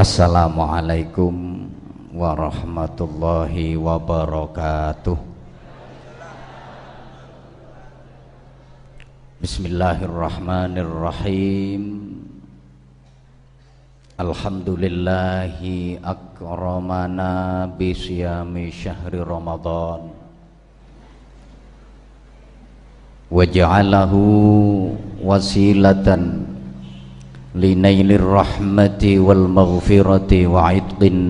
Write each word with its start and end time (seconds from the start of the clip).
Assalamualaikum 0.00 1.68
warahmatullahi 2.16 3.76
wabarakatuh. 3.76 5.12
Bismillahirrahmanirrahim. 9.44 12.16
Alhamdulillahi 14.16 16.00
akramana 16.00 17.68
bisyami 17.68 18.72
syahri 18.72 19.20
Ramadan. 19.20 20.16
Waja'alahu 23.28 24.24
wasilatan 25.20 26.49
linailir 27.54 28.22
rahmati 28.22 29.18
wal 29.18 29.50
maghfirati 29.50 30.46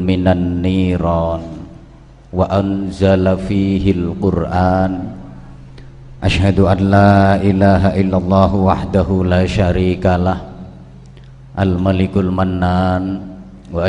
minan 0.05 0.61
niran. 0.61 1.43
Wa 2.31 2.47
qur'an 4.23 5.19
Ashhadu 6.21 6.69
an 6.69 6.93
la 6.93 7.41
wahdahu 8.53 9.25
la 9.25 9.49
syarikalah 9.49 10.37
Al-Malikul 11.57 12.29
Mannan. 12.29 13.25
Wa 13.73 13.89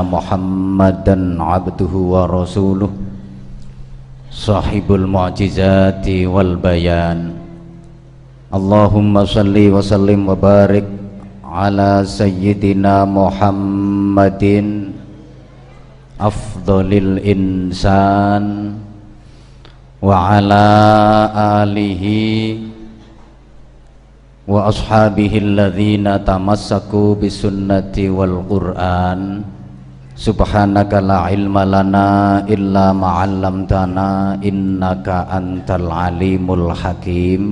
Muhammadan 0.00 1.36
abduhu 1.36 2.16
wa 2.16 2.24
Sahibul 4.30 5.04
mu'jizati 5.04 6.24
wal 6.24 6.56
bayan. 6.56 7.39
اللهم 8.50 9.14
صل 9.30 9.54
وسلم 9.54 10.26
وبارك 10.26 10.86
على 11.46 12.02
سيدنا 12.02 13.06
محمد 13.06 14.44
أفضل 16.18 16.88
الإنسان 16.90 18.44
وعلى 20.02 20.66
آله 21.62 22.04
وأصحابه 24.50 25.32
الذين 25.46 26.06
تمسكوا 26.26 27.10
بالسنة 27.22 27.94
والقرآن. 27.94 29.20
سبحانك 30.18 30.92
لا 31.06 31.18
علم 31.30 31.54
لنا 31.54 32.08
إلا 32.50 32.86
ما 32.98 33.08
علمتنا 33.22 34.42
إنك 34.42 35.06
أنت 35.38 35.70
العليم 35.70 36.46
الحكيم. 36.50 37.42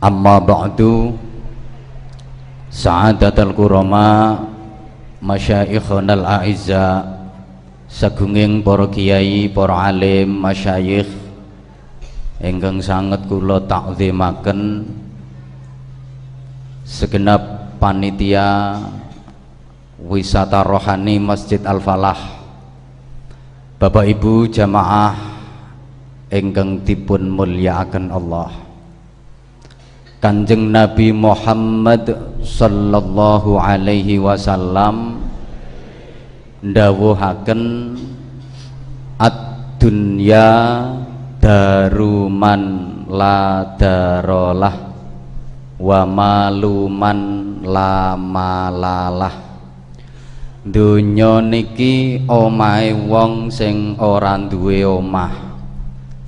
Amma 0.00 0.40
ba'du. 0.40 1.12
Sa'adatul 2.72 3.52
kurama 3.52 4.40
Masyaikhun 5.20 6.08
al-a'izza 6.08 7.04
Sagunging 7.90 8.62
para 8.62 8.86
kiai, 8.88 9.50
para 9.52 9.90
alim, 9.90 10.40
masyayikh 10.40 11.10
Enggang 12.40 12.80
sangat 12.80 13.26
kula 13.28 13.60
takzimaken 13.66 14.88
Segenap 16.86 17.76
panitia 17.76 18.78
Wisata 20.00 20.64
rohani 20.64 21.20
Masjid 21.20 21.60
Al-Falah. 21.60 22.40
Bapak 23.76 24.06
Ibu 24.08 24.48
jamaah 24.48 25.12
Enggang 26.30 26.86
dipun 26.86 27.28
mulyaaken 27.28 28.08
Allah 28.14 28.69
Kanjeng 30.20 30.68
Nabi 30.68 31.16
Muhammad 31.16 32.12
sallallahu 32.44 33.56
alaihi 33.56 34.20
wasallam 34.20 35.16
ndawuhaken 36.60 37.96
ad-dunya 39.16 40.52
daruman 41.40 42.62
la 43.08 43.64
darolah 43.80 44.92
wa 45.80 46.00
maluman 46.04 47.20
la 47.64 48.12
malalah. 48.12 49.36
Dunya 50.68 51.40
niki 51.40 52.28
omahe 52.28 52.92
wong 52.92 53.48
sing 53.48 53.96
ora 53.96 54.36
duwe 54.36 54.84
omah 54.84 55.49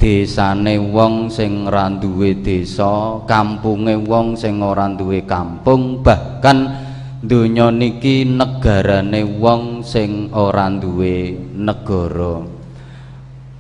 desane 0.03 0.83
wong 0.83 1.31
sing 1.31 1.71
ora 1.71 1.87
duwe 1.87 2.35
desa, 2.43 3.23
kampunge 3.23 3.95
wong 4.03 4.35
sing 4.35 4.59
ora 4.59 4.91
duwe 4.91 5.23
kampung, 5.23 6.03
bahkan 6.03 6.75
donya 7.23 7.71
niki 7.71 8.27
negarane 8.27 9.23
wong 9.39 9.87
sing 9.87 10.27
ora 10.35 10.67
duwe 10.75 11.39
negara. 11.55 12.43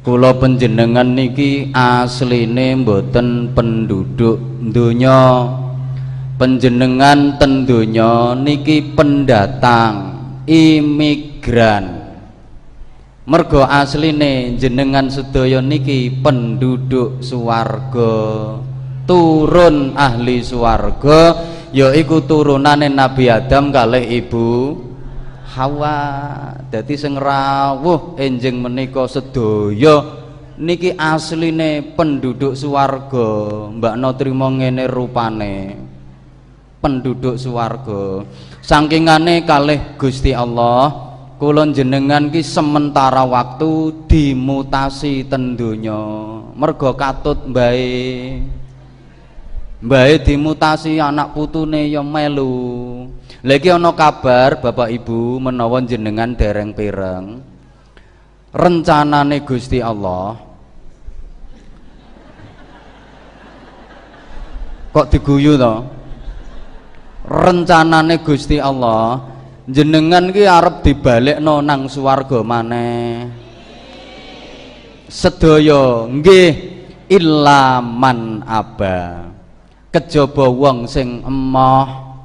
Kula 0.03 0.34
panjenengan 0.34 1.14
niki 1.14 1.70
asline 1.70 2.74
mboten 2.74 3.54
penduduk 3.54 4.42
donya. 4.74 5.47
Panjenengan 6.42 7.38
ten 7.38 7.70
donya 7.70 8.34
niki 8.34 8.98
pendatang, 8.98 9.94
imigran 10.50 12.01
mergo 13.22 13.62
asline 13.62 14.59
jenengan 14.59 15.06
sedaya 15.06 15.62
niki 15.62 16.10
penduduk 16.10 17.22
suwarga 17.22 18.15
turun 19.06 19.94
ahli 19.94 20.43
suwarga 20.43 21.38
yaiku 21.71 22.27
turunane 22.27 22.91
Nabi 22.91 23.31
Adam 23.31 23.71
kalih 23.71 24.05
ibu 24.10 24.78
Hawa. 25.53 26.00
Dadi 26.72 26.97
sing 26.97 27.21
rawuh 27.21 28.16
enjing 28.16 28.56
menika 28.56 29.05
sedaya 29.05 30.00
niki 30.56 30.97
asline 30.97 31.93
penduduk 31.93 32.56
suwarga 32.56 33.28
Mbak 33.77 33.94
No 34.00 34.10
trimo 34.16 34.49
ngene 34.49 34.89
rupane. 34.89 35.77
Penduduk 36.81 37.37
suwarga 37.37 38.25
sangkingane 38.65 39.44
kalih 39.44 39.94
Gusti 40.00 40.33
Allah 40.33 41.11
kulon 41.42 41.75
jenengan 41.75 42.30
ki 42.30 42.38
sementara 42.38 43.26
waktu 43.26 44.06
dimutasi 44.06 45.26
tendunya 45.26 45.98
mergo 46.54 46.94
katut 46.94 47.50
mbae. 47.50 48.38
Mbae 49.82 50.14
dimutasi 50.22 51.03
anak 51.03 51.34
putune 51.34 51.91
ya 51.91 52.06
melu. 52.06 53.10
Lagi 53.42 53.75
ana 53.75 53.91
kabar 53.91 54.62
Bapak 54.62 54.94
Ibu 54.94 55.42
menawa 55.42 55.82
jenengan 55.82 56.30
dereng 56.38 56.70
pireng 56.70 57.42
rencanane 58.53 59.41
Gusti 59.42 59.80
Allah 59.80 60.36
kok 64.92 65.09
diguyu 65.09 65.56
to? 65.56 65.74
Rencanane 67.24 68.20
Gusti 68.20 68.60
Allah 68.60 69.24
jenengan 69.68 70.34
ki 70.34 70.42
arep 70.42 70.82
dibalekno 70.82 71.62
nang 71.62 71.86
swarga 71.86 72.42
maneh. 72.42 73.30
Sedaya 75.06 76.08
nggih 76.08 76.50
illa 77.12 77.78
man 77.84 78.42
aba. 78.48 79.28
Kejaba 79.92 80.48
wong 80.48 80.88
sing 80.88 81.20
emoh. 81.20 82.16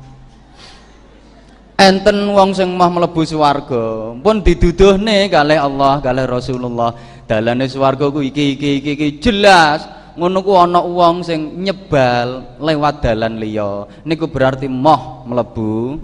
Enten 1.78 2.32
wong 2.32 2.56
sing 2.56 2.74
emoh 2.74 2.90
mlebu 2.96 3.22
swarga. 3.28 4.16
Pun 4.18 4.40
diduduhne 4.42 5.28
kalih 5.28 5.60
Allah 5.60 6.00
kalih 6.00 6.26
Rasulullah. 6.26 6.96
Dalane 7.28 7.68
swarga 7.68 8.08
ku 8.08 8.24
iki 8.24 8.56
iki 8.56 8.70
iki, 8.80 8.92
iki. 8.96 9.08
jelas 9.20 9.84
ngono 10.16 10.40
ku 10.42 10.56
ana 10.56 10.80
wong 10.80 11.28
sing 11.28 11.60
nyebal 11.60 12.56
lewat 12.64 13.04
dalan 13.04 13.36
liya. 13.36 13.84
Niku 14.08 14.32
berarti 14.32 14.72
moh 14.72 15.28
mlebu 15.28 16.00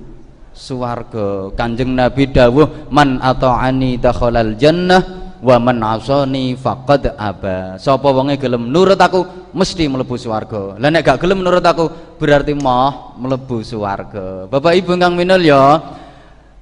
suwarga. 0.53 1.51
Kanjeng 1.57 1.97
nabi 1.97 2.29
dawuh 2.29 2.88
man 2.94 3.19
ata'ani 3.19 3.97
dakhalal 4.00 4.55
jannah 4.55 5.01
wa 5.44 5.59
man 5.59 5.83
asani 5.83 6.55
faqad 6.55 7.11
aba. 7.19 7.75
Sapa 7.75 8.07
wonge 8.13 8.39
gelem 8.39 8.71
nurut 8.71 8.97
aku 8.97 9.51
mesti 9.53 9.85
mlebu 9.85 10.17
swarga 10.17 10.79
lah 10.81 10.89
nek 10.89 11.05
gak 11.05 11.21
gelem 11.21 11.45
nurut 11.45 11.61
aku 11.61 12.17
berarti 12.17 12.57
moh 12.57 13.13
mlebu 13.21 13.61
swarga 13.61 14.50
Bapak 14.50 14.73
Ibu 14.81 14.97
kang 14.97 15.13
minul 15.13 15.45
ya 15.45 15.77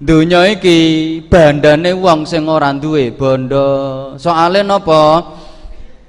dunya 0.01 0.43
iki 0.49 1.21
bandane 1.29 1.93
wong 1.93 2.25
sing 2.25 2.49
ora 2.49 2.73
duwe 2.73 3.13
bondo. 3.13 4.17
Soale 4.17 4.65
napa 4.65 5.23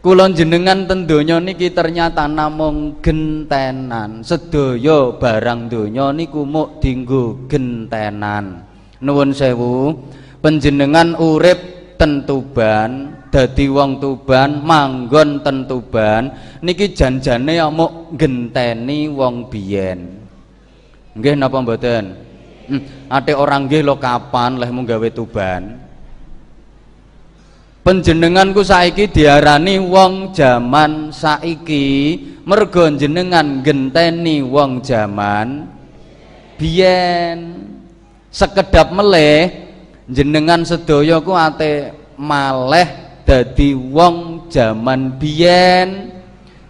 Kulon 0.03 0.35
jenengan 0.35 0.83
tendonya 0.83 1.39
niki 1.39 1.71
ternyata 1.71 2.27
namung 2.27 2.99
gentenan. 2.99 4.27
Sedaya 4.27 5.15
barang 5.15 5.71
donya 5.71 6.11
niku 6.11 6.43
muk 6.43 6.83
dinggo 6.83 7.47
gentenan. 7.47 8.67
Nuwun 8.99 9.31
sewu 9.31 9.95
penjenengan 10.43 11.15
urip 11.23 11.95
tentuban 12.03 13.15
dadi 13.31 13.71
wong 13.71 14.03
tuban 14.03 14.67
manggon 14.67 15.39
tentuban 15.39 16.35
niki 16.67 16.91
janjane 16.91 17.63
ya 17.63 17.71
muk 17.71 18.19
genteni 18.19 19.07
wong 19.07 19.47
biyen. 19.47 20.19
Nggih 21.15 21.39
napa 21.39 21.63
mboten? 21.63 22.05
Hmm, 22.67 22.83
ate 23.07 23.39
orang 23.39 23.71
nggih 23.71 23.87
lo 23.87 24.03
kapan 24.03 24.59
leh 24.59 24.71
mung 24.75 24.83
gawe 24.83 25.07
tuban 25.15 25.79
Penjenenganku 27.83 28.63
saiki 28.63 29.11
diarani 29.11 29.83
wong 29.83 30.31
jaman 30.31 31.11
saiki. 31.11 32.15
Mergo 32.47 32.87
jenengan 32.95 33.59
genteni 33.59 34.39
wong 34.39 34.79
jaman. 34.87 35.67
Biyen. 36.55 37.67
Sekedap 38.31 38.95
meleh 38.95 39.67
jenengan 40.07 40.63
sedaya 40.63 41.19
ku 41.19 41.35
ate 41.35 41.91
maleh 42.15 43.19
dadi 43.27 43.75
wong 43.75 44.47
jaman 44.47 45.19
biyen. 45.19 46.15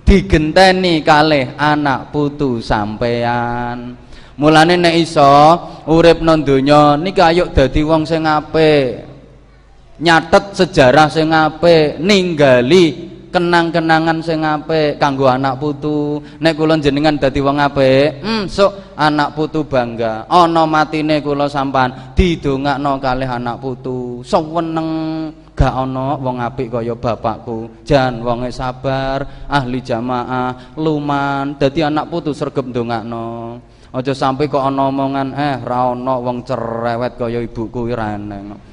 Digenteni 0.08 1.04
kalih 1.04 1.52
anak 1.60 2.08
putu 2.08 2.60
sampean 2.60 3.96
mulane 4.36 4.80
nek 4.80 4.96
iso 4.96 5.56
urip 5.88 6.24
nang 6.24 6.40
donya 6.42 6.96
niki 6.96 7.20
ayo 7.20 7.52
dadi 7.52 7.84
wong 7.84 8.02
sing 8.08 8.24
apik 8.24 9.11
nyatet 10.00 10.56
sejarah 10.56 11.08
sing 11.12 11.28
apik 11.34 12.00
ninggali 12.00 13.12
kenang-kenangan 13.32 14.20
sing 14.20 14.44
apik 14.44 15.00
kanggo 15.00 15.26
anak 15.26 15.56
putu. 15.56 16.20
Nek 16.38 16.52
kula 16.54 16.76
jenengan 16.78 17.16
dadi 17.16 17.40
wong 17.40 17.56
apik 17.58 18.20
hmm 18.20 18.44
sok 18.46 18.94
anak 18.94 19.32
putu 19.32 19.64
bangga. 19.64 20.28
Ana 20.28 20.68
matine 20.68 21.24
kula 21.24 21.48
sampan 21.48 22.12
didongakno 22.12 23.00
kalih 23.00 23.26
anak 23.26 23.56
putu. 23.58 24.20
Seweneng 24.20 24.88
gak 25.56 25.72
ana 25.72 26.20
wong 26.20 26.36
apik 26.44 26.68
kaya 26.76 26.92
bapakku. 26.92 27.82
Jan 27.88 28.20
wonge 28.20 28.52
sabar 28.52 29.48
ahli 29.48 29.80
jamaah 29.80 30.76
luman 30.76 31.56
dadi 31.56 31.80
anak 31.82 32.12
putu 32.12 32.36
sregep 32.36 32.68
ndongakno. 32.68 33.58
Aja 33.92 34.16
sampai 34.16 34.48
kok 34.48 34.64
ana 34.64 34.88
omongan 34.88 35.36
eh 35.36 35.60
ra 35.60 35.92
ana 35.92 36.16
wong 36.16 36.48
cerewet 36.48 37.20
kaya 37.20 37.44
ibuku 37.44 37.92
ora 37.92 38.16
eneng 38.16 38.71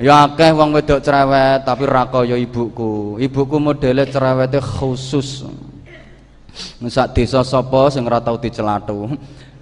Ya 0.00 0.24
akeh 0.24 0.56
wong 0.56 0.72
wedok 0.72 1.04
cerewet 1.04 1.68
tapi 1.68 1.84
ra 1.84 2.08
kaya 2.08 2.40
ibuku. 2.40 3.20
Ibuku 3.20 3.56
modele 3.60 4.08
cerewete 4.08 4.56
khusus. 4.56 5.44
Sak 6.88 7.12
desa 7.12 7.44
sapa 7.44 7.92
sing 7.92 8.08
ora 8.08 8.16
tau 8.16 8.40
dicelathu. 8.40 9.12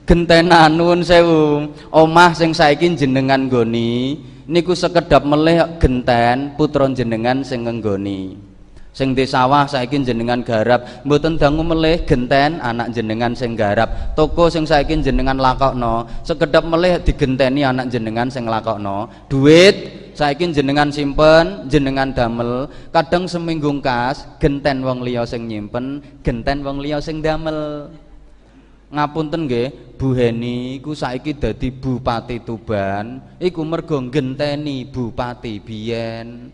Gentenan 0.06 0.78
nuwun 0.78 1.02
sewu. 1.02 1.74
Omah 1.90 2.38
sing 2.38 2.54
saiki 2.54 2.94
jenengan 2.94 3.50
nggoni 3.50 4.14
niku 4.48 4.72
sekedap 4.72 5.26
melih 5.28 5.76
genten 5.76 6.56
putra 6.56 6.88
jenengan 6.88 7.44
sing 7.44 7.68
nggoni 7.68 8.48
sing 8.96 9.12
di 9.12 9.28
sawah 9.28 9.68
saiki 9.68 10.00
jenengan 10.00 10.40
garap 10.40 11.04
mboten 11.04 11.36
dangu 11.36 11.60
melih 11.60 12.00
genten 12.08 12.56
anak 12.58 12.90
jenengan 12.90 13.36
sing 13.36 13.52
garap 13.54 14.16
toko 14.16 14.48
sing 14.48 14.64
saiki 14.64 14.98
jenengan 15.04 15.36
lakokno 15.36 16.08
sekedap 16.24 16.64
melih 16.64 16.96
digenteni 17.04 17.62
anak 17.62 17.92
jenengan 17.92 18.32
sing 18.32 18.48
lakokno 18.48 19.06
duit 19.28 20.07
saiki 20.18 20.50
jenengan 20.50 20.90
simpen 20.90 21.70
jenengan 21.70 22.10
damel. 22.10 22.66
Kadang 22.90 23.30
seminggu 23.30 23.70
kas 23.78 24.26
genten 24.42 24.82
wong 24.82 25.06
liya 25.06 25.22
sing 25.22 25.46
nyimpen 25.46 26.02
genten 26.26 26.66
wong 26.66 26.82
liya 26.82 26.98
sing 26.98 27.22
damel. 27.22 27.86
Ngapunten 28.90 29.46
nggih 29.46 29.68
Bu 29.94 30.16
Heni 30.18 30.82
iku 30.82 30.96
saiki 30.96 31.38
dadi 31.38 31.70
bupati 31.70 32.42
Tuban. 32.42 33.22
Iku 33.38 33.62
mergo 33.62 34.02
genteni 34.10 34.82
bupati 34.82 35.62
biyen. 35.62 36.50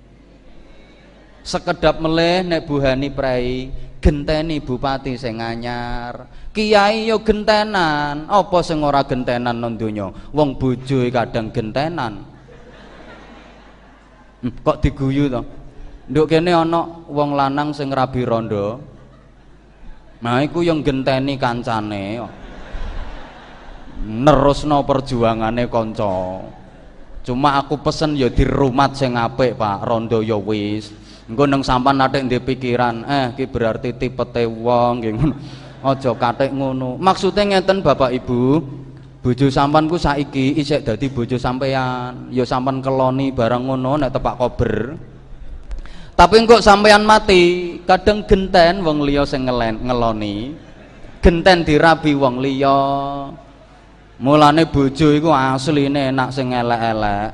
Sekedap 1.44 2.00
meleh 2.00 2.40
nek 2.40 2.64
buhani 2.64 3.12
prai 3.12 3.68
genteni 4.00 4.64
bupati 4.64 5.16
sing 5.16 5.40
anyar. 5.44 6.28
Kiai 6.56 7.04
yo 7.08 7.20
gentenan 7.20 8.24
apa 8.28 8.58
sing 8.64 8.80
ora 8.80 9.04
gentenan 9.04 9.60
nang 9.60 9.76
donya? 9.76 10.08
Wong 10.32 10.56
bojo 10.56 11.04
kadang 11.12 11.52
gentenan 11.52 12.33
kok 14.44 14.80
diguyu 14.84 15.32
to? 15.32 15.42
Nduk 16.04 16.28
kene 16.28 16.52
ana 16.52 16.84
wong 17.08 17.32
lanang 17.32 17.72
sing 17.72 17.88
rabi 17.88 18.28
rondo. 18.28 18.76
Nah 20.20 20.44
iku 20.44 20.60
yang 20.60 20.84
genteni 20.84 21.40
kancane. 21.40 22.20
Nerusno 24.04 24.84
perjuangane 24.84 25.64
kanca. 25.72 26.44
Cuma 27.24 27.56
aku 27.56 27.80
pesen 27.80 28.20
ya 28.20 28.28
dirumat 28.28 28.92
sing 29.00 29.16
apik 29.16 29.56
Pak. 29.56 29.80
Rondo 29.88 30.20
ya 30.20 30.36
wis. 30.36 30.92
Engko 31.24 31.48
nang 31.48 31.64
sampean 31.64 31.96
natik 31.96 32.28
ndek 32.28 32.44
pikiran 32.44 33.00
eh 33.08 33.26
ki 33.32 33.48
berarti 33.48 33.96
tipete 33.96 34.44
wong 34.44 34.92
nggih 35.00 35.12
ngono. 35.16 35.36
Aja 35.84 36.12
katik 36.12 36.52
ngono. 36.52 37.00
Maksudnya 37.00 37.48
ngeten 37.48 37.80
Bapak 37.80 38.12
Ibu 38.12 38.60
bojo 39.24 39.48
sampean 39.48 39.88
ku 39.88 39.96
saiki 39.96 40.60
isik 40.60 40.84
dadi 40.84 41.08
bojo 41.08 41.40
sampean 41.40 42.28
ya 42.28 42.44
sampean 42.44 42.84
keloni 42.84 43.32
barang 43.32 43.64
ngono 43.64 43.96
nek 43.96 44.12
tepak 44.12 44.36
kober. 44.36 44.74
Tapi 46.12 46.44
kok 46.44 46.60
sampean 46.60 47.08
mati 47.08 47.74
kadang 47.88 48.28
genten 48.28 48.84
wong 48.84 49.00
liya 49.00 49.24
sing 49.24 49.48
ngeloni. 49.48 50.52
Genten 51.24 51.64
dirabi 51.64 52.12
wong 52.12 52.44
liya. 52.44 52.78
Mulane 54.20 54.68
bojo 54.68 55.08
iku 55.10 55.32
asline 55.32 56.12
enak 56.12 56.28
sing 56.28 56.52
elek-elek. 56.52 57.32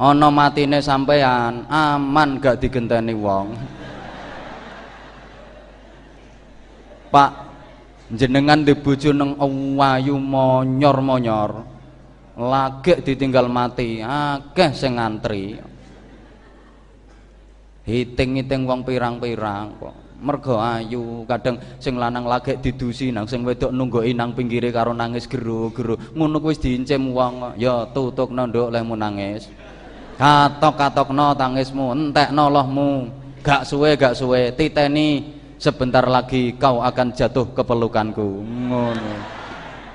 Ana 0.00 0.28
matine 0.32 0.80
sampean 0.80 1.68
aman 1.68 2.40
gak 2.40 2.58
digenteni 2.58 3.14
wong. 3.14 3.54
Pak 7.12 7.41
jenengan 8.12 8.60
di 8.60 8.76
bojo 8.76 9.10
nang 9.12 9.36
wayu 9.76 10.20
monyor-monyor 10.20 11.50
lagi 12.36 12.92
ditinggal 13.04 13.48
mati. 13.48 14.00
Akeh 14.00 14.72
sing 14.72 14.96
ngantri. 14.96 15.60
Hiting-hiting 17.82 18.62
wong 18.62 18.86
pirang-pirang 18.86 19.74
kok. 19.76 19.94
Mergo 20.22 20.54
ayu 20.62 21.26
kadang 21.26 21.58
sing 21.82 21.98
lanang 21.98 22.30
lagi 22.30 22.54
didusi 22.62 23.10
nang 23.10 23.26
sing 23.26 23.42
wedok 23.42 23.74
nungguin 23.74 24.14
nang 24.14 24.30
pinggire 24.38 24.70
karo 24.70 24.94
nangis 24.94 25.26
geru-geru 25.26 25.98
ngono 26.14 26.38
wis 26.46 26.62
diincem 26.62 27.10
wong 27.10 27.58
ya 27.58 27.90
tutukno 27.90 28.46
nduk 28.46 28.70
lemu 28.70 28.94
nangis. 28.94 29.50
Katok-katokno 30.14 31.34
tangismu 31.34 31.90
entekno 31.90 32.46
lohmu. 32.54 32.90
Gak 33.42 33.66
suwe 33.66 33.98
gak 33.98 34.14
suwe. 34.14 34.54
Titeni 34.54 35.41
sebentar 35.62 36.02
lagi 36.10 36.58
kau 36.58 36.82
akan 36.82 37.14
jatuh 37.14 37.54
ke 37.54 37.62
pelukanku. 37.62 38.42
Ngono. 38.42 39.14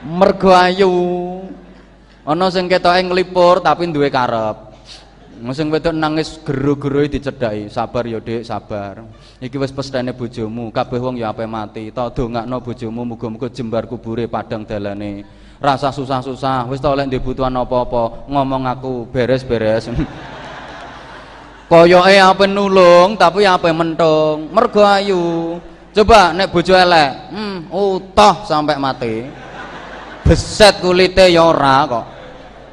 Mergo 0.08 0.56
ayu. 0.56 0.92
Ana 2.24 2.48
sing 2.48 2.72
nglipur 2.72 3.60
tapi 3.60 3.92
duwe 3.92 4.08
karep. 4.08 4.72
Sing 5.52 5.68
wedok 5.70 5.92
nangis 5.92 6.40
geru-geru 6.40 7.12
dicedhaki. 7.12 7.68
Sabar 7.68 8.08
ya 8.08 8.24
Dik 8.24 8.48
sabar. 8.48 9.04
Iki 9.44 9.60
wis 9.60 9.76
pestene 9.76 10.16
bojomu. 10.16 10.72
Kabeh 10.72 11.04
wong 11.04 11.20
ya 11.20 11.36
ape 11.36 11.44
mati. 11.44 11.92
Ta 11.92 12.08
dongakno 12.08 12.64
bojomu 12.64 13.04
muga-muga 13.04 13.52
jembar 13.52 13.92
kubure 13.92 14.32
padang 14.32 14.64
dalane. 14.64 15.28
Rasa 15.60 15.92
susah-susah. 15.92 16.72
Wis 16.72 16.80
tau 16.80 16.96
lek 16.96 17.12
butuhan 17.20 17.54
apa-apa 17.60 18.26
ngomong 18.32 18.64
aku 18.72 18.94
beres-beres 19.12 19.92
koyoke 21.68 22.16
apa 22.16 22.44
nulung 22.48 23.20
tapi 23.20 23.44
apa 23.44 23.70
mentung? 23.72 24.52
Mergo 24.52 24.82
ayu. 24.84 25.56
Coba 25.94 26.34
nek 26.34 26.52
bojo 26.54 26.74
elek 26.78 27.12
hmm 27.34 27.58
utuh 27.72 28.36
sampai 28.48 28.80
mati. 28.80 29.28
Beset 30.26 30.80
kulite 30.84 31.28
ya 31.32 31.48
ora 31.48 31.88
kok. 31.88 32.06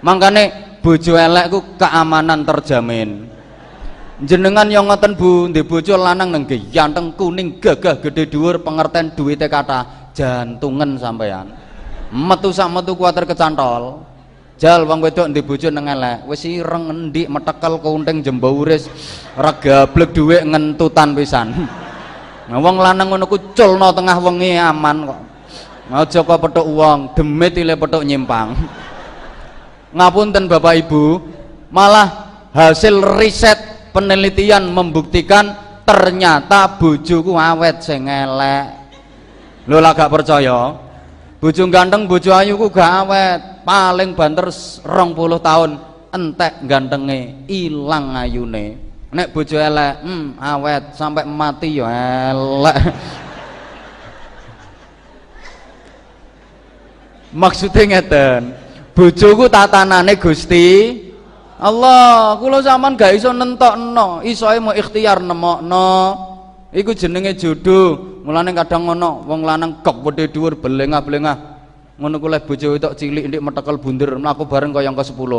Mangkane 0.03 0.79
bojo 0.81 1.15
elek 1.15 1.51
ku 1.51 1.59
keamanan 1.77 2.47
terjamin. 2.47 3.35
Jenengan 4.23 4.71
yang 4.71 4.87
ngoten 4.87 5.19
Bu 5.19 5.51
ndek 5.51 5.67
bojo 5.67 5.99
lanang 5.99 6.31
nang 6.31 6.47
ganteng 6.47 7.19
kuning 7.19 7.59
gagah 7.59 7.99
gede 7.99 8.31
dhuwur 8.31 8.63
pengertian 8.63 9.11
duwite 9.11 9.51
kata 9.51 10.11
jantungan 10.15 10.95
sampean 10.95 11.51
metu 12.15 12.55
sak 12.55 12.71
metu 12.71 12.95
kuatir 12.95 13.27
kecantol 13.27 14.07
jal 14.65 14.89
wong 14.89 15.05
wedok 15.05 15.29
ndek 15.29 15.45
bojo 15.45 15.69
nang 15.69 15.93
elek. 15.93 16.25
Wis 16.25 16.49
ireng 16.49 16.89
endik 16.89 17.29
metekel 17.29 17.77
kunting 17.85 18.25
jembauris 18.25 18.89
regablek 19.37 20.17
dhuwit 20.17 20.49
ngentutan 20.49 21.13
pisan. 21.13 21.53
Nah 22.45 22.61
wong 22.61 22.77
lanang 22.77 23.09
ngono 23.09 23.25
ku 23.25 23.41
culno 23.57 23.89
tengah 23.97 24.21
wengi 24.21 24.61
aman 24.61 25.09
kok. 25.09 25.21
Aja 25.89 26.21
kok 26.21 26.41
petuk 26.45 26.69
wong 26.69 27.17
demit 27.17 27.57
ile 27.57 27.73
petuk 27.73 28.05
nyimpang. 28.05 28.53
Ngapunten 29.97 30.45
Bapak 30.45 30.77
Ibu. 30.85 31.25
Malah 31.73 32.37
hasil 32.53 33.01
riset 33.17 33.57
penelitian 33.97 34.69
membuktikan 34.69 35.57
ternyata 35.89 36.69
bojoku 36.77 37.33
awet 37.33 37.81
sing 37.81 38.13
elek. 38.13 38.69
Lho 39.65 39.81
lah 39.81 39.97
gak 39.97 40.13
percaya. 40.13 40.77
Bojo 41.41 41.65
ganteng 41.73 42.05
bojo 42.05 42.29
ayu 42.29 42.61
ku 42.61 42.69
gak 42.69 43.09
awet 43.09 43.54
paling 43.65 44.13
banter 44.13 44.53
rong 44.85 45.17
puluh 45.17 45.41
tahun 45.41 45.81
entek 46.15 46.63
gantenge 46.69 47.49
ilang 47.51 48.15
ayune. 48.15 48.79
Nek 49.15 49.33
bojo 49.35 49.59
elek 49.59 50.05
hmm, 50.05 50.39
awet 50.39 50.95
sampai 50.95 51.27
mati 51.27 51.81
ya 51.81 51.89
elek. 52.31 52.77
Maksudnya 57.43 57.99
ngeten 57.99 58.55
bojoku 58.95 59.51
tatanane 59.51 60.15
Gusti 60.23 61.03
Allah 61.59 62.39
kula 62.39 62.63
zaman 62.63 62.95
gak 62.95 63.15
iso 63.19 63.35
nentokno 63.35 64.23
isoe 64.23 64.59
mau 64.63 64.75
ikhtiar 64.75 65.19
nemokno. 65.23 65.91
Iku 66.75 66.91
jenenge 66.91 67.39
jodoh 67.39 68.19
mulane 68.27 68.51
kadang 68.51 68.91
ngono 68.91 69.23
wong 69.31 69.47
lanang 69.47 69.79
kok 69.79 70.03
wedhe 70.03 70.27
dhuwur 70.27 70.59
belengah-belengah 70.59 71.54
ngono 71.95 72.17
ku 72.19 72.27
lek 72.27 72.43
bojo 72.47 72.75
tok 72.75 72.99
cilik 72.99 73.31
ndik 73.31 73.43
metekel 73.43 73.79
bunder 73.79 74.19
mlaku 74.19 74.51
bareng 74.51 74.75
kaya 74.75 74.91
yang 74.91 74.99
ke-10 74.99 75.33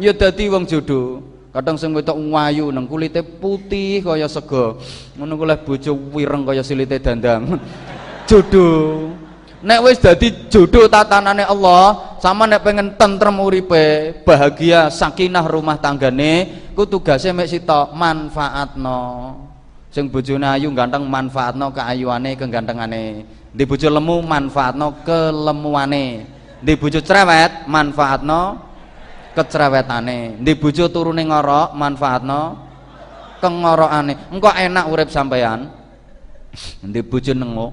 ya 0.00 0.12
dadi 0.16 0.48
wong 0.48 0.64
jodoh. 0.64 1.20
Kadang 1.52 1.76
sing 1.76 1.92
wetok 1.92 2.16
wayu 2.32 2.72
nang 2.72 2.88
kulite 2.88 3.20
putih 3.20 4.00
kaya 4.00 4.24
sego 4.24 4.80
ngono 5.20 5.36
ku 5.36 5.44
bojo 5.68 5.92
wireng 6.16 6.48
kaya 6.48 6.64
silite 6.64 6.96
dandang. 6.96 7.60
Jodoh. 8.28 9.12
Nek 9.60 9.78
wis 9.84 10.00
dadi 10.00 10.32
jodoh 10.48 10.88
tatanane 10.88 11.44
Allah 11.44 12.16
sama 12.24 12.48
nek 12.48 12.64
pengen 12.64 12.96
tentrem 12.96 13.36
uripe 13.36 14.16
bahagia 14.24 14.88
sakinah 14.88 15.44
rumah 15.44 15.76
tanggane 15.76 16.50
ku 16.72 16.88
tugase 16.88 17.30
mek 17.36 17.52
sitok 17.52 17.92
manfaatno. 17.92 19.00
Sing 19.92 20.08
bojone 20.08 20.48
ayu 20.48 20.72
ganteng 20.72 21.04
manfaatno 21.04 21.68
keayuane 21.68 22.32
kegantengane 22.32 23.28
di 23.52 23.68
bojo 23.68 23.88
lemu 23.92 24.16
manfaatno 24.24 25.04
kelemuane. 25.04 26.04
Di 26.62 26.72
bojo 26.78 27.02
cerewet 27.04 27.68
manfaatno 27.68 28.70
kecerewetane 29.34 30.38
di 30.40 30.52
bojo 30.54 30.88
turune 30.88 31.26
ngorok 31.26 31.76
manfaatno 31.76 32.40
kengorokane. 33.42 34.32
Engko 34.32 34.50
enak 34.50 34.84
urip 34.88 35.08
sampean 35.12 35.68
di 36.80 37.00
bojo 37.04 37.32
nengok 37.36 37.72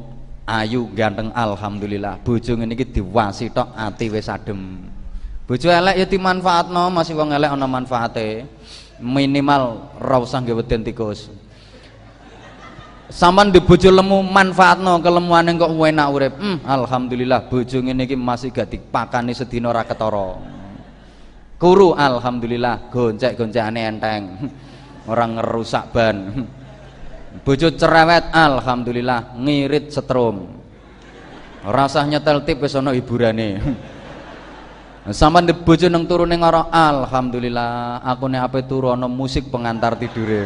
ayu 0.49 0.89
ganteng 0.91 1.31
alhamdulillah. 1.31 2.19
Bojo 2.25 2.51
ngene 2.57 2.75
iki 2.75 2.99
diwasi 2.99 3.53
tok 3.53 3.71
ati 3.77 4.11
wis 4.11 4.27
adem. 4.27 4.83
Bojo 5.47 5.69
elek 5.69 5.95
ya 6.01 6.05
dimanfaatno 6.05 6.89
masih 6.93 7.15
wong 7.17 7.33
elek 7.33 7.55
ana 7.55 7.67
manfaate. 7.69 8.45
Minimal 8.99 9.95
ra 9.95 10.19
usah 10.19 10.43
nggawe 10.43 10.59
tikus 10.83 11.31
Saman 13.09 13.49
di 13.49 13.57
bojo 13.57 13.89
lemu 13.89 14.21
manfaatno 14.21 15.01
kelemuane 15.01 15.57
kok 15.57 15.73
enak 15.73 16.07
urip. 16.13 16.33
Hmm, 16.37 16.61
alhamdulillah 16.61 17.49
bojo 17.49 17.81
ngene 17.81 18.05
iki 18.05 18.13
masih 18.13 18.53
gak 18.53 18.69
dipakani 18.69 19.33
sedina 19.33 19.73
ora 19.73 19.81
ketara. 19.81 20.37
Kuru 21.57 21.97
alhamdulillah 21.97 22.93
goncek-goncekane 22.93 23.81
enteng. 23.81 24.23
Orang 25.11 25.41
ngerusak 25.41 25.89
ban. 25.89 26.17
Bojo 27.45 27.73
cerewet 27.73 28.29
alhamdulillah 28.29 29.33
ngirit 29.41 29.89
setrum. 29.89 30.61
Rasah 31.65 32.05
nyetel 32.05 32.45
tip 32.45 32.61
wis 32.61 32.77
ana 32.77 32.93
hiburane. 32.93 33.49
Di 35.09 35.53
bojo 35.57 35.89
nang 35.89 36.05
turune 36.05 36.37
ngara 36.37 36.69
alhamdulillah 36.69 38.05
aku 38.05 38.29
nek 38.29 38.45
ape 38.45 38.69
turu 38.69 38.93
ana 38.93 39.09
musik 39.09 39.49
pengantar 39.49 39.97
tidure 39.97 40.45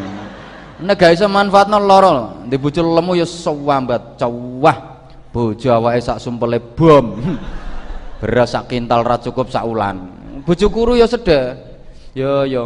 nek 0.84 1.00
gak 1.00 1.16
iso 1.16 1.32
manfaatno 1.32 1.80
lara 1.80 2.44
di 2.44 2.60
bojo 2.60 2.84
lemu 2.84 3.16
ya 3.16 3.26
sewambat 3.26 4.20
cawah. 4.20 4.92
Bojo 5.34 5.74
awake 5.74 6.04
sak 6.04 6.22
sumpele 6.22 6.60
bom. 6.62 7.18
Beras 8.22 8.54
sak 8.54 8.70
kintal 8.70 9.02
ra 9.02 9.18
cukup 9.18 9.50
sak 9.50 9.66
ulan 9.66 10.24
bojo 10.44 10.68
kuru 10.68 11.00
ya 11.00 11.08
ya 12.14 12.44
ya 12.44 12.64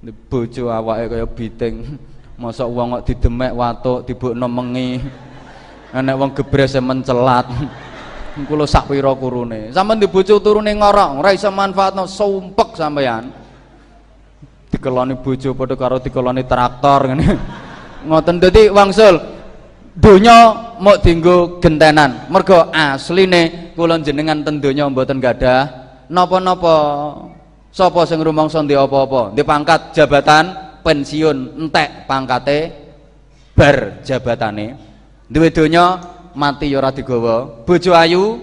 di 0.00 0.12
bojo 0.14 0.70
awake 0.70 1.10
kaya 1.10 1.26
biting. 1.26 1.74
Masa 2.36 2.68
wong 2.68 3.00
kok 3.00 3.04
didemek 3.08 3.52
watuk 3.56 4.04
dibukno 4.06 4.46
mengi. 4.46 5.00
Nek 5.96 6.16
wong 6.20 6.30
gebres 6.36 6.76
mencelat. 6.78 7.48
Kula 8.44 8.68
sak 8.68 8.92
pira 8.92 9.16
kurune. 9.16 9.72
Sampean 9.72 9.96
di 9.96 10.06
bojo 10.06 10.36
turune 10.44 10.76
ngorok 10.76 11.24
ora 11.24 11.32
iso 11.32 11.48
manfaatno 11.48 12.04
sumpek 12.04 12.76
sampean 12.76 13.45
dikeloni 14.76 15.16
bojo 15.16 15.56
padha 15.56 15.74
karo 15.74 15.96
dikeloni 15.96 16.44
traktor 16.44 17.08
ngene. 17.08 17.28
Ngoten 18.04 18.36
dadi 18.38 18.68
wangsul 18.68 19.16
donya 19.96 20.52
mau 20.76 21.00
dienggo 21.00 21.58
gentenan. 21.58 22.28
Mergo 22.28 22.68
asline 22.70 23.72
kula 23.72 23.96
jenengan 24.04 24.44
ten 24.44 24.60
donya 24.60 24.84
mboten 24.86 25.18
gadah 25.18 25.88
napa-napa 26.12 26.76
sapa 27.72 28.04
sing 28.04 28.20
rumangsa 28.20 28.60
ndek 28.60 28.78
apa-apa. 28.78 29.32
Ndek 29.32 29.46
pangkat 29.48 29.80
jabatan 29.96 30.44
pensiun 30.84 31.66
entek 31.66 32.04
pangkate 32.04 32.58
bar 33.56 34.04
jabatane. 34.04 34.76
Duwe 35.26 35.50
donya 35.50 35.98
mati 36.36 36.70
ya 36.70 36.78
ora 36.78 36.94
digawa. 36.94 37.66
Bojo 37.66 37.90
ayu 37.96 38.38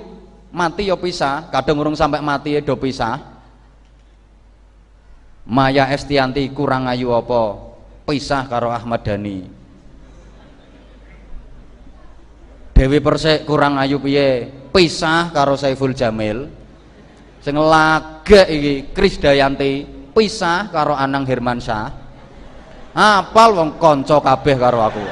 mati 0.52 0.92
ya 0.92 0.98
pisah. 1.00 1.48
Kadang 1.48 1.80
urung 1.80 1.96
sampai 1.96 2.20
mati 2.20 2.58
ya 2.58 2.60
do 2.60 2.76
pisah 2.76 3.33
Maya 5.44 5.92
Estianti 5.92 6.48
kurang 6.56 6.88
ayu 6.88 7.12
apa? 7.12 7.60
Pisah 8.08 8.48
karo 8.48 8.72
Ahmad 8.72 9.04
Dhani. 9.04 9.44
Dewi 12.74 13.00
Persik 13.04 13.44
kurang 13.44 13.76
ayu 13.76 14.00
piye? 14.00 14.48
Pisah 14.72 15.36
karo 15.36 15.60
Saiful 15.60 15.92
Jamil. 15.92 16.48
Sing 17.44 17.60
lagek 17.60 18.48
iki 18.48 18.74
Krisdayanti 18.96 19.72
pisah 20.16 20.72
karo 20.72 20.96
Anang 20.96 21.28
Hermansyah 21.28 21.92
apal 22.96 23.58
wong 23.58 23.70
kanca 23.82 24.22
kabeh 24.24 24.56
karo 24.56 24.80
aku. 24.80 25.04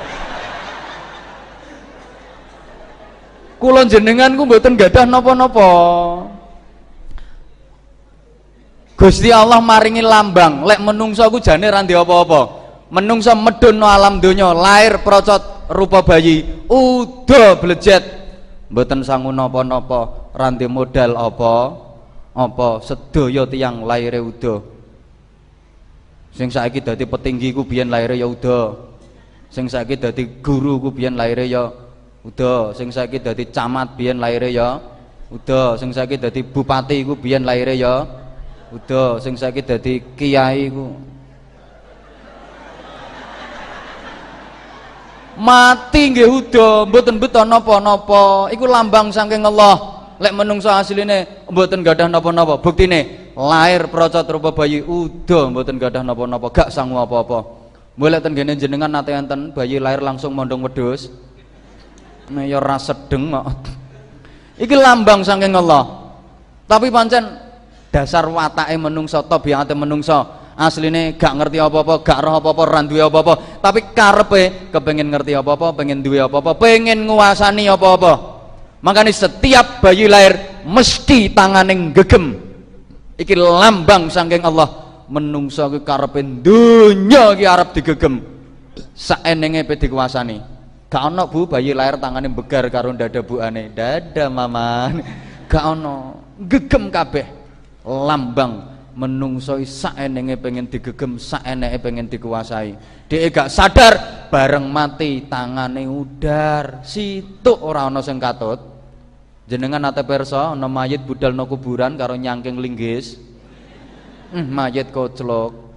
Kula 3.62 3.86
jenengan 3.86 4.34
ku 4.34 4.48
mboten 4.48 4.74
gadah 4.80 5.06
napa-napa 5.06 5.70
Gusti 9.02 9.34
Allah 9.34 9.58
maringi 9.58 10.06
lambang. 10.06 10.62
Lek 10.62 10.78
menungso 10.78 11.26
aku 11.26 11.42
jane 11.42 11.66
ra 11.74 11.82
apa-apa. 11.82 12.42
Menungso 12.94 13.34
medun 13.34 13.82
no 13.82 13.90
alam 13.90 14.22
donya 14.22 14.54
lahir 14.54 15.02
procot 15.02 15.42
rupa 15.74 16.06
bayi 16.06 16.46
udah 16.70 17.58
blejet. 17.58 18.06
Mboten 18.70 19.02
sangu 19.02 19.34
napa-napa 19.34 20.30
ranti 20.38 20.70
modal 20.70 21.18
apa? 21.18 21.74
Apa 22.38 22.80
sedaya 22.86 23.44
tiyang 23.50 23.84
lahire 23.84 24.22
udah 24.22 24.72
sing 26.32 26.48
saiki 26.48 26.80
dadi 26.80 27.04
petinggi 27.04 27.52
ku 27.52 27.68
biyen 27.68 27.92
lahire 27.92 28.16
ya 28.16 28.28
udah 28.28 28.72
sing 29.52 29.68
saiki 29.68 30.00
dadi 30.00 30.40
guru 30.40 30.80
ku 30.80 30.90
biyen 30.96 31.20
lahire 31.20 31.44
ya 31.44 31.68
udah 32.24 32.72
sing 32.72 32.88
saiki 32.88 33.20
dadi 33.20 33.52
camat 33.52 34.00
biyen 34.00 34.16
lahire 34.24 34.48
ya 34.48 34.80
udah 35.28 35.76
sing 35.76 35.92
saiki 35.92 36.16
dadi 36.16 36.40
bupati 36.44 37.04
ku 37.04 37.20
biyen 37.20 37.44
lahire 37.44 37.76
ya 37.76 38.08
udah 38.72 39.20
sing 39.20 39.36
saiki 39.36 39.62
dadi 39.62 40.00
kiai 40.16 40.72
ku. 40.72 40.96
Mati 45.42 46.12
nggih 46.12 46.28
udah 46.28 46.86
mboten 46.86 47.18
beton 47.18 47.48
napa-napa. 47.48 48.52
Iku 48.52 48.68
lambang 48.68 49.10
saking 49.10 49.42
Allah. 49.48 50.04
Lek 50.22 50.38
menungso 50.38 50.70
asline 50.70 51.48
mboten 51.50 51.82
gadah 51.82 52.06
napa-napa. 52.06 52.62
Buktine 52.62 53.34
lahir 53.34 53.90
procot 53.90 54.28
rupa 54.30 54.54
bayi 54.54 54.86
udah 54.86 55.50
mboten 55.50 55.82
gadah 55.82 56.06
napa-napa. 56.06 56.52
Gak 56.54 56.70
sangu 56.70 57.00
apa-apa. 57.02 57.48
Boleh 57.98 58.22
ten 58.24 58.38
gene 58.38 58.56
jenengan 58.56 58.88
nate 58.88 59.12
enten 59.12 59.52
bayi 59.52 59.82
lahir 59.82 60.00
langsung 60.00 60.32
mondong 60.32 60.64
wedhus. 60.64 61.10
Nah 62.32 62.46
ya 62.48 62.62
ora 62.62 62.78
sedeng 62.80 63.34
kok. 63.34 63.46
Iki 64.62 64.76
lambang 64.78 65.26
saking 65.26 65.58
Allah. 65.58 66.14
Tapi 66.70 66.88
pancen 66.94 67.51
dasar 67.92 68.26
watake 68.26 68.74
menungso 68.80 69.20
tabiate 69.28 69.76
menungso. 69.76 70.40
Asline 70.56 71.16
gak 71.16 71.42
ngerti 71.42 71.58
apa-apa 71.58 72.06
gak 72.06 72.20
roh 72.22 72.38
apa-apa 72.40 72.62
ora 72.64 72.82
duwe 72.84 73.04
apa-apa. 73.04 73.60
Tapi 73.60 73.92
karepe 73.96 74.72
kepengin 74.72 75.12
ngerti 75.12 75.36
apa-apa 75.36 75.76
pengen 75.76 76.00
duwe 76.00 76.24
apa-apa 76.24 76.56
pengen 76.56 77.08
nguasani 77.08 77.68
apa-apa. 77.68 78.14
Makanya 78.82 79.14
setiap 79.14 79.84
bayi 79.84 80.10
lahir 80.10 80.64
mesti 80.66 81.30
tanganing 81.34 81.94
gegem 81.94 82.38
iki 83.18 83.34
lambang 83.38 84.10
saking 84.10 84.42
Allah. 84.46 84.70
Menungso 85.12 85.68
ki 85.68 85.84
karepe 85.84 86.24
donya 86.24 87.36
ki 87.36 87.46
arep 87.48 87.70
digegem. 87.76 88.24
Saenenge 88.96 89.66
pe 89.66 89.76
dikuasani. 89.76 90.38
Gak 90.92 91.04
ono 91.10 91.26
Bu 91.32 91.48
bayi 91.48 91.72
lahir 91.72 91.98
tangane 91.98 92.28
begar 92.28 92.68
karo 92.68 92.92
dada 92.94 93.24
buane 93.24 93.72
dada 93.72 94.30
mama 94.30 94.94
gak 95.50 95.64
ono. 95.64 95.96
Gegem 96.42 96.92
kabeh 96.92 97.41
lambang 97.86 98.72
menungsoi 98.92 99.64
saenenge 99.64 100.36
pengen 100.36 100.68
digegem 100.68 101.16
saeneke 101.16 101.78
pengen 101.80 102.08
dikuasai. 102.12 102.76
Dia 103.08 103.28
gak 103.32 103.52
sadar 103.52 103.94
bareng 104.28 104.68
mati 104.68 105.26
tangane 105.28 105.88
udar. 105.88 106.84
Situ 106.84 107.52
orang 107.64 107.96
ana 107.96 108.00
sing 108.04 108.20
katut. 108.20 108.60
Jenengan 109.48 109.92
ate 109.92 110.04
perso 110.08 110.56
ana 110.56 110.68
mayit 110.68 111.04
budal 111.04 111.36
no 111.36 111.48
kuburan 111.48 112.00
karo 112.00 112.16
nyangking 112.16 112.60
linggis. 112.60 113.20
Hmm, 114.32 114.48
mayit 114.48 114.92
koclok. 114.92 115.72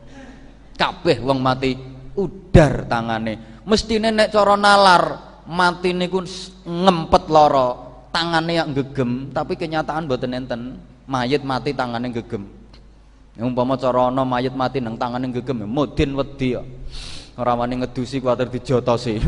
Kabeh 0.75 1.23
wong 1.23 1.39
mati 1.39 1.75
udar 2.19 2.87
tangane. 2.87 3.63
Mesti 3.65 3.99
nek 4.03 4.31
cara 4.31 4.55
nalar 4.59 5.05
mati 5.47 5.95
niku 5.95 6.23
ngempet 6.67 7.25
loro 7.31 7.69
tangane 8.15 8.63
yang 8.63 8.71
gegem 8.71 9.35
tapi 9.35 9.59
kenyataan 9.59 10.07
boten 10.07 10.39
enten 10.39 10.79
mayit 11.05 11.43
mati 11.45 11.71
tangane 11.77 12.09
gegem 12.13 12.45
umpama 13.41 13.75
cara 13.77 14.09
ana 14.09 14.23
mayit 14.23 14.55
mati 14.55 14.79
nang 14.81 14.97
tangane 14.97 15.29
gegem 15.35 15.67
mudin 15.67 16.15
wedi 16.17 16.57
kok 16.57 16.67
ora 17.35 17.59
wani 17.59 17.83
ngedusi 17.83 18.23
kuwatir 18.23 18.47
dijotosi. 18.51 19.19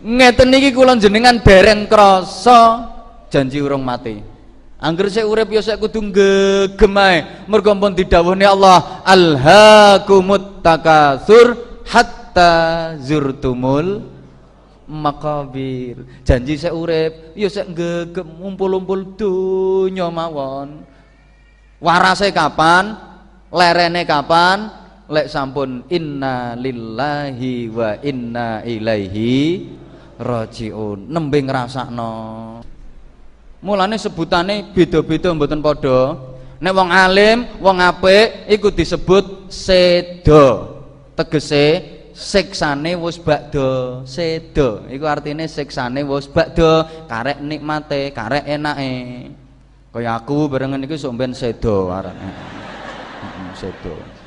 Ngeten 0.00 0.56
iki 0.56 0.72
kula 0.72 0.96
jenengan 0.96 1.36
dereng 1.44 1.84
krasa 1.84 2.88
janji 3.28 3.60
urung 3.60 3.84
mati. 3.84 4.20
Angger 4.80 5.12
sik 5.12 5.28
urip 5.28 5.52
ya 5.52 5.60
sik 5.60 5.76
kudu 5.76 6.00
gegem 6.08 6.96
ae. 6.96 7.44
Mergo 7.44 7.76
pun 7.76 7.92
didhawuhne 7.92 8.48
Allah, 8.48 9.04
"Alhaakumut 9.04 10.64
takatsur 10.64 11.52
hatta 11.84 12.96
zurtumul 12.96 14.00
makabir." 14.90 16.02
Janji 16.26 16.58
sik 16.58 16.74
urip 16.74 17.38
ya 17.38 17.46
sik 17.46 17.70
gegem 17.70 18.26
ngumpul-umpul 18.42 19.14
donya 19.14 20.10
mawon. 20.10 20.82
Warase 21.78 22.34
kapan? 22.34 22.98
Lerene 23.54 24.02
kapan? 24.04 24.68
Lek 25.10 25.26
sampun 25.26 25.86
inna 25.90 26.54
lillahi 26.54 27.66
wa 27.70 27.98
inna 28.02 28.62
ilaihi 28.62 29.66
rajiun. 30.20 31.10
Nembe 31.10 31.42
ngrasakno. 31.42 32.14
Mulane 33.60 33.96
sebutane 33.98 34.70
beda-beda 34.70 35.34
mboten 35.34 35.60
padha. 35.64 36.14
Nek 36.60 36.76
wong 36.76 36.88
alim, 36.92 37.38
wong 37.58 37.80
apik 37.80 38.44
iku 38.52 38.68
disebut 38.68 39.48
sedo. 39.48 40.78
Tegese 41.16 41.99
siksane 42.14 42.96
wis 42.98 43.18
bakdo, 43.20 44.02
sedo. 44.06 44.86
Iku 44.90 45.04
artine 45.06 45.46
siksane 45.46 46.04
wis 46.06 46.30
bakdo, 46.30 46.84
karek 47.06 47.38
nikmate, 47.40 48.10
karek 48.14 48.44
enake. 48.46 48.92
Kaya 49.90 50.22
aku 50.22 50.46
barengan 50.46 50.86
iku 50.86 50.94
sok 50.94 51.18
ben 51.18 51.34
sedo 51.34 51.90
arane. 51.90 52.30
sedo. 53.58 54.20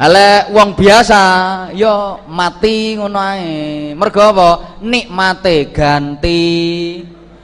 Ale 0.00 0.48
wong 0.50 0.72
biasa 0.72 1.20
yo 1.76 2.24
mati 2.24 2.96
ngono 2.96 3.20
ae. 3.20 3.92
Mergo 3.92 4.24
apa? 4.24 4.50
Nikmate 4.80 5.68
ganti. 5.68 6.42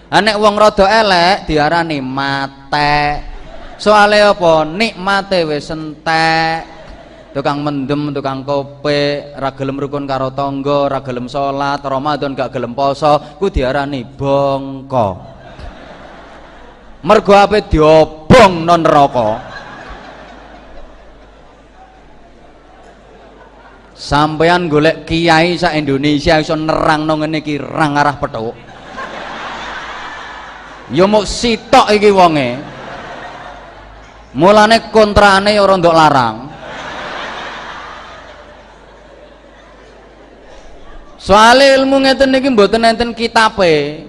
Nek 0.08 0.40
wong 0.40 0.56
rada 0.56 0.88
elek 0.88 1.44
diarani 1.44 2.00
mate. 2.00 3.20
Soale 3.76 4.24
apa? 4.24 4.64
Nikmate 4.64 5.44
wis 5.44 5.68
entek. 5.68 6.77
Tukang 7.28 7.60
mendem, 7.60 8.10
tukang 8.10 8.40
kope, 8.40 9.32
ra 9.36 9.52
gelem 9.52 9.76
rukun 9.76 10.08
karo 10.08 10.32
tangga, 10.32 10.88
ra 10.88 11.04
gelem 11.04 11.28
salat, 11.28 11.84
Ramadan 11.84 12.32
gak 12.32 12.56
gelem 12.56 12.72
poso, 12.72 13.20
ku 13.36 13.52
diarani 13.52 14.02
bongko. 14.02 15.08
Mergo 17.04 17.32
ape 17.36 17.68
diobong 17.68 18.64
non 18.64 18.80
neraka. 18.82 19.28
Sampean 23.98 24.70
golek 24.70 25.04
kiai 25.04 25.58
sak 25.58 25.74
Indonesia 25.74 26.38
iso 26.38 26.54
nerangno 26.54 27.18
ngene 27.18 27.42
iki 27.42 27.58
rang 27.58 27.98
arah 27.98 28.14
petuk 28.16 28.68
ya 30.92 31.04
mau 31.04 31.24
sitok 31.24 31.92
iki 31.92 32.08
wonge 32.12 32.48
mulane 34.36 34.88
kontrane 34.88 35.60
ora 35.60 35.74
ndok 35.76 35.96
larang 35.96 36.36
soalnya 41.18 41.76
ilmu 41.82 42.06
ngeten 42.06 42.32
iki 42.38 42.48
mboten 42.48 42.86
enten 42.86 43.10
kitabe. 43.12 44.06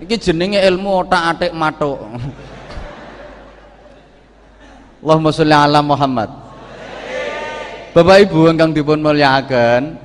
Iki 0.00 0.16
jenenge 0.16 0.58
ilmu 0.64 1.04
otak-atik 1.04 1.52
matuk. 1.52 2.00
Allahumma 5.00 5.30
sholli 5.32 5.56
ala 5.56 5.80
Muhammad. 5.80 6.28
Bapak 7.90 8.16
Ibu 8.28 8.48
ingkang 8.48 8.70
dipun 8.72 9.02
mulyakaken 9.02 9.98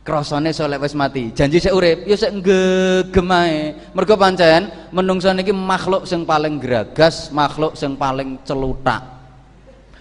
krasane 0.00 0.56
soleh 0.56 0.80
wis 0.80 0.96
mati. 0.96 1.28
Janji 1.36 1.60
sik 1.60 1.74
urip 1.76 2.08
ya 2.08 2.16
sik 2.16 2.40
gegem 2.40 3.28
ae. 3.28 3.76
Mergo 3.92 4.16
pancen 4.16 4.72
menungso 4.88 5.28
niki 5.36 5.52
makhluk 5.52 6.08
sing 6.08 6.24
paling 6.24 6.56
geragas 6.56 7.28
makhluk 7.28 7.76
sing 7.76 7.92
paling 7.92 8.40
celutak 8.48 9.19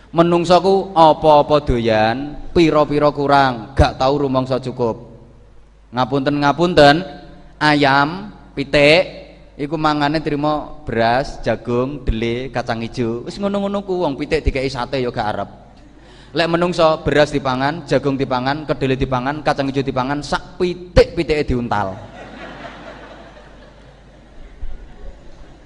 menungso 0.10 0.58
ku 0.58 0.76
apa-apa 0.98 1.62
doyan 1.62 2.34
pira-pira 2.50 3.13
kurang 3.13 3.78
gak 3.78 4.02
tau 4.02 4.17
rumangsa 4.17 4.58
cukup. 4.58 5.06
Ngapunten 5.93 6.36
ngapunten 6.41 6.95
ayam 7.62 8.34
pitik 8.58 9.06
iku 9.58 9.78
mangane 9.78 10.22
trimo 10.22 10.82
beras 10.86 11.41
jagung 11.45 12.02
dele 12.06 12.50
kacang 12.50 12.82
ijo 12.82 13.26
wis 13.26 13.38
ngono-ngono 13.38 13.86
ku 13.86 14.02
wong 14.06 14.17
pitik 14.17 14.45
dikeki 14.50 14.69
sate 14.69 14.98
ya 15.02 15.13
gak 15.13 15.30
arep. 15.30 15.50
Lek 16.30 16.45
menungso 16.45 17.02
beras 17.02 17.34
dipangan 17.34 17.89
jagung 17.89 18.13
dipangan 18.13 18.65
kedelai 18.65 18.98
dipangan 18.98 19.41
kacang 19.41 19.69
hijau 19.69 19.82
dipangan 19.82 20.22
sak 20.22 20.62
pitik 20.62 21.17
pitike 21.17 21.54
diuntal 21.54 22.09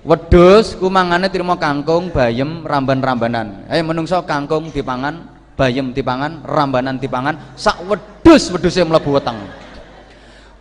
wedus 0.03 0.75
kumangane 0.75 1.31
terima 1.31 1.55
kangkung 1.55 2.11
bayem 2.11 2.63
ramban-rambanan. 2.67 3.67
Ayo 3.71 3.83
menungso 3.87 4.19
kangkung 4.27 4.69
dipangan 4.69 5.31
bayem 5.55 5.95
dipangan 5.95 6.43
rambanan 6.43 6.99
dipangan 6.99 7.55
sak 7.55 7.79
wedus 7.87 8.51
wedusnya 8.51 8.87
mlebu 8.87 9.09
weteng. 9.15 9.39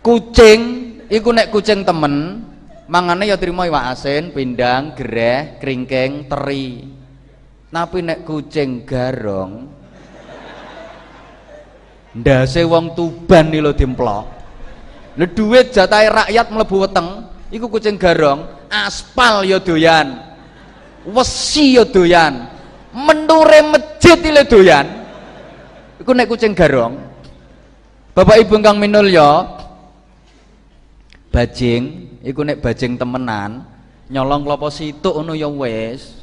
Kucing 0.03 0.59
iku 1.07 1.29
nek 1.31 1.51
kucing 1.51 1.83
temen 1.87 2.43
mangane 2.87 3.27
ya 3.27 3.39
terima 3.39 3.67
iwak 3.67 3.95
asin 3.95 4.31
pindang 4.35 4.95
gereh 4.95 5.59
kringking 5.59 6.27
teri. 6.27 6.67
Tapi 7.73 8.05
nek 8.05 8.21
kucing 8.27 8.85
garong 8.85 9.73
ndase 12.13 12.61
wong 12.61 12.93
Tuban 12.93 13.49
iki 13.49 13.59
lho 13.59 13.73
dimplok 13.73 14.25
lho 15.17 15.61
jatahe 15.73 16.07
rakyat 16.09 16.47
mlebu 16.53 16.75
weteng 16.85 17.32
iku 17.53 17.69
kucing 17.69 18.01
garong 18.01 18.49
aspal 18.73 19.45
ya 19.45 19.61
doyan 19.61 20.17
wesi 21.05 21.77
ya 21.77 21.85
doyan 21.85 22.49
menure 22.93 23.59
masjid 23.69 24.17
ile 24.21 24.45
doyan. 24.45 24.85
Iku 26.01 26.11
nek 26.11 26.27
kucing 26.27 26.57
garong 26.57 26.99
Bapak 28.13 28.37
Ibu 28.45 28.61
kang 28.61 28.77
minulya 28.77 29.45
bajing 31.33 32.13
iku 32.21 32.45
nek 32.45 32.61
bajing 32.61 32.93
temenan 32.99 33.65
nyolong 34.13 34.45
klopo 34.45 34.69
situk 34.69 35.17
ngono 35.17 35.33
ya 35.33 35.49
wis 35.49 36.21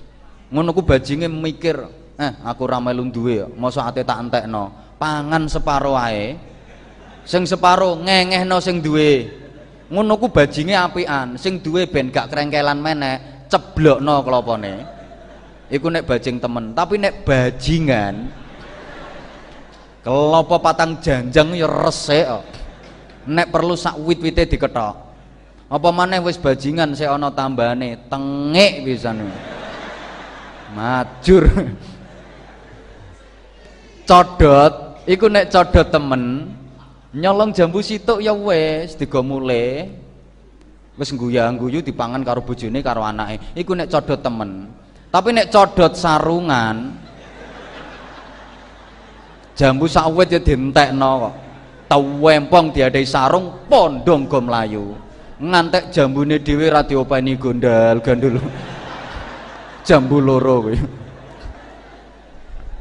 ngono 0.55 0.71
ku 0.71 0.87
bajinge 0.87 1.27
mikir 1.27 1.83
eh 2.15 2.33
aku 2.47 2.63
ra 2.71 2.79
melu 2.79 3.11
duwe 3.11 3.43
mosok 3.59 3.91
ate 3.91 4.07
tak 4.07 4.23
entekno 4.23 4.71
pangan 5.03 5.51
separo 5.51 5.99
ae 5.99 6.39
sing 7.27 7.43
separo 7.43 7.99
ngengehno 7.99 8.63
sing 8.63 8.79
duwe 8.79 9.27
ngono 9.91 10.15
ku 10.17 10.31
bajinge 10.31 10.79
apian. 10.79 11.35
Sing 11.37 11.59
duwe 11.59 11.91
ben 11.91 12.09
gak 12.15 12.31
krengkelan 12.31 12.79
meneh 12.79 13.47
ceblokno 13.51 14.23
klopone 14.23 14.75
iku 15.71 15.91
nek 15.91 16.07
bajing 16.07 16.39
temen. 16.39 16.73
Tapi 16.73 16.99
nek 16.99 17.27
bajingan 17.27 18.15
kelopo 20.01 20.57
patang 20.63 20.97
janjang 21.03 21.53
ya 21.53 21.69
resik 21.69 22.25
kok 22.25 22.45
nek 23.29 23.53
perlu 23.53 23.75
sak 23.77 24.01
wit-wite 24.01 24.49
diketok. 24.49 24.95
Apa 25.71 25.89
maneh 25.95 26.19
wis 26.19 26.35
bajingan 26.35 26.99
sik 26.99 27.07
ana 27.07 27.31
tambane 27.31 27.95
tengik 28.11 28.83
pisan. 28.83 29.23
Majur. 30.75 31.47
Codot. 34.03 34.99
Iku 35.07 35.31
nek 35.31 35.51
codot 35.51 35.87
temen 35.87 36.51
nyolong 37.15 37.51
jambu 37.51 37.83
situk 37.83 38.23
ya 38.23 38.35
wis 38.35 38.95
digo 38.95 39.23
mule. 39.25 39.91
Wis 40.99 41.11
guyu 41.17 41.81
dipangan 41.81 42.21
karo 42.21 42.45
bojone 42.45 42.85
karo 42.85 43.01
anake. 43.01 43.41
Iku 43.57 43.73
nek 43.73 43.89
codot 43.89 44.21
temen. 44.21 44.69
Tapi 45.09 45.33
nek 45.33 45.49
codot 45.49 45.97
sarungan 45.97 46.93
jambu 49.57 49.89
sawit 49.89 50.29
ya 50.29 50.41
dientekno 50.41 51.11
kok. 51.27 51.35
Tawempong 51.91 52.71
diadai 52.71 53.03
sarung 53.03 53.67
pondong 53.67 54.31
go 54.31 54.39
mlayu. 54.39 54.95
Ngantek 55.41 55.89
jambune 55.91 56.37
dhewe 56.39 56.69
ra 56.69 56.85
diopeni 56.85 57.35
gondal 57.41 57.99
gandul 58.05 58.37
jambu 59.89 60.21
loro 60.21 60.69
kuwi 60.69 60.77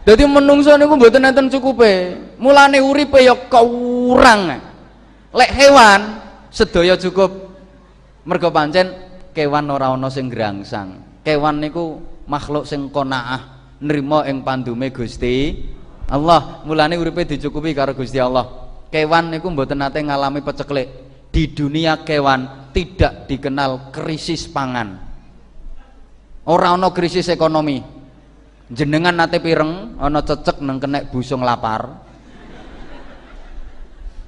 jadi 0.10 0.26
menungso 0.26 0.74
niku 0.74 0.98
mboten 0.98 1.22
enten 1.22 1.54
cukupe. 1.54 2.18
Mulane 2.42 2.82
uripe 2.82 3.22
ya 3.22 3.38
kurang. 3.46 4.58
Lek 5.30 5.52
hewan 5.54 6.18
sedaya 6.50 6.98
cukup. 6.98 7.30
Mergo 8.26 8.50
pancen 8.50 8.90
kewan 9.38 9.70
ora 9.70 9.94
ana 9.94 10.10
sing 10.10 10.26
grangsang. 10.26 11.22
Kewan 11.22 11.62
niku 11.62 12.02
makhluk 12.26 12.66
sing 12.66 12.90
qanaah 12.90 13.78
nrimo 13.86 14.26
ing 14.26 14.42
pandume 14.42 14.90
Gusti 14.90 15.62
Allah. 16.10 16.66
Mulane 16.66 16.98
uripe 16.98 17.30
dicukupi 17.30 17.78
karo 17.78 17.94
Gusti 17.94 18.18
Allah. 18.18 18.50
Kewan 18.90 19.30
niku 19.30 19.54
mboten 19.54 19.78
nate 19.78 20.02
ngalami 20.02 20.42
peceklik. 20.42 20.90
Di 21.30 21.54
dunia 21.54 22.02
kewan 22.02 22.74
tidak 22.74 23.30
dikenal 23.30 23.94
krisis 23.94 24.50
pangan 24.50 25.10
orang 26.50 26.82
ana 26.82 26.90
krisis 26.90 27.30
ekonomi 27.30 27.99
jenengan 28.70 29.18
nate 29.18 29.42
pireng 29.42 29.98
ana 29.98 30.22
cecek 30.22 30.62
nang 30.62 30.78
kenek 30.78 31.10
busung 31.10 31.42
lapar. 31.42 32.06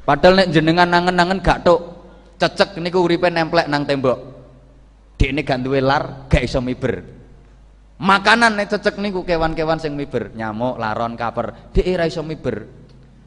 Padahal 0.02 0.44
nek 0.44 0.50
jenengan 0.50 0.90
nangen-nangen 0.90 1.40
gak 1.46 1.62
tok 1.62 1.82
cecek 2.42 2.82
niku 2.82 3.06
uripe 3.06 3.30
nemplek 3.30 3.70
nang 3.70 3.86
tembok. 3.86 4.20
Ini 5.22 5.46
gak 5.46 5.62
duwe 5.62 5.78
lar 5.78 6.26
gak 6.26 6.42
iso 6.42 6.58
miber. 6.58 7.06
Makanan 8.02 8.58
nek 8.58 8.74
cecek 8.74 8.98
niku 8.98 9.22
kewan-kewan 9.22 9.78
sing 9.78 9.94
miber 9.94 10.34
nyamuk 10.34 10.82
laron 10.82 11.14
kaper 11.14 11.70
dhek 11.70 11.86
ora 11.94 12.10
iso 12.10 12.26
miber. 12.26 12.82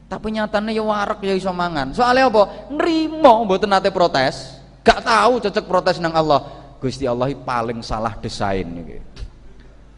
Tapi 0.05 0.27
nyatane 0.35 0.75
ya 0.75 0.83
warak 0.83 1.23
ya 1.23 1.31
iso 1.31 1.49
mangan. 1.55 1.95
Soalnya 1.95 2.27
apa? 2.27 2.69
Nrimo 2.75 3.47
mboten 3.47 3.71
nate 3.71 3.89
protes. 3.89 4.59
Gak 4.83 5.07
tahu 5.07 5.39
cecek 5.39 5.63
protes 5.63 5.97
nang 6.03 6.11
Allah. 6.11 6.43
Gusti 6.75 7.07
Allah 7.07 7.31
paling 7.33 7.79
salah 7.81 8.13
desain 8.19 8.67
iki 8.67 9.24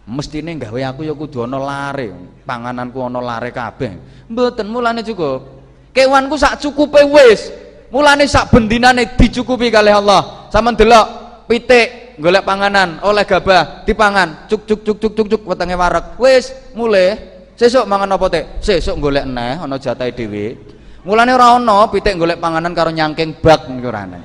mestine 0.08 0.56
gawe 0.56 0.80
aku 0.88 1.04
ya 1.04 1.12
kudu 1.12 1.44
ana 1.44 1.60
lare 1.60 2.16
pangananku 2.48 2.98
ana 3.04 3.20
lare 3.20 3.52
kabeh. 3.52 4.24
Mboten 4.32 4.68
mulane 4.72 5.04
cukup. 5.04 5.60
Kewanku 5.92 6.40
sak 6.40 6.64
cukupe 6.64 7.04
wis. 7.12 7.52
Mulane 7.92 8.24
sak 8.24 8.52
bendinane 8.52 9.20
dicukupi 9.20 9.68
kali 9.68 9.92
Allah. 9.92 10.48
Sama 10.48 10.72
delok 10.72 11.06
pitik 11.52 12.16
golek 12.18 12.48
panganan 12.48 13.04
oleh 13.04 13.28
gabah 13.28 13.84
dipangan. 13.84 14.48
Cuk 14.48 14.64
cuk 14.64 14.80
cuk 14.88 14.98
cuk 14.98 15.14
cuk 15.14 15.28
cuk 15.28 15.42
wetenge 15.44 15.76
warek 15.76 16.16
wis 16.16 16.56
mulai 16.72 17.20
sesuk 17.60 17.84
mangan 17.84 18.16
apa 18.16 18.26
teh 18.32 18.44
sesuk 18.64 18.96
golek 19.04 19.28
neh 19.28 19.60
ana 19.60 19.76
jatahe 19.76 20.16
dhewe. 20.16 20.56
Mulane 21.04 21.32
ora 21.36 21.60
ana 21.60 21.88
pitik 21.92 22.16
golek 22.16 22.40
panganan 22.40 22.72
karo 22.72 22.96
nyangking 22.96 23.44
bak 23.44 23.68
niku 23.68 23.92
ora 23.92 24.08
ana 24.08 24.20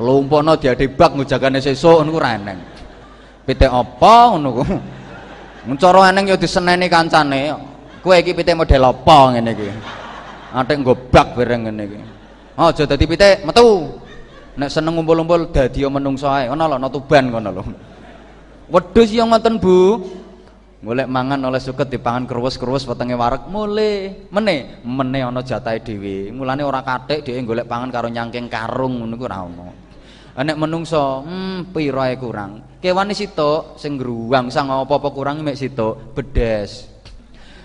kelumpono 0.00 0.56
diade 0.56 0.88
bak 0.96 1.12
ngujagane 1.12 1.60
sesuk 1.60 2.00
niku 2.04 2.16
ora 2.16 2.36
pitik 3.50 3.66
apa 3.66 4.14
ngono 4.30 4.62
ku? 4.62 4.64
Cara 5.74 6.14
eneng 6.14 6.30
ya 6.30 6.36
diseneni 6.38 6.86
kancane. 6.86 7.50
Kowe 7.98 8.14
iki 8.14 8.30
pitik 8.30 8.54
model 8.54 8.94
apa 8.94 9.34
ngene 9.34 9.50
iki? 9.50 9.68
Atik 10.54 10.76
nggo 10.86 10.94
bak 11.10 11.34
bareng 11.34 11.66
ngene 11.66 11.82
iki. 11.90 11.98
Aja 12.54 12.86
dadi 12.86 13.04
pitik 13.10 13.42
metu. 13.42 13.90
Nek 14.54 14.70
seneng 14.70 14.94
ngumpul-ngumpul 14.94 15.50
dadi 15.50 15.82
menungso 15.90 16.30
ae. 16.30 16.46
Ana 16.46 16.70
lho 16.70 16.88
tuban 16.88 17.34
ngono 17.34 17.50
lho. 17.50 17.62
Wedhus 18.70 19.10
yo 19.10 19.26
ngoten 19.26 19.58
Bu. 19.58 19.98
Golek 20.80 21.12
mangan 21.12 21.44
oleh 21.44 21.60
suket 21.60 21.92
dipangan 21.92 22.24
kerus-kerus 22.24 22.88
wetenge 22.88 23.12
wareg. 23.18 23.50
Mule 23.52 24.24
mene. 24.32 24.80
Mene 24.86 25.18
ana 25.20 25.44
jatahe 25.44 25.82
dhewe. 25.84 26.32
Mulane 26.32 26.62
ora 26.64 26.80
kathik 26.80 27.26
dhewe 27.26 27.42
golek 27.44 27.68
pangan 27.68 27.90
karo 27.92 28.08
nyangking 28.08 28.48
karung 28.48 29.04
ngono 29.04 29.14
ku 29.18 29.26
ora 29.28 29.44
nek 30.38 30.56
menungso 30.58 31.26
hmm 31.26 31.74
pira 31.74 32.14
kurang? 32.14 32.78
Kewane 32.78 33.12
sitok 33.12 33.74
sing 33.74 33.98
ngruwang 33.98 34.48
sang 34.48 34.70
apa-apa 34.70 35.10
kurang 35.10 35.42
mek 35.42 35.58
sitok 35.58 36.14
bedes. 36.14 36.86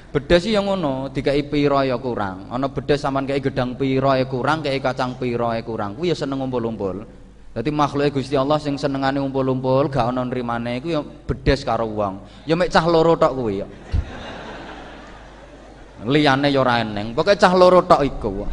Bedes 0.09 0.47
yang 0.47 0.65
ngono 0.65 1.11
dikai 1.11 1.43
pira 1.45 1.83
ya 1.85 1.99
kurang. 1.99 2.47
Ana 2.49 2.71
bedes 2.71 3.03
sampean 3.03 3.27
kei 3.27 3.43
gedang 3.43 3.75
pira 3.75 4.17
ya 4.17 4.25
kurang 4.25 4.63
kei 4.63 4.79
kacang 4.79 5.19
pira 5.19 5.59
ya 5.59 5.63
kurang. 5.63 5.99
Kuwi 5.99 6.09
ya 6.11 6.15
seneng 6.15 6.41
ngumpul-umpul. 6.41 7.03
Dadi 7.55 7.71
makhluke 7.71 8.19
Gusti 8.19 8.35
Allah 8.35 8.59
sing 8.59 8.75
senengane 8.75 9.19
ngumpul-umpul 9.19 9.87
gak 9.87 10.11
ana 10.11 10.27
nrimane 10.27 10.83
iku 10.83 10.87
ya 10.91 11.01
bedes 11.03 11.63
karo 11.63 11.87
wong. 11.87 12.47
Ya 12.47 12.55
mek 12.55 12.71
cah 12.71 12.83
loro 12.87 13.15
tok 13.15 13.31
kuwi 13.35 13.63
ya 13.63 13.67
liyane 16.05 16.53
ya 16.53 16.61
ora 16.61 16.83
eneng. 16.83 17.15
Pokoke 17.15 17.39
cah 17.39 17.53
loro 17.55 17.81
tok 17.81 18.01
iku. 18.05 18.45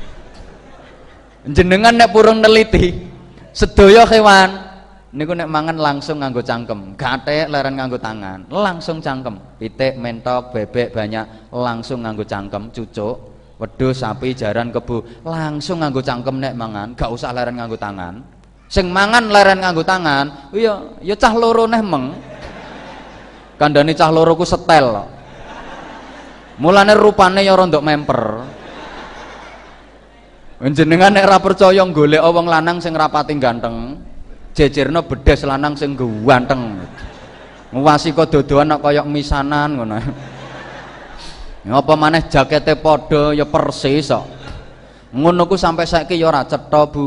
Jenengan 1.43 1.99
nek 1.99 2.11
purung 2.15 2.39
neliti 2.39 3.12
sedaya 3.53 4.09
kewan. 4.09 4.73
Niku 5.13 5.37
nek 5.37 5.45
mangan 5.45 5.77
langsung 5.77 6.25
nganggo 6.25 6.41
cangkem. 6.41 6.97
Gatek 6.97 7.53
leren 7.53 7.77
nganggo 7.77 8.01
tangan. 8.01 8.49
Langsung 8.49 9.05
cangkem. 9.05 9.37
Pitik 9.61 10.01
mentok 10.01 10.57
bebek 10.57 10.97
banyak 10.97 11.53
langsung 11.53 12.01
nganggo 12.01 12.25
cangkem. 12.25 12.73
Cucuk 12.73 13.17
wedhus 13.61 14.01
sapi 14.01 14.33
jaran 14.33 14.73
kebu. 14.73 15.25
Langsung 15.29 15.85
nganggo 15.85 16.01
cangkem 16.01 16.41
nek 16.41 16.57
mangan. 16.57 16.97
Gak 16.97 17.13
usah 17.13 17.29
leren 17.37 17.61
nganggo 17.61 17.77
tangan. 17.77 18.25
Sing 18.73 18.89
mangan 18.89 19.29
leren 19.29 19.61
nganggo 19.61 19.85
tangan 19.85 20.49
iya 20.57 20.81
ya 21.05 21.13
cah 21.13 21.37
loro 21.37 21.69
neh 21.69 21.85
meng. 21.85 22.17
Kandhane 23.61 23.93
cah 23.93 24.09
loro 24.09 24.33
ku 24.33 24.49
setel. 24.49 24.97
Mulane 26.57 26.97
rupane 26.97 27.45
ya 27.45 27.53
rondok 27.53 27.85
memper 27.85 28.49
jenengan 30.71 31.11
nek 31.11 31.27
ora 31.27 31.39
percaya 31.43 31.83
golek 31.91 32.23
wong 32.23 32.47
lanang 32.47 32.79
sing 32.79 32.95
rapati 32.95 33.35
ganteng 33.35 33.99
jejerno 34.53 35.05
bedes 35.09 35.43
lanang 35.49 35.75
sing 35.75 35.97
ganteng. 35.97 36.81
Nguwasi 37.73 38.13
kok 38.13 38.29
dodoan 38.29 38.77
kok 38.77 38.93
kaya 38.93 39.03
misanan 39.03 39.81
ngono. 39.81 39.97
Apa 41.73 41.95
maneh 41.97 42.29
jakete 42.29 42.77
padha 42.77 43.33
ya 43.33 43.49
persis 43.49 44.13
kok. 44.13 44.29
Ngono 45.13 45.49
ku 45.49 45.57
sampai 45.57 45.89
saiki 45.89 46.21
ya 46.21 46.29
ora 46.29 46.45
cetha 46.45 46.85
Bu. 46.89 47.05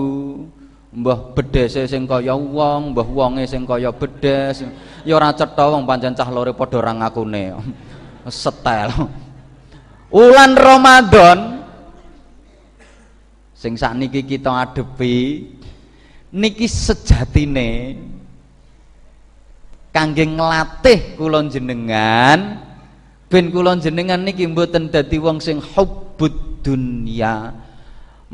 Mbah 0.96 1.36
bedese 1.36 1.86
sing 1.92 2.08
kaya 2.08 2.34
wong 2.34 2.96
mbah 2.96 3.06
wonge 3.06 3.46
sing 3.46 3.68
kaya 3.68 3.94
bedes. 3.94 4.66
Ya 5.06 5.14
ora 5.14 5.30
cetha 5.38 5.70
wong 5.70 5.86
pancen 5.86 6.18
cah 6.18 6.30
lore 6.34 6.56
padha 6.58 6.82
ora 6.82 6.94
ngakune. 6.98 7.54
Setel. 8.26 8.90
Ulan 10.10 10.58
Ramadan 10.58 11.65
sing 13.56 13.80
sakniki 13.80 14.22
kita 14.28 14.52
adepi 14.52 15.48
niki 16.36 16.68
sejatine 16.68 17.96
kangge 19.96 20.28
nglatih 20.28 21.16
kula 21.16 21.40
jenengan 21.48 22.60
ben 23.32 23.48
kula 23.48 23.80
jenengan 23.80 24.20
niki 24.20 24.44
mboten 24.44 24.92
dadi 24.92 25.16
wong 25.16 25.40
sing 25.40 25.64
hubbud 25.64 26.60
dunya. 26.60 27.56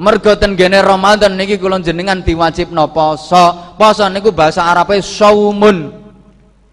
Mergo 0.01 0.34
ten 0.39 0.57
gene 0.57 0.81
Ramadan 0.81 1.38
niki 1.38 1.62
kula 1.62 1.77
jenengan 1.77 2.25
diwajibno 2.25 2.89
poso 2.89 3.77
poso 3.77 4.10
niku 4.10 4.34
bahasa 4.34 4.65
Arabe 4.65 4.97
saumun 5.05 5.93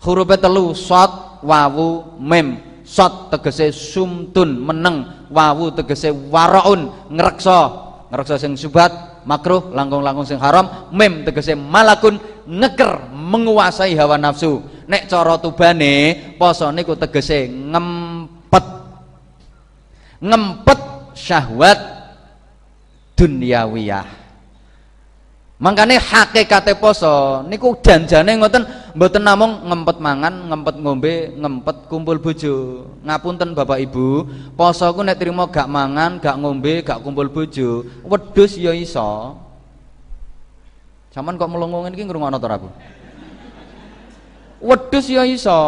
hurufe 0.00 0.40
telu 0.40 0.72
sot 0.72 1.44
wawu 1.44 2.16
mim. 2.16 2.64
Sot 2.88 3.28
tegese 3.28 3.68
sumtun 3.68 4.64
meneng. 4.64 5.28
Wawu 5.28 5.68
tegese 5.76 6.08
waraun 6.08 6.88
ngreksa 7.12 7.87
ngerasa 8.08 8.40
sing 8.40 8.56
subat 8.56 9.22
makruh 9.28 9.72
langkung-langkung 9.72 10.24
sing 10.24 10.40
haram 10.40 10.88
mem 10.92 11.24
tegese 11.28 11.52
malakun 11.52 12.16
ngeker 12.48 13.12
menguasai 13.12 13.92
hawa 13.96 14.16
nafsu. 14.16 14.64
Nek 14.88 15.04
cara 15.04 15.36
tubane 15.36 16.16
poso 16.40 16.72
niku 16.72 16.96
tegese 16.96 17.48
ngempet. 17.48 18.64
Ngempet 20.24 20.80
syahwat 21.12 21.78
dunyawiyah 23.14 24.27
Makanya 25.58 25.98
hakikate 25.98 26.78
poso 26.78 27.42
niku 27.50 27.74
janjane 27.82 28.38
ngoten 28.38 28.62
mboten 28.94 29.26
namung 29.26 29.66
ngempet 29.66 29.98
mangan, 29.98 30.34
ngempet 30.54 30.74
ngombe, 30.78 31.14
ngempet 31.34 31.76
kumpul 31.90 32.22
bojo. 32.22 32.86
Ngapunten 33.02 33.58
Bapak 33.58 33.82
Ibu, 33.82 34.22
poso 34.54 34.86
ku 34.94 35.02
nek 35.02 35.18
trimo 35.18 35.50
gak 35.50 35.66
mangan, 35.66 36.22
gak 36.22 36.38
ngombe, 36.38 36.86
gak 36.86 37.02
kumpul 37.02 37.26
bojo, 37.26 37.82
wedhus 38.06 38.54
ya 38.54 38.70
iso. 38.70 39.34
Saman 41.10 41.34
kok 41.34 41.50
melongo 41.50 41.82
ngene 41.82 41.98
iki 41.98 42.06
ngrungokno 42.06 42.38
to 42.38 42.46
Bu? 42.46 42.68
Wedhus 44.62 45.10
ya 45.10 45.26
iso. 45.26 45.58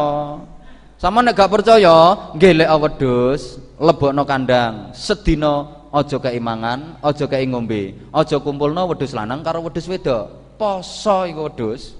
Sama 1.02 1.18
nek 1.18 1.34
gak 1.34 1.50
percaya, 1.50 2.30
ngelek 2.38 2.70
wedhus, 2.78 3.58
lebokno 3.82 4.22
kandang, 4.22 4.94
sedina 4.94 5.79
Ojo 5.90 6.22
keimangan, 6.22 7.02
ojo 7.02 7.26
kei 7.26 7.50
ngombe, 7.50 8.14
aja 8.14 8.38
kumpulno 8.38 8.94
wedhus 8.94 9.10
lanang 9.10 9.42
karo 9.42 9.66
wedhus 9.66 9.90
wedok. 9.90 10.54
Poso 10.54 11.26
iku 11.26 11.50
wedhus. 11.50 11.98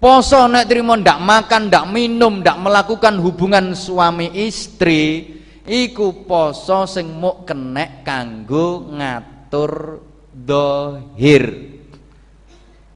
Poso 0.00 0.48
nek 0.48 0.64
trimo 0.64 0.96
ndak 0.96 1.20
makan, 1.20 1.68
ndak 1.68 1.84
minum, 1.92 2.40
ndak 2.40 2.56
melakukan 2.60 3.20
hubungan 3.20 3.76
suami 3.76 4.32
istri, 4.32 5.36
iku 5.68 6.24
poso 6.24 6.88
sing 6.88 7.12
muk 7.12 7.44
kenek 7.44 8.00
kanggo 8.00 8.88
ngatur 8.88 10.00
dohir. 10.32 11.44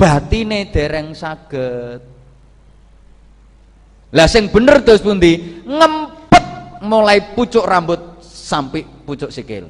Batine 0.01 0.73
dereng 0.73 1.13
saged. 1.13 2.01
Lah 4.09 4.25
sing 4.25 4.49
bener 4.49 4.81
terus 4.81 5.05
pundi? 5.05 5.65
Ngem 5.69 6.18
mulai 6.83 7.35
pucuk 7.35 7.65
rambut 7.65 8.21
sampai 8.23 8.87
pucuk 9.07 9.31
sikil 9.33 9.67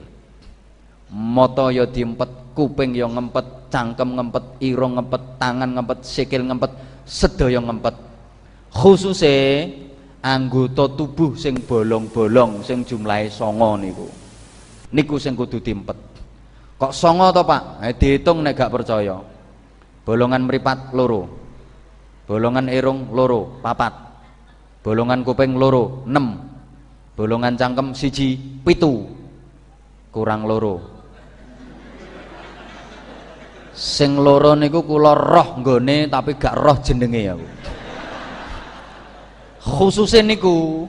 moto 1.12 1.72
yo 1.72 1.88
diempet 1.88 2.52
kuping 2.52 2.92
yo 2.96 3.08
ngempet 3.08 3.70
cangkem 3.72 4.16
ngempet 4.16 4.44
irung 4.60 4.96
ngempet 4.96 5.22
tangan 5.40 5.70
ngempet 5.78 5.98
sikil 6.04 6.44
ngempet 6.44 6.72
sedaya 7.08 7.60
ngempet 7.60 7.94
khususnya 8.74 9.72
anggota 10.20 10.90
tubuh 10.92 11.32
sing 11.38 11.56
bolong-bolong 11.64 12.60
sing 12.60 12.84
jumlahe 12.84 13.32
songo 13.32 13.78
niku 13.80 14.08
niku 14.92 15.16
sing 15.16 15.32
kudu 15.32 15.62
diempet 15.62 16.08
Kok 16.78 16.94
songo 16.94 17.34
to, 17.34 17.42
Pak? 17.42 17.82
Eh 17.82 17.94
dihitung 17.98 18.38
nek 18.46 18.54
gak 18.54 18.70
percaya. 18.70 19.18
Bolongan 20.06 20.46
meripat 20.46 20.94
loro. 20.94 21.26
Bolongan 22.22 22.70
irung 22.70 23.10
loro, 23.10 23.58
papat. 23.58 23.90
Bolongan 24.86 25.26
kuping 25.26 25.58
loro, 25.58 26.06
6. 26.06 26.14
Bolongan 27.18 27.58
cangkem 27.58 27.98
siji, 27.98 28.38
pitu. 28.62 29.02
Kurang 30.14 30.46
loro. 30.46 30.78
Sing 33.74 34.22
loro 34.22 34.54
niku 34.54 34.86
kula 34.86 35.18
roh 35.18 35.58
nggone 35.58 36.06
tapi 36.06 36.38
gak 36.38 36.54
roh 36.54 36.78
jenenge 36.78 37.34
aku. 37.34 37.46
Khususnya 39.58 40.22
niku 40.30 40.86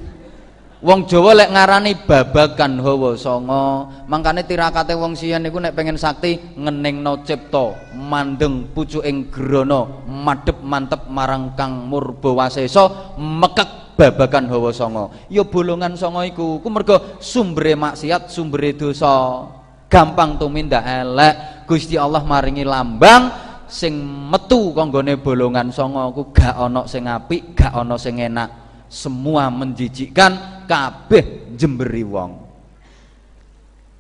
Wong 0.80 1.12
Jawa 1.12 1.36
lek 1.36 1.52
ngarani 1.52 2.08
babagan 2.08 2.80
hawa 2.80 3.12
sanga, 3.20 3.84
mangkane 4.08 4.48
tirakate 4.48 4.96
wong 4.96 5.12
sian 5.12 5.44
niku 5.44 5.60
nek 5.60 5.76
pengen 5.76 6.00
sakti 6.00 6.40
ngeningno 6.56 7.20
cipta, 7.28 7.76
mandeng 8.00 8.72
pucuking 8.72 9.28
grana, 9.28 9.84
madhep 10.08 10.56
mantep 10.64 11.04
marang 11.12 11.52
Kang 11.60 11.84
Murbawasesa, 11.92 13.20
mekek 13.20 13.89
babagan 14.00 14.48
hawa 14.48 14.72
sanga. 14.72 15.12
Ya 15.28 15.44
bolongan 15.44 16.00
sanga 16.00 16.24
iku, 16.24 16.64
ku 16.64 16.68
mergo 16.72 17.20
sumbere 17.20 17.76
maksiat, 17.76 18.32
sumbere 18.32 18.72
dosa. 18.72 19.44
Gampang 19.92 20.40
tumindak 20.40 20.86
elek, 20.86 21.66
Gusti 21.68 22.00
Allah 22.00 22.22
maringi 22.24 22.62
lambang 22.64 23.34
sing 23.68 24.00
metu 24.32 24.72
kanggone 24.72 25.20
bolongan 25.20 25.68
sanga. 25.76 26.08
Ku 26.16 26.32
gak 26.32 26.56
ana 26.56 26.88
sing 26.88 27.04
apik, 27.12 27.60
gak 27.60 27.76
ana 27.76 28.00
sing 28.00 28.24
enak. 28.24 28.48
Semua 28.88 29.52
menjijikkan 29.52 30.64
kabeh 30.66 31.54
jemberi 31.60 32.02
wong. 32.08 32.32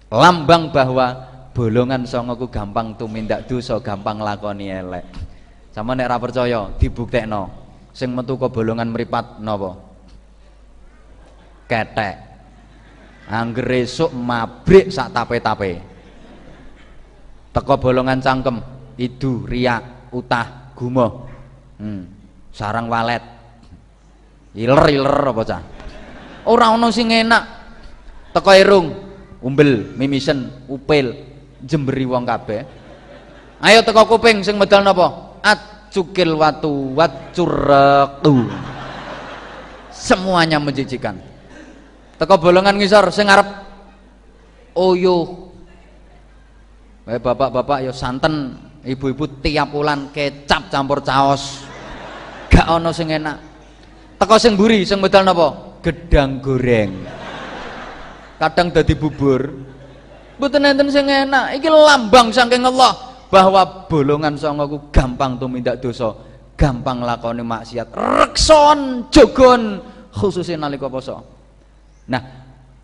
Lambang 0.09 0.73
bahwa 0.73 1.13
bolongan 1.53 2.01
songoku 2.07 2.49
gampang 2.49 2.97
tumindak 2.97 3.45
dosa 3.45 3.77
gampang 3.77 4.17
lakoni 4.17 4.73
elek. 4.73 5.05
Sama 5.69 5.93
nek 5.93 6.09
ra 6.09 6.17
percaya 6.17 6.65
dibuktekno. 6.81 7.49
Sing 7.93 8.13
metu 8.13 8.37
ke 8.37 8.49
bolongan 8.49 8.89
meripat 8.89 9.37
napa 9.37 9.88
ketek. 11.69 12.17
Angger 13.29 13.85
esuk 13.85 14.09
mabrik 14.09 14.89
sak 14.89 15.13
tape-tape. 15.13 15.77
Teko 17.53 17.77
bolongan 17.77 18.17
cangkem 18.17 18.57
idu 18.97 19.45
riak 19.45 20.09
utah 20.09 20.73
gumoh. 20.73 21.29
Hmm. 21.77 22.09
sarang 22.49 22.89
walet. 22.89 23.21
Iler-iler 24.57 25.29
apa 25.29 25.41
cah 25.45 25.61
ora 26.49 26.73
ana 26.73 26.89
sing 26.89 27.13
enak. 27.13 27.43
Teko 28.33 28.51
irung 28.57 28.87
umbel 29.45 29.93
mimisen 29.93 30.65
upil 30.65 31.13
jemberi 31.61 32.09
wong 32.09 32.25
kabeh. 32.25 32.65
Ayo 33.61 33.85
teko 33.85 34.09
kuping 34.09 34.41
sing 34.41 34.57
medal 34.57 34.81
napa? 34.81 35.37
Acukil 35.45 36.33
watu 36.33 36.97
wacuratu 36.97 38.49
semuanya 39.93 40.59
menjijikan 40.59 41.28
teko 42.19 42.35
bolongan 42.37 42.75
ngisor 42.75 43.07
sing 43.15 43.31
ngarep 43.31 43.47
oyo 44.75 45.49
Eh 47.09 47.17
bapak-bapak 47.17 47.89
ya 47.89 47.89
santen, 47.89 48.53
ibu-ibu 48.85 49.41
tiap 49.41 49.73
bulan 49.73 50.13
kecap 50.13 50.69
campur 50.69 51.01
caos. 51.01 51.65
Gak 52.53 52.69
ono 52.69 52.93
sing 52.93 53.09
enak. 53.09 53.37
Teko 54.21 54.37
sing 54.37 54.53
mburi 54.53 54.85
sing 54.85 55.01
medal 55.01 55.25
napa? 55.25 55.81
Gedang 55.81 56.37
goreng. 56.37 57.09
Kadang 58.37 58.69
dadi 58.69 58.93
bubur. 58.93 59.41
Mboten 60.37 60.69
enten 60.69 60.93
sing 60.93 61.09
enak. 61.09 61.57
Iki 61.57 61.65
lambang 61.65 62.29
saking 62.29 62.61
Allah. 62.69 62.93
Bahwa 63.33 63.89
bolongan 63.89 64.37
songo 64.37 64.69
ku 64.69 64.77
gampang 64.93 65.41
tumindak 65.41 65.81
dosa 65.81 66.13
gampang 66.53 67.01
lakoni 67.01 67.41
maksiat. 67.41 67.89
Rekson 67.97 69.09
jogon 69.09 69.81
khususnya 70.13 70.61
nalika 70.61 70.89
poso 70.89 71.38
nah 72.09 72.39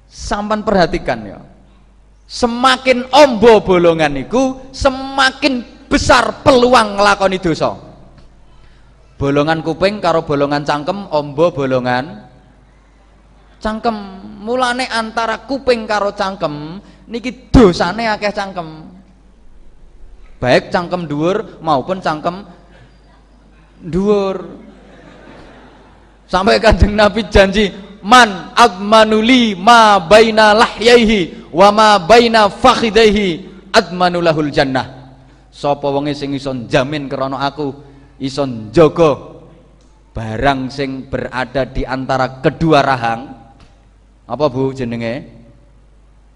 sampan 0.06 0.62
perhatikan 0.62 1.20
ya. 1.26 1.40
Semakin 2.26 3.06
ombo 3.14 3.62
bolongan 3.62 4.18
itu 4.18 4.58
semakin 4.74 5.62
besar 5.86 6.42
peluang 6.42 6.98
ngelakoni 6.98 7.38
dosa. 7.38 7.78
Bolongan 9.16 9.62
kuping 9.62 10.02
karo 10.02 10.26
bolongan 10.26 10.66
cangkem 10.66 11.06
ombo 11.14 11.54
bolongan 11.54 12.26
cangkem. 13.62 13.98
Mulane 14.46 14.86
antara 14.90 15.42
kuping 15.50 15.90
karo 15.90 16.14
cangkem 16.14 16.82
niki 17.10 17.50
dosane 17.50 18.10
akeh 18.10 18.34
cangkem. 18.34 18.90
Baik 20.42 20.70
cangkem 20.74 21.06
dhuwur 21.10 21.62
maupun 21.62 22.02
cangkem 22.02 22.46
dhuwur. 23.86 24.66
Sampai 26.26 26.58
kanjeng 26.58 26.98
Nabi 26.98 27.22
janji 27.30 27.70
man 28.06 28.54
admanuli 28.54 29.58
ma 29.58 29.98
baina 29.98 30.54
lahyaihi 30.54 31.50
wa 31.50 31.74
ma 31.74 31.89
baina 31.98 32.46
fakhidaihi 32.54 33.50
admanulahul 33.74 34.54
jannah. 34.54 35.18
Sapa 35.50 35.89
wonge 35.89 36.13
sing 36.13 36.38
iso 36.38 36.54
jamin 36.70 37.10
krana 37.10 37.41
aku? 37.50 37.74
Ison 38.22 38.70
jogo 38.72 39.41
barang 40.13 40.72
sing 40.72 41.10
berada 41.10 41.65
di 41.65 41.82
antara 41.82 42.46
kedua 42.46 42.86
rahang. 42.86 43.34
Apa 44.30 44.46
bu 44.54 44.70
jenenge? 44.72 45.34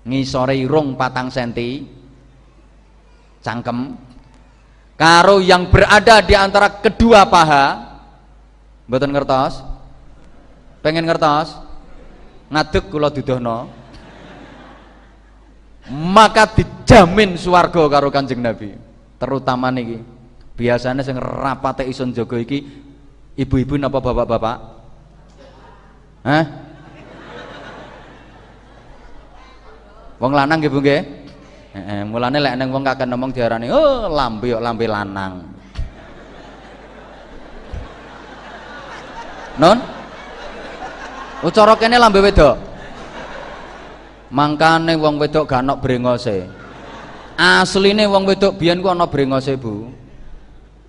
Ngisore 0.10 0.58
irung 0.58 0.98
patang 0.98 1.30
senti. 1.30 1.86
Cangkem. 3.46 3.94
Karo 5.00 5.40
yang 5.40 5.72
berada 5.72 6.20
di 6.26 6.34
antara 6.36 6.82
kedua 6.82 7.30
paha. 7.30 7.66
Mboten 8.90 9.14
ngertos 9.14 9.69
pengen 10.80 11.06
ngertos 11.06 11.56
ngadeg 12.50 12.84
kula 12.90 13.12
dudohno 13.14 13.70
maka 15.90 16.46
dijamin 16.54 17.34
swarga 17.36 17.82
karo 17.90 18.10
Kanjeng 18.14 18.42
Nabi 18.42 18.74
terutama 19.20 19.74
niki 19.74 20.00
biasanya 20.56 21.04
sing 21.06 21.18
rapate 21.18 21.88
ison 21.88 22.14
jogo 22.14 22.36
iki 22.40 22.64
ibu-ibu 23.40 23.80
napa 23.80 24.00
bapak-bapak 24.04 24.80
Hah? 26.20 26.46
Wong 30.20 30.36
lanang 30.36 30.60
nggih 30.60 30.72
Bu 30.72 30.84
nggih? 30.84 31.02
Heeh, 31.70 32.02
mulane 32.04 32.44
lek 32.44 32.60
nang 32.60 32.76
wong 32.76 32.84
kakek 32.84 33.08
ngomong 33.08 33.32
diarani, 33.32 33.72
"Oh, 33.72 34.12
lambe 34.12 34.52
kok 34.52 34.60
lambe 34.60 34.84
lanang." 34.84 35.34
Non? 39.60 39.99
Ucara 41.40 41.80
kene 41.80 41.96
lambe 41.96 42.20
wedok. 42.20 42.60
Mangkane 44.30 44.94
wong 45.00 45.16
wedok 45.18 45.48
gak 45.48 45.64
ana 45.64 45.80
brengose. 45.80 46.46
Asline 47.40 48.04
wong 48.12 48.28
wedok 48.28 48.60
biyen 48.60 48.84
ku 48.84 48.92
ana 48.92 49.08
brengose, 49.08 49.56
Bu. 49.56 49.88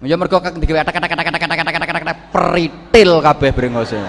Ya 0.02 0.18
mergo 0.18 0.42
digawe 0.42 0.82
atak-atak 0.82 2.32
peritil 2.34 3.10
kabeh 3.22 3.50
brengose. 3.54 4.00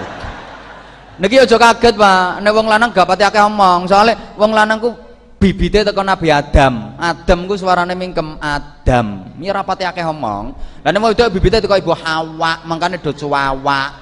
Niki 1.22 1.38
aja 1.38 1.54
kaget, 1.54 1.94
Pak. 1.94 2.42
Nek 2.42 2.50
wong 2.50 2.66
lanang 2.66 2.90
gak 2.90 3.06
pati 3.06 3.22
akeh 3.22 3.46
omong, 3.46 3.86
soalnya 3.86 4.34
wong 4.34 4.50
lanang 4.50 4.82
ku 4.82 4.90
bibite 5.38 5.86
teko 5.86 6.02
Nabi 6.02 6.34
Adam. 6.34 6.98
Adam 6.98 7.46
ku 7.46 7.54
suarane 7.54 7.94
mingkem 7.94 8.34
Adam. 8.42 9.30
Mi 9.38 9.46
ora 9.46 9.62
pati 9.62 9.86
akeh 9.86 10.02
omong. 10.02 10.50
Lah 10.82 10.90
nek 10.90 10.98
wedok 10.98 11.30
bibite 11.38 11.62
teko 11.62 11.78
Ibu 11.78 11.94
Hawa, 12.02 12.66
mangkane 12.66 12.98
do 12.98 13.14
cuwawa. 13.14 14.01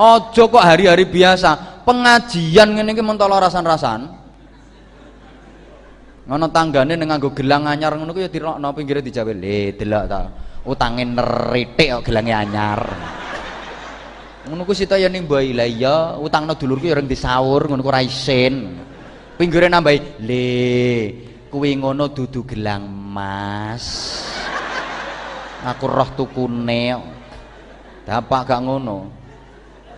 Aja 0.00 0.48
kok 0.48 0.64
hari-hari 0.64 1.04
biasa. 1.04 1.84
Pengajian 1.84 2.72
ngene 2.72 2.96
iki 2.96 3.04
mentolo 3.04 3.36
rasan-rasan. 3.36 4.08
Ngono 6.24 6.46
tanggane 6.48 6.96
ning 6.96 7.10
nganggo 7.10 7.36
gelang 7.36 7.68
anyar 7.68 7.92
ngono 7.98 8.16
ku 8.16 8.22
ya 8.22 8.30
dirokno 8.32 8.70
pinggire 8.72 9.02
dijawe 9.02 9.32
le 9.34 9.74
delok 9.74 10.04
ta 10.06 10.20
utange 10.62 11.04
neritik 11.04 12.00
kok 12.00 12.04
gelange 12.08 12.32
anyar. 12.32 12.80
Ngono 14.48 14.62
ku 14.64 14.72
sita 14.72 14.96
ya 14.96 15.12
ning 15.12 15.28
la 15.28 15.66
iya 15.68 16.16
utangno 16.16 16.56
dulurku 16.56 16.88
ya 16.88 16.96
ring 16.96 17.10
disaur 17.10 17.68
ngono 17.68 17.84
ku 17.84 17.92
ra 17.92 18.00
isin. 18.00 18.72
Pinggire 19.36 19.68
nambahi 19.68 20.24
le 20.24 20.46
kuwi 21.52 21.76
ngono 21.76 22.08
dudu 22.08 22.46
gelang 22.48 22.88
mas. 22.88 23.84
Aku 25.60 25.92
roh 25.92 26.08
tukune 26.16 26.96
dapak 28.08 28.48
gak 28.48 28.64
ngono 28.64 29.19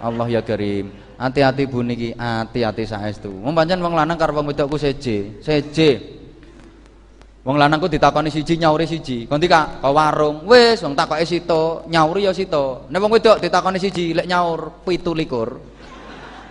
Allah 0.02 0.26
ya 0.26 0.42
karim. 0.42 0.90
Hati-hati 1.14 1.70
bu 1.70 1.86
niki. 1.86 2.10
Hati-hati 2.18 2.82
saestu. 2.82 3.30
Wong 3.30 3.54
pancen 3.54 3.78
wong 3.78 3.94
lanang 3.94 4.18
karo 4.18 4.34
wong 4.34 4.50
wedok 4.50 4.74
ku 4.74 4.76
seje. 4.76 5.38
Seje. 5.38 6.18
Wong 7.46 7.54
lanang 7.54 7.78
ku 7.78 7.86
ditakoni 7.86 8.26
siji 8.26 8.58
nyauri 8.58 8.90
siji. 8.90 9.30
Kon 9.30 9.38
Kak, 9.38 9.78
ke 9.78 9.88
warung. 9.94 10.42
Wis 10.50 10.82
wong 10.82 10.98
takoke 10.98 11.22
sito, 11.22 11.86
nyauri 11.86 12.26
ya 12.26 12.34
sito. 12.34 12.90
Nek 12.90 12.98
wong 12.98 13.14
wedok 13.14 13.38
ditakoni 13.38 13.78
siji 13.78 14.10
lek 14.10 14.26
nyaur 14.26 14.82
17. 14.82 15.70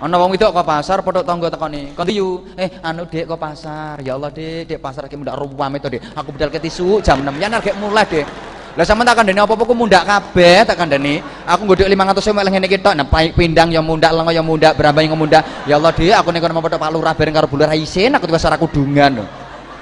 ana 0.02 0.18
wong 0.18 0.34
wedok 0.34 0.50
kok 0.50 0.66
pasar 0.66 0.98
padha 1.06 1.22
tangga 1.22 1.54
tekoni 1.54 1.94
kondi 1.94 2.18
yu. 2.18 2.42
Eh 2.58 2.82
anu 2.82 3.06
dek 3.06 3.30
kok 3.30 3.38
pasar. 3.38 4.02
Ya 4.02 4.18
Allah 4.18 4.34
dek 4.34 4.66
dek 4.66 4.80
pasar 4.82 5.06
ki 5.06 5.14
mundak 5.14 5.38
ruwam 5.38 5.78
itu 5.78 5.88
dek 5.94 6.02
aku 6.18 6.34
bedal 6.34 6.50
ke 6.50 6.58
tisu 6.58 7.06
jam 7.06 7.22
6 7.22 7.38
ya 7.38 7.48
nek 7.52 7.78
mulai 7.78 8.02
dek 8.10 8.26
lah 8.72 8.88
sampean 8.88 9.04
tak 9.04 9.20
kandhani 9.20 9.44
apa-apa 9.44 9.64
ku 9.68 9.76
mundak 9.76 10.08
kabeh 10.08 10.64
tak 10.64 10.80
kandhani. 10.80 11.20
Aku 11.44 11.68
nggodhok 11.68 11.92
500 11.92 12.32
ewu 12.32 12.40
ngene 12.48 12.68
iki 12.72 12.80
tok 12.80 12.96
nah 12.96 13.08
pindang 13.36 13.68
ya 13.68 13.84
mundak 13.84 14.16
lengo 14.16 14.32
ya 14.32 14.40
mundak 14.40 14.80
berambang 14.80 15.12
ya 15.12 15.16
mundak. 15.16 15.44
Ya 15.68 15.76
Allah 15.76 15.92
dek 15.92 16.16
aku 16.16 16.32
nek 16.32 16.40
kono 16.40 16.64
Pak 16.64 16.92
Lurah 16.96 17.12
bareng 17.12 17.36
karo 17.36 17.48
bular 17.52 17.76
isin 17.76 18.16
aku 18.16 18.32
tiba 18.32 18.40
aku 18.40 18.68
dungan 18.72 19.28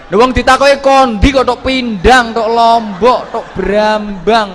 Lha 0.10 0.16
wong 0.18 0.34
ditakoki 0.34 0.82
kondi 0.82 1.30
kok 1.30 1.46
tok 1.46 1.62
pindang 1.62 2.34
tok 2.34 2.50
lombok 2.50 3.30
tok 3.30 3.46
berambang 3.54 4.50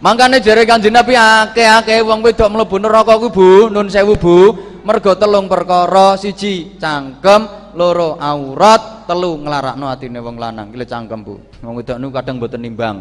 Mangkane 0.00 0.40
jare 0.40 0.64
Kanjeng 0.64 0.96
Nabi 0.96 1.12
akeh-akeh 1.12 2.00
wong 2.00 2.24
wedok 2.24 2.48
mlebu 2.48 2.80
neraka 2.80 3.20
ku 3.20 3.28
Bu, 3.28 3.68
nun 3.68 3.92
sewu 3.92 4.16
Bu, 4.16 4.56
mergo 4.82 5.16
telung 5.16 5.46
perkara, 5.46 6.16
siji 6.16 6.76
cangkem, 6.80 7.72
loro 7.76 8.16
aurat, 8.20 9.04
telu 9.04 9.40
nglarakno 9.40 9.86
atine 9.88 10.20
wong 10.20 10.36
lanang. 10.36 10.72
Iki 10.72 10.86
cangkem 10.86 11.20
Bu. 11.24 11.38
Wong 11.62 11.74
wedok 11.80 11.96
niku 12.00 12.12
kadang 12.14 12.36
mboten 12.40 12.60
nimbang. 12.62 12.96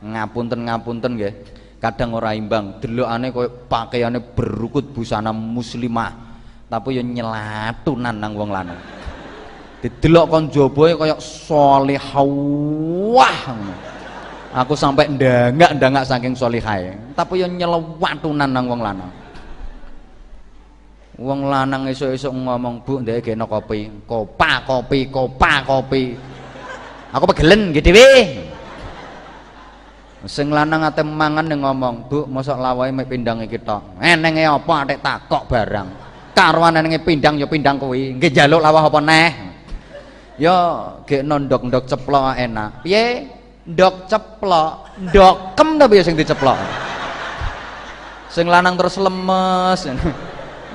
Ngapunten-ngapunten 0.00 1.12
nggih. 1.16 1.34
Kadang 1.80 2.12
ora 2.12 2.36
imbang, 2.36 2.76
delokane 2.76 3.32
koyo 3.32 3.48
pakaiane 3.64 4.20
berukut 4.20 4.92
busana 4.92 5.32
muslimah. 5.32 6.12
Tapi 6.68 7.00
yo 7.00 7.02
nyelatunan 7.02 8.14
nang 8.20 8.36
wong 8.36 8.52
lanang. 8.52 8.80
Didelok 9.80 10.24
kon 10.28 10.44
jabae 10.52 10.92
koyo 10.92 11.16
salihah 11.16 12.20
aku 14.50 14.74
sampai 14.74 15.06
ndangak 15.14 15.78
ndangak 15.78 16.04
saking 16.06 16.34
solihai 16.34 16.90
tapi 17.14 17.42
yang 17.42 17.54
nyelewatunan 17.54 18.50
nang 18.50 18.66
wong 18.66 18.82
lanang 18.82 19.10
wong 21.20 21.52
lanang 21.52 21.84
esuk-esuk 21.92 22.32
ngomong 22.32 22.80
bu 22.80 23.04
ndek 23.04 23.30
geno 23.30 23.44
kopi. 23.44 24.08
Kopa 24.08 24.64
kopi 24.64 25.12
kopa 25.12 25.60
kopi. 25.68 26.16
Aku 27.12 27.24
pegelen 27.28 27.76
gitu 27.76 27.92
dhewe 27.92 28.48
sing 30.28 30.52
lanang 30.52 30.84
ate 30.84 31.00
mangan 31.00 31.48
ning 31.48 31.64
ngomong 31.64 32.08
bu 32.12 32.28
mosok 32.28 32.60
lawahe 32.60 32.92
mek 32.92 33.08
pindang 33.08 33.40
iki 33.40 33.56
tok 33.56 33.96
enenge 34.04 34.44
apa 34.44 34.72
atik 34.84 34.98
takok 35.00 35.48
barang? 35.48 35.88
Karuan 36.36 36.76
enenge 36.80 37.00
pindang 37.04 37.36
ya 37.36 37.44
pindang 37.44 37.76
kuwi. 37.76 38.16
Nggih 38.16 38.32
njaluk 38.32 38.60
lawah 38.64 38.84
apa 38.88 39.00
neh? 39.04 39.28
Ya 40.40 40.56
gek 41.04 41.20
ndok-ndok 41.24 41.84
ceplok 41.84 42.32
enak. 42.40 42.80
Piye? 42.80 43.28
Ndok 43.68 44.08
ceplok. 44.08 44.72
Ndokem 45.04 45.68
tapi 45.76 46.00
ya 46.00 46.04
sing 46.04 46.16
diceplok? 46.16 46.56
Sing 48.32 48.48
lanang 48.48 48.78
terus 48.80 48.96
lemes 48.96 49.84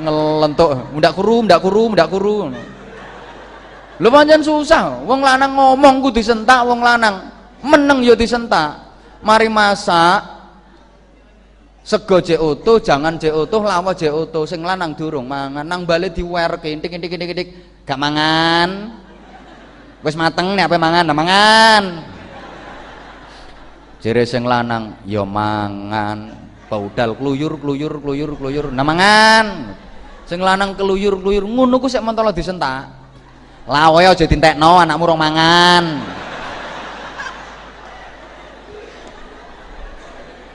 ngelentuk 0.02 0.70
ndak 1.00 1.14
kuru 1.16 1.36
ndak 1.46 1.60
kuru 1.64 1.84
ndak 1.94 2.10
kuru. 2.12 2.38
Lu 3.96 4.08
pancen 4.12 4.44
susah. 4.44 5.08
Wong 5.08 5.24
lanang 5.24 5.56
ngomong 5.56 6.04
ku 6.04 6.10
disentak 6.12 6.68
wong 6.68 6.84
lanang 6.84 7.32
meneng 7.64 8.04
yo 8.04 8.16
disentak. 8.16 8.76
Mari 9.24 9.48
masak. 9.48 10.36
Sego 11.86 12.18
jek 12.18 12.42
utuh 12.42 12.82
jangan 12.82 13.14
jek 13.16 13.32
utuh 13.32 13.62
lawa 13.62 13.94
jek 13.96 14.12
utuh. 14.12 14.44
Sing 14.44 14.66
lanang 14.66 14.98
durung 14.98 15.30
mangan 15.30 15.64
nang 15.64 15.86
bali 15.86 16.12
diwerke 16.12 16.68
intik 16.68 16.98
intik 16.98 17.14
intik 17.16 17.32
intik 17.32 17.50
gak 17.86 18.00
mangan. 18.02 19.00
Wis 20.04 20.18
mateng 20.18 20.58
nek 20.58 20.68
apa 20.68 20.76
mangan 20.82 21.04
nah 21.08 21.16
mangan. 21.16 21.84
Jere 24.04 24.28
sing 24.28 24.44
lanang 24.44 25.00
ya 25.08 25.24
mangan. 25.24 26.44
Paudal 26.66 27.14
kluyur 27.14 27.62
kluyur 27.62 28.02
kluyur 28.02 28.32
kluyur 28.42 28.74
namangan 28.74 29.78
sing 30.26 30.42
lanang 30.42 30.74
keluyur 30.74 31.22
kluyur 31.22 31.46
ngono 31.46 31.78
ku 31.78 31.86
sik 31.86 32.02
mentolo 32.02 32.34
disentak. 32.34 32.90
Lawe 33.66 34.02
aja 34.06 34.26
dintekno 34.30 34.82
anakmu 34.82 35.10
rong 35.10 35.18
mangan. 35.18 35.86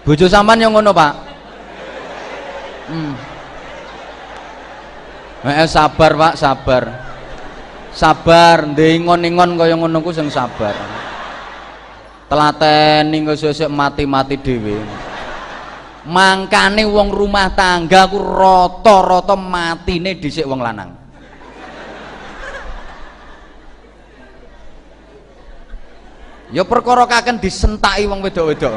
Bojo 0.06 0.26
sampean 0.30 0.62
yang 0.62 0.74
ngono 0.74 0.90
pak. 0.94 1.12
Hmm. 2.90 3.14
Eh, 5.46 5.66
sabar 5.66 6.12
pak 6.14 6.34
sabar. 6.38 6.82
Sabar 7.90 8.70
ndengon-ingon 8.70 9.58
kaya 9.58 9.74
ngono 9.74 9.98
ku 10.02 10.10
sabar. 10.14 10.74
Telateni 12.30 13.26
sesuk 13.34 13.66
mati-mati 13.66 14.38
dhewe 14.38 15.09
mangkane 16.06 16.88
wong 16.88 17.12
rumah 17.12 17.52
tangga 17.52 18.08
ku 18.08 18.16
rata-rata 18.16 19.36
matine 19.36 20.16
dhisik 20.16 20.48
wong 20.48 20.60
lanang. 20.64 20.90
Ya 26.50 26.66
perkara 26.66 27.06
kaken 27.06 27.38
disentaki 27.38 28.10
wong 28.10 28.26
wedok-wedok. 28.26 28.74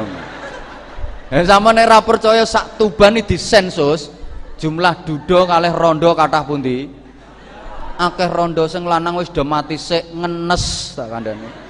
Eh 1.34 1.42
sama 1.42 1.74
nek 1.74 1.90
ra 1.90 1.98
percaya 2.04 2.46
sak 2.46 2.78
tuban 2.78 3.18
disensus 3.18 4.12
jumlah 4.60 5.02
dudo 5.02 5.42
kalih 5.48 5.74
rondo 5.74 6.14
kathah 6.14 6.46
pundi? 6.46 6.86
Akeh 7.98 8.30
rondo 8.30 8.70
sing 8.70 8.86
lanang 8.86 9.18
wis 9.18 9.32
do 9.32 9.42
mati 9.42 9.74
sik 9.74 10.06
ngenes 10.14 10.94
tak 10.94 11.10
kandhane 11.10 11.64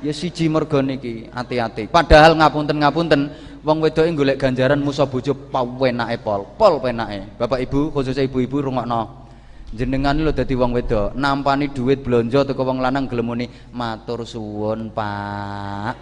ya 0.00 0.12
siji 0.12 0.48
mergo 0.48 0.80
niki 0.80 1.28
hati-hati. 1.32 1.88
Padahal 1.88 2.32
ngapunten-ngapunten 2.36 3.49
wong 3.60 3.78
wedoke 3.84 4.08
golek 4.16 4.40
ganjaran 4.40 4.80
musa 4.80 5.04
bojo 5.04 5.36
pawenake 5.36 6.20
pol 6.24 6.48
pol 6.56 6.80
penake. 6.80 7.36
Bapak 7.36 7.60
Ibu 7.64 7.92
khususnya 7.92 8.24
ibu-ibu 8.24 8.64
rungokno. 8.64 9.28
Jenengan 9.70 10.18
lho 10.18 10.34
dadi 10.34 10.58
wong 10.58 10.74
wedok 10.74 11.14
nampani 11.14 11.70
duit 11.70 12.02
blonjo 12.02 12.42
teko 12.42 12.66
wong 12.66 12.82
lanang 12.82 13.06
gelem 13.06 13.46
matur 13.70 14.26
suwun 14.26 14.90
Pak. 14.90 15.94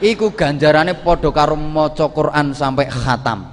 Iku 0.00 0.32
ganjarane 0.32 0.96
padha 0.98 1.28
karo 1.30 1.54
maca 1.54 2.08
Quran 2.08 2.56
sampai 2.56 2.88
khatam. 2.88 3.52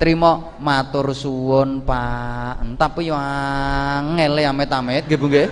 Terima 0.00 0.56
matur 0.58 1.12
suwun 1.12 1.84
Pak. 1.84 2.64
Tapi 2.80 3.12
yo 3.12 3.14
angel 3.14 4.40
ya 4.40 4.50
amit-amit 4.50 5.04
nggih 5.04 5.18
Bu 5.20 5.26
nggih. 5.28 5.48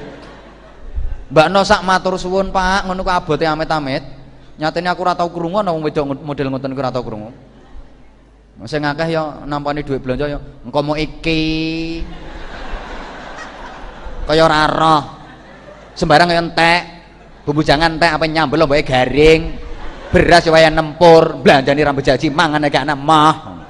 Mbak 1.30 1.46
No 1.52 1.62
sak 1.62 1.86
matur 1.86 2.18
suwun 2.18 2.50
Pak, 2.50 2.90
ngono 2.90 3.06
ku 3.06 3.12
abote 3.12 3.46
amit-amit. 3.46 4.19
Nyatane 4.60 4.92
aku 4.92 5.00
ora 5.00 5.16
tau 5.16 5.32
krungu 5.32 5.64
ana 5.64 5.72
wong 5.72 5.88
model 6.20 6.52
ngoten 6.52 6.76
ku 6.76 6.80
ora 6.84 6.92
tau 6.92 7.00
krungu. 7.00 7.32
Sing 8.68 8.84
akeh 8.84 9.08
ya 9.08 9.40
nampani 9.48 9.80
dhuwit 9.80 10.04
belanja 10.04 10.28
ya 10.28 10.36
engko 10.36 10.84
mau 10.84 10.92
iki. 11.00 12.04
Kaya 14.28 14.44
ora 14.44 14.68
roh. 14.68 15.02
Sembarang 15.96 16.28
ya 16.28 16.44
entek. 16.44 16.80
Bumbu 17.48 17.64
jangan 17.64 17.96
entek 17.96 18.12
apa 18.12 18.28
nyambel 18.28 18.68
mbake 18.68 18.84
garing. 18.84 19.56
Beras 20.12 20.44
ya 20.44 20.52
waya 20.52 20.68
nempur, 20.68 21.40
belanjani 21.40 21.80
rambut 21.80 22.04
jaji 22.04 22.28
mangan 22.28 22.66
gak 22.68 22.84
ana 22.84 22.92
mah. 22.92 23.64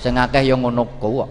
Sing 0.00 0.16
akeh 0.16 0.48
ya 0.48 0.56
ngono 0.56 0.88
ku. 0.96 1.28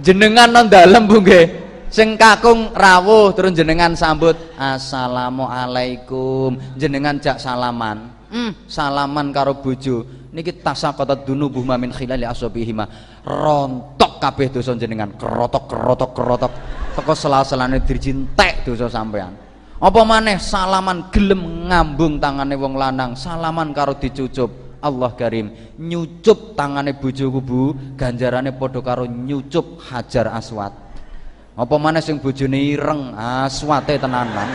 Jenengan 0.00 0.48
nang 0.48 0.72
dalem 0.72 1.04
Bu 1.04 1.20
nggih 1.20 1.63
sing 1.94 2.18
kakung 2.18 2.74
rawuh 2.74 3.30
terus 3.30 3.54
jenengan 3.54 3.94
sambut 3.94 4.34
assalamualaikum. 4.58 6.58
Jenengan 6.74 7.22
jak 7.22 7.38
salaman. 7.38 8.10
Hmm, 8.34 8.50
salaman 8.66 9.30
karo 9.30 9.62
bojo. 9.62 10.26
Niki 10.34 10.58
tasaqatat 10.58 11.22
dunubuh 11.22 11.62
min 11.78 11.94
khilali 11.94 12.26
asabihima 12.26 12.82
rontok 13.22 14.18
kabeh 14.18 14.50
dosa 14.50 14.74
jenengan. 14.74 15.14
Kerotok 15.14 15.70
kerotok 15.70 16.10
kerotok. 16.18 16.50
Teko 16.98 17.14
sela-selane 17.14 17.78
dirjintek 17.86 18.66
dosa 18.66 18.90
sampean. 18.90 19.30
Apa 19.78 20.02
maneh 20.02 20.42
salaman 20.42 21.14
gelem 21.14 21.70
ngambung 21.70 22.18
tangane 22.18 22.58
wong 22.58 22.74
lanang. 22.74 23.14
Salaman 23.14 23.70
karo 23.70 23.94
dicucup. 23.94 24.66
Allah 24.84 25.16
Karim 25.16 25.48
nyucup 25.78 26.58
tangane 26.58 26.98
bojoku 26.98 27.38
Bu. 27.38 27.70
Ganjarane 27.94 28.50
padha 28.50 28.82
karo 28.82 29.06
nyucup 29.06 29.78
Hajar 29.86 30.34
Aswad 30.34 30.83
apa 31.54 31.74
mana 31.78 32.02
sing 32.02 32.18
bojone 32.18 32.58
ireng 32.58 33.14
aswate 33.14 33.94
tenanan 33.94 34.50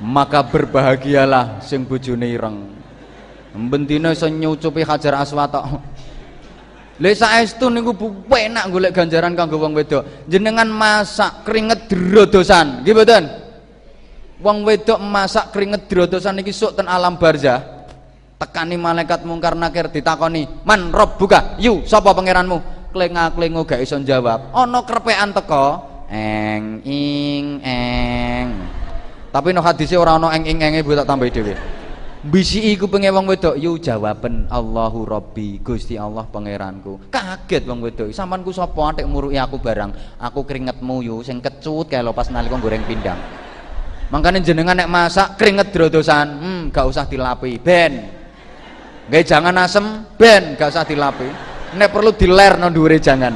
maka 0.00 0.44
berbahagialah 0.44 1.64
sing 1.64 1.88
bojone 1.88 2.28
ireng 2.28 2.68
bentine 3.72 4.12
iso 4.12 4.28
nyucupi 4.28 4.84
hajar 4.84 5.16
aswat 5.16 5.56
tok 5.56 5.66
Lha 7.00 7.16
saestu 7.16 7.72
niku 7.72 7.96
enak 8.28 8.68
golek 8.68 8.92
ganjaran 8.92 9.32
kanggo 9.32 9.56
wong 9.56 9.72
wedok. 9.72 10.28
Jenengan 10.28 10.68
masak 10.68 11.48
keringet 11.48 11.88
drodosan, 11.88 12.84
nggih 12.84 12.92
mboten? 12.92 13.24
Wong 14.44 14.68
wedok 14.68 15.00
masak 15.00 15.48
keringet 15.48 15.88
drodosan 15.88 16.36
niki 16.36 16.52
sok 16.52 16.76
ten 16.76 16.92
alam 16.92 17.16
barzah. 17.16 17.88
Tekani 18.36 18.76
malaikat 18.76 19.24
mungkar 19.24 19.56
nakir 19.56 19.88
ditakoni, 19.88 20.44
"Man 20.68 20.92
buka, 20.92 21.56
Yu, 21.56 21.88
sapa 21.88 22.12
pangeranmu?" 22.12 22.79
Klengak-klengo 22.90 23.62
gak 23.66 23.82
iso 23.82 23.98
jawab 24.02 24.50
ana 24.54 24.82
krepekan 24.82 25.30
teko 25.30 25.66
eng 26.10 26.82
ing 26.82 27.62
eng. 27.62 28.48
Tapi 29.30 29.54
no 29.54 29.62
hadisnya 29.62 30.02
orang 30.02 30.18
no 30.18 30.28
eng 30.34 30.42
ing 30.42 30.58
enge 30.58 30.82
tak 30.82 31.06
tambah 31.06 31.30
dhewe. 31.30 31.54
Bisi 32.20 32.76
iku 32.76 32.84
pengen 32.84 33.16
wong 33.16 33.32
wedok 33.32 33.56
yu 33.56 33.80
jawaban 33.80 34.44
Allahu 34.52 35.08
Rabbi 35.08 35.62
Gusti 35.64 35.96
Allah 35.96 36.28
pangeranku. 36.28 37.08
Kaget 37.08 37.64
wong 37.64 37.80
wedok 37.80 38.12
sampean 38.12 38.44
ku 38.44 38.52
sapa? 38.52 38.92
Atik 38.92 39.08
muruki 39.08 39.40
aku 39.40 39.56
barang. 39.56 40.20
Aku 40.20 40.44
keringetmu 40.44 41.00
yu 41.00 41.16
sing 41.24 41.40
kecut 41.40 41.88
kayak 41.88 42.04
lo 42.04 42.12
pas 42.12 42.28
nalika 42.28 42.60
goreng 42.60 42.84
pindang. 42.84 43.16
Makanya 44.10 44.42
jenengan 44.42 44.76
nek 44.76 44.90
masak 44.90 45.38
keringet 45.38 45.72
drodosan. 45.72 46.28
Hmm 46.42 46.62
gak 46.68 46.84
usah 46.90 47.06
dilapi 47.08 47.56
ben. 47.56 48.12
Gak 49.08 49.24
jangan 49.24 49.54
asem 49.56 50.04
ben 50.18 50.58
gak 50.58 50.76
usah 50.76 50.84
dilapi 50.84 51.30
nek 51.74 51.88
perlu 51.90 52.10
diler 52.14 52.58
no 52.58 52.70
dhuwure 52.70 52.98
jangan. 52.98 53.34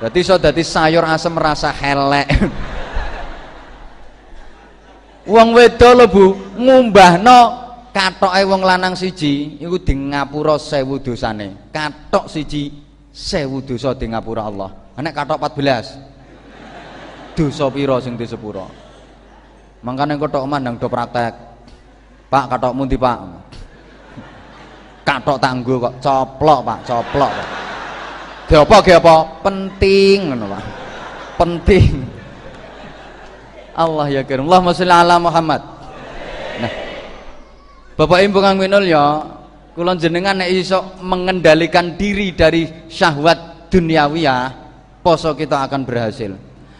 Dadi 0.00 0.18
iso 0.20 0.36
dadi 0.36 0.62
sayur 0.66 1.06
asem 1.06 1.34
rasa 1.38 1.70
helek. 1.70 2.28
Wong 5.24 5.56
wedo 5.56 5.90
lho 5.96 6.04
Bu 6.10 6.24
ngumbahno 6.60 7.38
katoke 7.94 8.42
wong 8.44 8.60
lanang 8.60 8.92
siji 8.92 9.56
iku 9.56 9.80
di 9.80 9.94
ngapura 10.12 10.60
1000 10.60 11.00
dosane. 11.00 11.72
Katok 11.72 12.28
siji 12.28 12.68
1000 13.08 13.64
dosa 13.64 13.96
di 13.96 14.10
ngapura 14.12 14.42
Allah. 14.44 14.70
Nek 15.00 15.14
katok 15.14 15.38
14 15.40 17.34
dosa 17.34 17.66
pira 17.72 17.96
sing 18.04 18.20
di 18.20 18.26
sepuro? 18.28 18.68
Mangkane 19.80 20.20
kotok 20.20 20.44
mandang 20.44 20.76
do 20.76 20.88
praktek. 20.92 21.32
Pak 22.28 22.44
katokmu 22.50 22.84
ndi 22.84 22.98
Pak 22.98 23.18
katok 25.04 25.38
tangguh 25.38 25.76
kok. 25.78 25.94
Coplok 26.00 26.60
Pak 26.64 26.78
coplok 26.88 27.30
Pak. 27.30 27.48
Ge 28.84 28.92
apa 28.96 29.14
penting 29.44 30.32
ngono 30.32 30.46
Pak. 30.50 30.64
Penting. 31.38 31.92
Allah 33.74 34.06
ya 34.06 34.22
kirim 34.22 34.46
Allahumma 34.46 34.72
sholli 34.72 34.94
ala 34.94 35.16
Muhammad. 35.18 35.60
Nah. 36.62 36.72
Bapak 37.94 38.18
Ibu 38.22 38.38
kang 38.38 38.58
minul 38.58 38.86
ya 38.86 39.22
kula 39.74 39.98
jenengan 39.98 40.38
nek 40.38 40.50
iso 40.54 40.98
mengendalikan 41.02 41.98
diri 41.98 42.30
dari 42.30 42.86
syahwat 42.86 43.70
duniawiyah 43.74 44.42
poso 45.02 45.34
kita 45.34 45.66
akan 45.66 45.82
berhasil. 45.82 46.30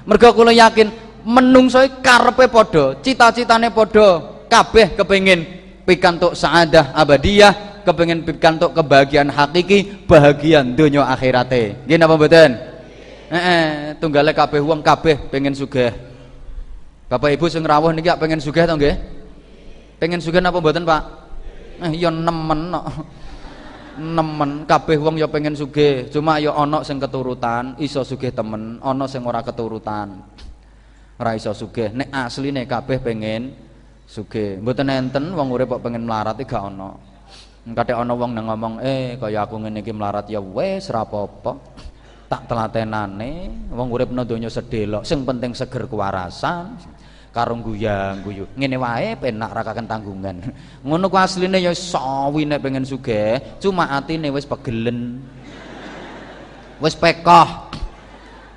Mergo 0.07 0.31
kula 0.31 0.55
yakin 0.55 0.91
menungso 1.27 1.83
karepe 1.99 2.47
padha 2.47 2.95
cita-citane 3.03 3.75
padha 3.75 4.47
kabeh 4.47 4.95
kepengin 4.95 5.41
pikantuk 5.83 6.39
saadah 6.39 6.95
abadiyah 6.95 7.74
kepengin 7.85 8.25
pikantuk 8.25 8.73
kebahagiaan 8.73 9.29
hakiki 9.29 10.09
bahagian 10.09 10.73
dunia 10.73 11.05
akhirate 11.07 11.77
nggih 11.85 11.97
napa 12.01 12.17
mboten 12.17 12.51
heeh 13.31 13.95
tunggale 14.01 14.33
kabeh 14.33 14.61
wong 14.65 14.81
kabeh 14.81 15.29
pengen 15.29 15.53
sugih 15.53 15.93
Bapak 17.05 17.37
Ibu 17.37 17.47
sing 17.53 17.63
rawuh 17.63 17.93
niki 17.93 18.09
pengen 18.17 18.41
sugih 18.41 18.65
to 18.65 18.75
nggih? 18.75 18.97
Pengen 20.01 20.19
sugih 20.19 20.41
napa 20.41 20.59
mboten, 20.59 20.83
Pak? 20.83 21.03
Eh 21.85 21.93
ya 22.01 22.11
nemen 22.11 22.75
kok. 22.75 22.87
Nemen 23.95 24.67
kabeh 24.67 24.99
wong 24.99 25.15
ya 25.23 25.31
pengen 25.31 25.55
sugih, 25.55 26.11
cuma 26.11 26.43
ya 26.43 26.51
ana 26.51 26.83
sing 26.83 26.99
keturutan, 26.99 27.79
iso 27.79 28.03
sugih 28.03 28.35
temen, 28.35 28.83
ana 28.83 29.07
sing 29.07 29.23
ora 29.23 29.39
keturutan. 29.39 30.19
Ora 31.15 31.39
iso 31.39 31.55
sugih. 31.55 31.95
Nek 31.95 32.11
asline 32.11 32.67
kabeh 32.67 32.99
pengen 32.99 33.55
sugih. 34.11 34.59
Mboten 34.59 34.91
enten 34.91 35.31
wong 35.31 35.55
urip 35.55 35.79
kok 35.79 35.87
pengen 35.87 36.11
melarat 36.11 36.35
gak 36.43 36.75
ana. 36.75 37.14
Kadek 37.65 37.97
ana 37.97 38.13
wong 38.13 38.37
nang 38.37 38.45
ngomong, 38.53 38.75
"Eh, 38.85 39.17
kaya 39.17 39.49
aku 39.49 39.57
ngene 39.57 39.81
iki 39.81 39.89
melarat. 39.89 40.29
Ya 40.29 40.37
wis 40.37 40.93
ora 40.93 41.09
apa-apa." 41.09 41.57
Tak 42.29 42.45
telatenane 42.45 43.49
wong 43.73 43.89
urip 43.89 44.13
nang 44.13 44.29
donya 44.29 44.53
sedelok, 44.53 45.09
sing 45.09 45.25
penting 45.25 45.57
seger 45.57 45.89
kewarasan 45.89 46.77
karo 47.35 47.59
guyang 47.59 48.23
guyu 48.23 48.47
ngene 48.55 48.79
wae 48.79 49.19
penak 49.19 49.51
ra 49.51 49.63
tanggungan. 49.75 50.39
Ngono 50.87 51.11
ku 51.11 51.19
asline 51.19 51.59
ya 51.59 51.75
sawi 51.75 52.47
nek 52.47 52.63
pengen 52.63 52.87
sugih 52.87 53.43
cuma 53.59 53.91
atine 53.91 54.31
wis 54.31 54.47
pegelen. 54.47 55.19
Wis 56.79 56.95
pekoh. 56.95 57.75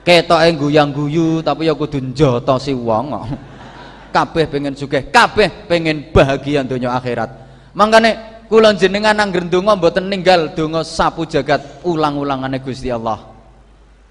Ketoke 0.05 0.47
guyang 0.55 0.93
guyu 0.93 1.41
tapi 1.41 1.67
ya 1.67 1.73
kudu 1.73 1.99
njata 1.99 2.61
si 2.61 2.71
wong. 2.77 3.17
Kabeh 4.15 4.45
pengen 4.45 4.77
sugih 4.77 5.09
kabeh 5.09 5.67
pengen 5.67 6.13
bahagia 6.13 6.61
donya 6.61 6.95
akhirat. 6.95 7.33
Mangkane 7.73 8.36
kula 8.47 8.73
jenengan 8.75 9.19
angger 9.19 9.43
ndonga 9.45 9.75
mboten 9.75 10.07
ninggal 10.07 10.55
donga 10.55 10.81
sapu 10.83 11.27
jagat 11.27 11.83
ulang-ulangane 11.83 12.59
Gusti 12.63 12.87
Allah 12.87 13.37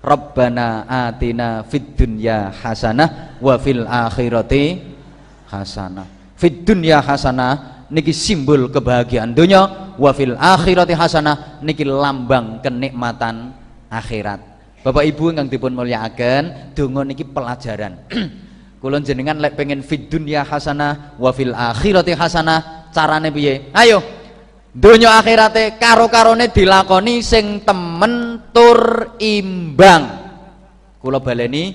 Rabbana 0.07 0.87
atina 0.87 1.67
fid 1.67 1.99
dunya 1.99 2.55
hasanah 2.55 3.43
wa 3.43 3.59
fil 3.59 3.83
akhirati 3.83 4.79
hasanah. 5.51 6.07
Fid 6.39 6.63
dunya 6.63 7.03
hasanah 7.03 7.83
niki 7.91 8.15
simbol 8.15 8.71
kebahagiaan 8.71 9.35
dunia 9.35 9.97
wa 9.99 10.15
fil 10.15 10.39
akhirati 10.39 10.95
hasanah 10.95 11.59
niki 11.59 11.83
lambang 11.83 12.63
kenikmatan 12.63 13.51
akhirat. 13.91 14.39
Bapak 14.87 15.03
Ibu 15.03 15.35
yang 15.35 15.51
dipun 15.51 15.75
mulyakaken, 15.75 16.71
donga 16.79 17.03
niki 17.03 17.27
pelajaran. 17.27 18.07
Kula 18.79 19.03
jenengan 19.03 19.43
lek 19.43 19.59
pengen 19.59 19.83
fid 19.83 20.07
dunya 20.07 20.47
hasanah 20.47 21.19
wa 21.19 21.35
fil 21.35 21.51
akhirati 21.51 22.15
hasanah, 22.15 22.87
carane 22.95 23.35
piye? 23.35 23.75
Ayo 23.75 23.99
Donya 24.77 25.25
akhirate 25.25 25.81
karo-karone 25.81 26.53
dilakoni 26.53 27.25
sing 27.25 27.65
temen 27.65 28.45
tur 28.53 29.17
imbang. 29.17 30.05
Kula 31.01 31.17
baleni 31.17 31.73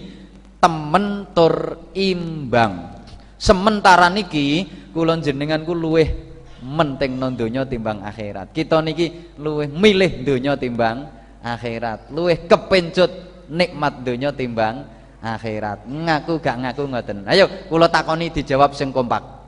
temen 0.62 1.34
tur 1.34 1.90
imbang. 1.98 3.02
Sementara 3.42 4.06
niki 4.06 4.70
kula 4.94 5.18
jenengan 5.18 5.66
ku 5.66 5.74
luweh 5.74 6.14
menting 6.62 7.18
non 7.18 7.34
donya 7.34 7.66
timbang 7.66 8.06
akhirat. 8.06 8.54
Kita 8.54 8.86
niki 8.86 9.34
luweh 9.42 9.66
milih 9.66 10.22
donya 10.22 10.54
timbang 10.54 11.10
akhirat. 11.42 12.14
Luweh 12.14 12.46
kepencut 12.46 13.10
nikmat 13.50 14.06
donya 14.06 14.30
timbang 14.30 14.86
akhirat. 15.26 15.90
Ngaku 15.90 16.38
gak 16.38 16.70
ngaku 16.70 16.86
ngoten. 16.86 17.26
Ayo 17.26 17.50
kula 17.66 17.90
takoni 17.90 18.30
dijawab 18.30 18.78
sing 18.78 18.94
kompak 18.94 19.41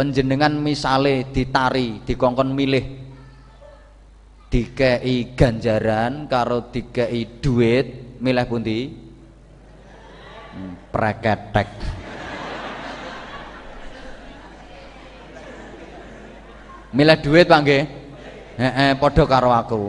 penjenengan 0.00 0.56
misale 0.56 1.28
ditari 1.28 2.00
dikongkon 2.08 2.56
milih. 2.56 2.84
Dikei 4.48 5.36
ganjaran 5.36 6.24
karo 6.24 6.72
dikei 6.72 7.36
duit 7.44 8.16
milih 8.16 8.48
pundi? 8.48 8.88
Hmm, 10.56 10.72
preketek. 10.88 11.68
Milih 16.96 17.18
duit 17.20 17.44
Pak 17.44 17.60
nggih? 17.60 17.84
Heeh 18.56 18.90
padha 18.96 19.24
karo 19.28 19.52
aku. 19.52 19.82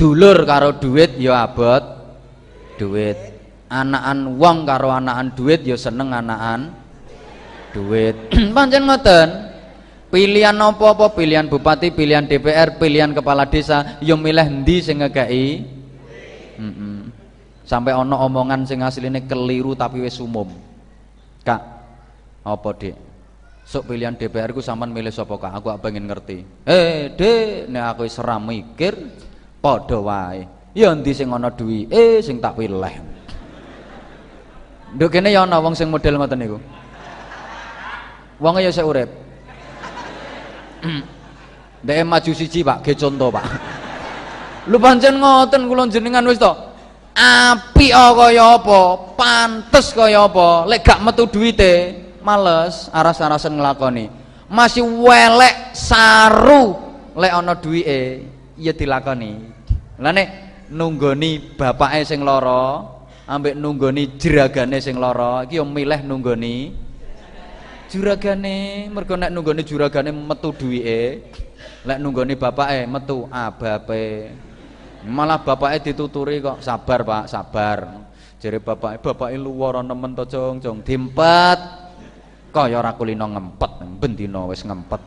Dulur 0.00 0.48
karo 0.48 0.80
duit 0.80 1.20
ya 1.20 1.44
abot. 1.44 1.84
Duit. 2.80 3.20
Anakan 3.68 4.40
wong 4.40 4.64
karo 4.64 4.90
anakan 4.90 5.36
duit 5.36 5.60
ya 5.62 5.76
seneng 5.76 6.10
anakan 6.10 6.81
duit. 7.72 8.14
Pancen 8.56 8.84
ngoten? 8.86 9.28
Pilihan 10.12 10.52
apa-apa 10.52 11.16
pilihan 11.16 11.48
bupati 11.48 11.88
pilihan 11.88 12.28
DPR 12.28 12.76
pilihan 12.76 13.16
kepala 13.16 13.48
desa. 13.48 13.96
Yo 14.04 14.20
milih 14.20 14.44
endi 14.44 14.84
sing 14.84 15.00
ngekeki? 15.00 15.46
Mm 16.60 16.72
-mm. 16.76 16.96
sampai 17.64 17.96
ono 17.96 18.20
omongan 18.20 18.68
sing 18.68 18.84
asline 18.84 19.24
keliru 19.24 19.72
tapi 19.72 20.04
wis 20.04 20.20
umum. 20.20 20.52
Kak 21.40 21.64
apa 22.44 22.70
dek 22.76 22.94
sok 23.64 23.88
pilihan 23.88 24.12
DPR 24.12 24.52
ku 24.52 24.60
sampean 24.60 24.92
milih 24.92 25.08
sapa 25.08 25.40
kak? 25.40 25.64
Aku 25.64 25.72
pengen 25.80 26.04
ngerti. 26.04 26.44
Eh 26.68 27.08
dek 27.16 27.72
nek 27.72 27.96
aku 27.96 28.04
seram 28.12 28.52
mikir 28.52 28.92
padha 29.64 29.96
wae. 29.96 30.44
Ya 30.76 30.92
endi 30.92 31.16
sing 31.16 31.32
ana 31.32 31.48
duwi 31.48 31.88
eh 31.88 32.20
sing 32.20 32.36
tak 32.36 32.60
pilih? 32.60 32.94
Nduk 34.92 35.08
kene 35.08 35.32
ya 35.32 35.48
ana 35.48 35.56
wong 35.56 35.72
sing 35.72 35.88
model 35.88 36.20
ngoten 36.20 36.36
niku 36.36 36.60
Wong 38.42 38.58
ya 38.58 38.74
saya 38.74 38.90
urip. 38.90 39.06
Dek 41.86 42.02
maju 42.02 42.30
siji 42.34 42.66
Pak, 42.66 42.82
ge 42.82 42.98
contoh 42.98 43.30
Pak. 43.30 43.46
Lu 44.70 44.82
pancen 44.82 45.22
ngoten 45.22 45.70
kula 45.70 45.86
jenengan 45.86 46.26
wis 46.26 46.42
to. 46.42 46.50
Api 47.14 47.94
kaya 47.94 48.58
apa, 48.58 49.14
pantes 49.14 49.94
kaya 49.94 50.26
apa, 50.26 50.64
lek 50.66 50.82
gak 50.82 51.04
metu 51.04 51.28
duwite, 51.28 51.94
males 52.24 52.90
aras-arasen 52.90 53.52
nglakoni. 53.52 54.08
Masih 54.48 54.82
welek 54.82 55.76
saru 55.76 56.72
lek 57.14 57.32
ana 57.36 57.54
duwike, 57.54 58.26
ya 58.58 58.72
dilakoni. 58.74 59.38
Lah 60.00 60.10
nek 60.10 60.28
nunggoni 60.72 61.52
bapake 61.54 62.00
sing 62.08 62.24
lara, 62.24 62.80
ambek 63.28 63.54
nunggoni 63.60 64.16
jeragane 64.16 64.80
sing 64.80 64.96
lara, 64.96 65.44
iki 65.44 65.60
yo 65.60 65.68
milih 65.68 66.00
nunggoni 66.00 66.72
juragane 67.92 68.88
mergo 68.88 69.20
nek 69.20 69.28
nunggone 69.28 69.60
juragane 69.68 70.08
metu 70.08 70.48
duwike 70.56 71.28
lek 71.84 71.98
nunggone 72.00 72.40
bapake 72.40 72.88
metu 72.88 73.28
abape 73.28 74.32
malah 75.04 75.42
bapake 75.42 75.92
dituturi 75.92 76.38
kok 76.38 76.62
sabar 76.62 77.02
Pak 77.02 77.24
sabar. 77.28 77.78
Jere 78.42 78.58
bapak 78.58 78.98
bapak 78.98 79.30
luwara 79.38 79.86
nemen 79.86 80.18
to 80.18 80.26
cong 80.26 80.58
cong 80.58 80.82
dimpet. 80.82 81.60
Kaya 82.52 82.84
ora 82.84 82.92
kulino 82.92 83.24
ngempet 83.30 83.80
bendina 84.02 84.44
wis 84.50 84.66
ngempet. 84.66 85.00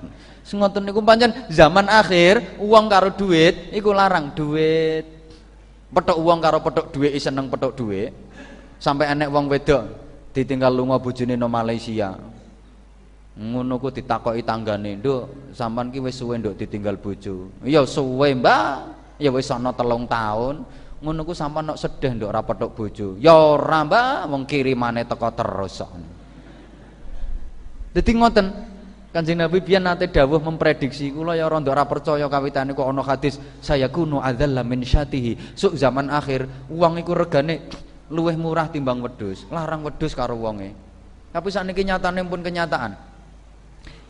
Ngoten 0.56 0.82
niku 0.88 1.04
pancen 1.04 1.36
zaman 1.52 1.86
akhir 1.92 2.58
uang 2.64 2.86
karo 2.88 3.12
duit 3.12 3.76
iku 3.76 3.92
larang 3.92 4.32
duit. 4.32 5.04
Petok 5.92 6.18
uang 6.18 6.40
karo 6.40 6.64
petok 6.64 6.96
duit 6.96 7.12
seneng 7.20 7.52
petok 7.52 7.76
duit. 7.76 8.16
Sampai 8.80 9.12
enek 9.12 9.30
wong 9.30 9.52
wedok 9.52 9.84
ditinggal 10.32 10.72
lunga 10.72 11.00
bojone 11.00 11.36
no 11.36 11.48
Malaysia 11.48 12.16
ngono 13.36 13.76
ku 13.84 13.92
ditakoki 13.92 14.48
tanggane 14.48 14.96
nduk 14.96 15.52
sampean 15.52 15.92
ki 15.92 16.00
wis 16.00 16.16
suwe 16.16 16.40
nduk 16.40 16.56
ditinggal 16.56 16.96
bojo. 16.96 17.52
Iya 17.68 17.84
suwe 17.84 18.32
mbak. 18.32 18.96
Ya 19.20 19.32
wis 19.32 19.48
ana 19.52 19.76
telung 19.76 20.08
tahun 20.08 20.64
ngono 21.04 21.22
ku 21.28 21.36
sampean 21.36 21.68
nok 21.68 21.80
sedih 21.80 22.16
nduk 22.16 22.32
ora 22.32 22.42
petuk 22.48 22.72
bojo. 22.72 23.20
Ya 23.20 23.36
ora 23.36 23.84
mbak 23.84 24.32
wong 24.32 24.48
kirimane 24.48 25.04
teko 25.04 25.28
terus. 25.36 25.84
Dadi 27.92 28.12
ngoten 28.16 28.48
Kanjeng 29.16 29.40
Nabi 29.40 29.64
biyen 29.64 29.88
nate 29.88 30.12
dawuh 30.12 30.44
memprediksi 30.44 31.08
kula 31.12 31.40
ya 31.40 31.48
ora 31.48 31.60
nduk 31.60 31.72
ora 31.76 31.88
percaya 31.88 32.28
kawitane 32.28 32.72
kok 32.72 32.88
ana 32.88 33.04
hadis 33.04 33.40
saya 33.60 33.88
kuno 33.92 34.20
adzalla 34.20 34.64
min 34.64 34.84
syatihi 34.84 35.56
suk 35.56 35.76
zaman 35.80 36.12
akhir 36.12 36.48
uang 36.68 37.00
iku 37.00 37.16
regane 37.16 37.68
luweh 38.12 38.36
murah 38.36 38.68
timbang 38.68 39.00
wedhus 39.00 39.48
larang 39.52 39.84
wedhus 39.84 40.16
karo 40.16 40.40
wonge. 40.40 40.72
Tapi 41.36 41.48
sakniki 41.52 41.84
nyatane 41.84 42.24
pun 42.28 42.44
kenyataan 42.44 43.15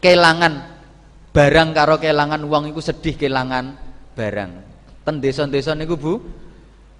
kelangan 0.05 0.53
barang 1.33 1.69
karo 1.73 1.97
kelangan 1.97 2.45
uang 2.45 2.69
itu 2.69 2.81
sedih 2.85 3.17
kelangan 3.17 3.73
barang. 4.13 4.51
Ten 5.01 5.17
desa-desa 5.17 5.73
niku 5.73 5.97
Bu 5.97 6.13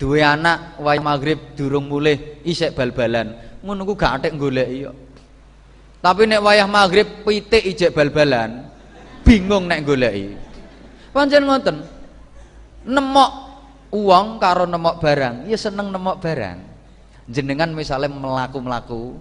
duwe 0.02 0.26
anak 0.26 0.82
wae 0.82 0.98
maghrib 0.98 1.54
durung 1.54 1.86
mulih 1.86 2.42
isek 2.42 2.74
bal-balan. 2.74 3.38
Ngono 3.62 3.82
ku 3.86 3.94
gak 3.94 4.22
atek 4.22 4.34
goleki 4.38 4.90
yo. 4.90 4.92
Tapi 6.02 6.26
nek 6.30 6.42
wayah 6.42 6.70
maghrib 6.70 7.26
pitik 7.26 7.66
ijek 7.66 7.94
bal-balan 7.94 8.66
bingung 9.22 9.70
nek 9.70 9.86
goleki. 9.86 10.38
Pancen 11.14 11.46
ngoten 11.46 11.78
nemok 12.86 13.32
uang 13.94 14.38
karo 14.42 14.66
nemok 14.66 14.98
barang 15.00 15.46
ya 15.46 15.58
seneng 15.58 15.94
nemok 15.94 16.18
barang. 16.22 16.58
Jenengan 17.26 17.74
misalnya 17.74 18.14
melaku-melaku 18.14 19.18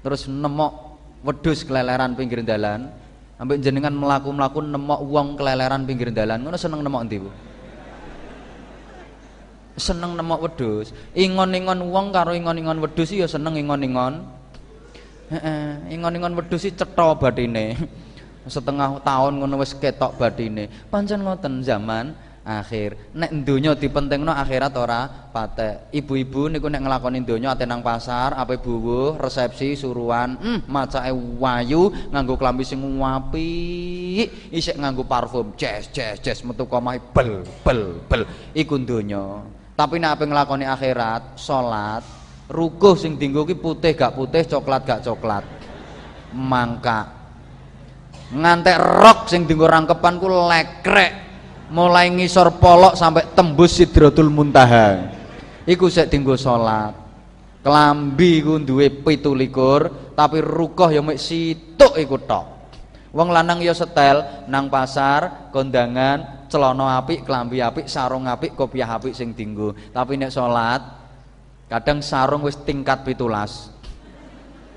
terus 0.00 0.24
nemok 0.30 0.96
wedus 1.20 1.64
keleleran 1.64 2.16
pinggir 2.16 2.40
dalan 2.40 2.88
Ambek 3.34 3.58
jenengan 3.58 3.90
melaku-melaku 3.90 4.62
nemok 4.62 5.00
uang 5.10 5.34
keleleran 5.34 5.82
pinggir 5.82 6.14
dalan, 6.14 6.38
ngono 6.38 6.54
seneng 6.54 6.86
nemok 6.86 7.02
endi, 7.02 7.16
Bu? 7.18 7.30
Seneng 9.74 10.14
nemok 10.14 10.46
wedhus. 10.46 10.94
Ingon-ingon 11.18 11.82
uang 11.82 12.14
karo 12.14 12.30
ingon-ingon 12.30 12.78
wedhus 12.78 13.10
ya 13.10 13.26
seneng 13.26 13.58
ingon-ingon. 13.58 14.22
Ingon-ingon 15.90 16.38
wedhus 16.38 16.62
iki 16.70 16.78
cetha 16.78 17.18
batine. 17.18 17.74
Setengah 18.54 19.02
tahun 19.02 19.42
ngono 19.42 19.58
wis 19.58 19.74
ketok 19.74 20.14
batine. 20.14 20.70
Pancen 20.92 21.26
ngoten 21.26 21.66
zaman 21.66 22.14
akhir. 22.44 23.16
Nek 23.16 23.32
donya 23.42 23.72
dipentingno 23.72 24.30
akhirat 24.30 24.76
ora? 24.76 25.08
Patek. 25.08 25.90
Ibu-ibu 25.90 26.52
niku 26.52 26.68
nek 26.68 26.84
nglakoni 26.84 27.24
donya 27.24 27.56
ate 27.56 27.64
nang 27.66 27.82
pasar 27.82 28.36
ape 28.38 28.60
buwuh 28.60 29.18
resepsi 29.18 29.74
suruhan 29.74 30.38
hmm, 30.38 30.70
macake 30.70 31.10
wayu 31.40 31.90
nganggo 32.12 32.38
klambi 32.38 32.62
sing 32.62 32.78
apik 33.02 34.54
isik 34.54 34.78
nganggo 34.78 35.02
parfum 35.08 35.56
jes 35.58 35.90
jes 35.90 36.22
jes 36.22 36.44
metu 36.46 36.68
komai 36.68 37.00
bel 37.00 37.42
bel 37.64 37.98
bel. 38.06 38.22
Iku 38.54 38.78
donya 38.78 39.42
tapi 39.74 39.98
nek 39.98 40.20
ape 40.20 40.24
nglakoni 40.30 40.68
akhirat 40.68 41.34
salat 41.34 42.04
rukuh 42.46 42.94
sing 42.94 43.18
dienggo 43.18 43.48
ki 43.48 43.58
putih 43.58 43.96
gak 43.98 44.14
putih 44.14 44.44
coklat 44.46 44.86
gak 44.86 45.02
coklat. 45.02 45.42
Mangka 46.36 47.10
ngantek 48.30 48.78
rok 48.78 49.26
sing 49.26 49.50
dienggo 49.50 49.66
rangkepan 49.66 50.22
ku 50.22 50.30
lekrek 50.30 51.23
mulai 51.70 52.12
ngisor 52.12 52.60
polok 52.60 52.98
sampai 52.98 53.30
tembus 53.32 53.76
sidratul 53.76 54.28
muntaha. 54.28 55.12
Iku 55.64 55.88
sik 55.88 56.12
tinggo 56.12 56.36
salat. 56.36 56.92
Kelambi 57.64 58.44
ku 58.44 58.60
duwe 58.60 58.92
17 58.92 60.12
tapi 60.12 60.38
rukoh 60.44 60.92
ya 60.92 61.00
mek 61.00 61.16
situk 61.16 61.96
iku 61.96 62.20
tok. 62.20 62.44
Wong 63.14 63.32
lanang 63.32 63.64
ya 63.64 63.72
setel 63.72 64.44
nang 64.50 64.68
pasar 64.68 65.48
kondangan 65.54 66.44
celana 66.52 67.00
apik 67.00 67.24
kelambi 67.24 67.62
apik 67.64 67.88
sarung 67.88 68.28
apik 68.28 68.52
kopiah 68.52 69.00
apik 69.00 69.16
sing 69.16 69.32
dinggo. 69.32 69.72
Tapi 69.72 70.20
nek 70.20 70.34
salat 70.34 70.82
kadang 71.72 72.04
sarung 72.04 72.44
wis 72.44 72.60
tingkat 72.60 73.00
pitulas. 73.00 73.72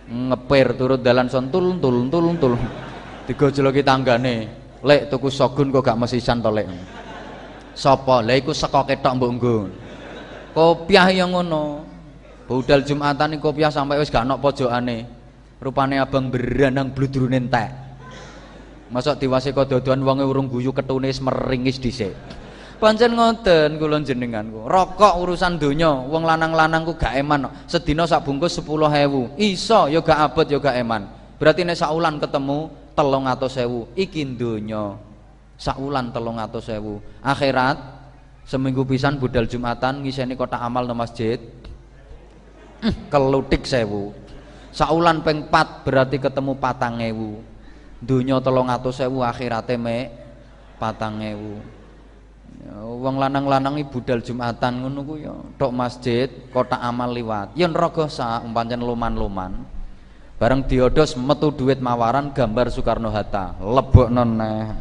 Ngepir 0.07 0.79
turut 0.79 1.03
dalan 1.03 1.27
sentul 1.27 1.75
tul 1.83 2.07
tul 2.07 2.39
tul 2.39 2.55
digojloki 3.27 3.83
tanggane 3.83 4.66
lek 4.83 5.09
tuku 5.09 5.31
sogun 5.31 5.73
kok 5.73 5.85
gak 5.85 5.97
mesisan 5.97 6.41
to 6.41 6.49
lek? 6.53 6.67
Sapa 7.77 8.25
lha 8.25 8.37
iku 8.37 8.53
saka 8.53 8.85
ketok 8.89 9.13
mbok 9.17 9.31
nggo. 9.37 9.55
Kopiah 10.57 11.13
yang 11.13 11.33
ngono. 11.33 11.85
Budal 12.49 12.81
jumatan 12.81 13.37
iki 13.37 13.43
kopiah 13.43 13.69
sampai 13.69 14.01
wis 14.01 14.09
gak 14.09 14.25
ana 14.25 14.37
pojokane. 14.37 15.05
Rupane 15.61 16.01
abang 16.01 16.29
beranang 16.29 16.93
bludrune 16.93 17.37
entek. 17.37 17.69
Masuk 18.89 19.19
diwase 19.19 19.51
kododoan 19.51 19.99
wonge 20.01 20.23
urung 20.23 20.47
guyu 20.47 20.71
ketune 20.71 21.11
meringis 21.11 21.77
dhisik. 21.77 22.13
Pancen 22.77 23.17
ngoten 23.17 23.81
kula 23.81 23.97
jenenganku 24.05 24.69
rokok 24.69 25.17
urusan 25.25 25.57
donya 25.57 25.89
wong 25.89 26.21
lanang-lanang 26.21 26.85
ku 26.85 26.93
gak 26.93 27.17
eman. 27.17 27.49
Sedina 27.65 28.05
sak 28.05 28.21
bungkus 28.21 28.61
10.000 28.61 29.33
iso 29.41 29.89
ya 29.89 29.99
gak 30.05 30.19
abot 30.29 30.45
ya 30.45 30.61
gak 30.61 30.77
eman. 30.77 31.09
Berarti 31.41 31.65
nek 31.65 31.77
sak 31.77 31.89
ulan 31.89 32.21
ketemu 32.21 32.69
telung 32.97 33.29
atau 33.29 33.45
sewu 33.45 33.85
iki 33.93 34.25
donya 34.25 34.97
saulan 35.53 36.09
telung 36.09 36.41
atau 36.41 36.57
sewu 36.57 36.97
akhirat 37.21 37.77
seminggu 38.41 38.81
pisan 38.81 39.21
budal 39.21 39.45
jumatan 39.45 40.01
ngiseni 40.01 40.33
kota 40.33 40.57
amal 40.57 40.89
no 40.89 40.97
masjid 40.97 41.37
kelutik 43.09 43.65
sewu. 43.65 44.13
Saulan 44.69 45.25
peng 45.25 45.49
pat 45.49 45.81
berarti 45.81 46.21
ketemu 46.21 46.53
patang 46.61 47.01
ewu. 47.01 47.41
Dunya 47.97 48.37
telung 48.37 48.69
atau 48.69 48.93
sewu 48.93 49.25
akhirate 49.25 49.73
me 49.73 50.13
patang 50.77 51.17
ewu. 51.17 51.57
Wong 52.77 53.17
lanang-lanang 53.17 53.81
budal 53.89 54.21
jumatan 54.21 54.85
ngono 54.85 54.99
ku 55.05 55.15
ya 55.17 55.33
masjid 55.73 56.29
kota 56.53 56.77
amal 56.77 57.09
liwat. 57.09 57.57
Yen 57.57 57.73
rogo 57.73 58.05
sa 58.05 58.41
umpancen 58.45 58.81
luman-luman 58.85 59.76
bareng 60.37 60.65
diodos 60.69 61.17
metu 61.17 61.49
duit 61.49 61.81
mawaran 61.81 62.29
gambar 62.31 62.69
Soekarno 62.69 63.09
Hatta. 63.09 63.57
Lebok 63.57 64.09
noneh 64.13 64.73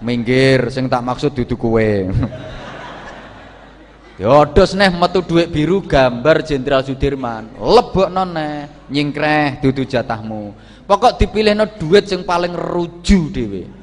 minggir 0.00 0.72
sing 0.72 0.88
tak 0.88 1.04
maksud 1.04 1.36
duduk 1.36 1.60
kue 1.60 2.08
diodos 4.16 4.72
neh 4.74 4.88
metu 4.88 5.20
duit 5.20 5.52
biru 5.52 5.84
gambar 5.84 6.42
Jenderal 6.42 6.82
Sudirman. 6.82 7.52
Lebok 7.60 8.08
noneh 8.08 8.88
nyingkreh 8.88 9.60
duduk 9.60 9.84
jatahmu. 9.84 10.56
Pokok 10.88 11.20
dipilih 11.20 11.52
no 11.54 11.68
duit 11.68 12.08
sing 12.08 12.24
paling 12.26 12.56
ruju 12.56 13.30
dewe 13.30 13.82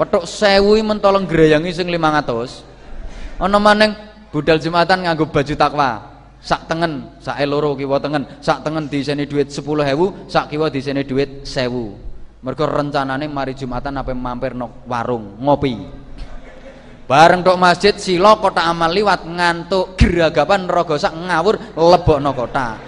petok 0.00 0.24
sewu 0.24 0.80
mentolong 0.80 1.28
gerayangi 1.28 1.76
sing 1.76 1.84
500 1.92 3.44
ono 3.44 3.58
maneng 3.60 3.92
budal 4.32 4.56
jumatan 4.56 5.04
nganggo 5.04 5.28
baju 5.28 5.54
takwa 5.60 6.09
sak 6.40 6.66
tengen 6.66 7.12
sak 7.20 7.36
loro 7.44 7.76
kiwa 7.76 8.00
tengen. 8.00 8.24
Sak 8.40 8.64
tengen 8.64 8.88
diseni 8.88 9.28
duit 9.28 9.52
10.000 9.52 10.28
sak 10.28 10.50
kiwa 10.50 10.72
diseni 10.72 11.04
duit 11.04 11.44
1000 11.46 12.10
mergo 12.40 12.64
rencanane 12.64 13.28
mari 13.28 13.52
Jumatan 13.52 14.00
apa 14.00 14.16
mampir 14.16 14.56
no 14.56 14.84
warung 14.88 15.36
ngopi. 15.44 15.76
Bareng 17.04 17.42
tok 17.42 17.58
masjid 17.58 17.92
silo 17.98 18.38
kota 18.38 18.64
amal 18.64 18.94
liwat 18.94 19.26
ngantuk 19.26 19.98
geragapan 19.98 20.64
rogo 20.70 20.96
sak 20.96 21.12
ngawur 21.12 21.76
lebok 21.76 22.18
no 22.22 22.32
kota. 22.32 22.78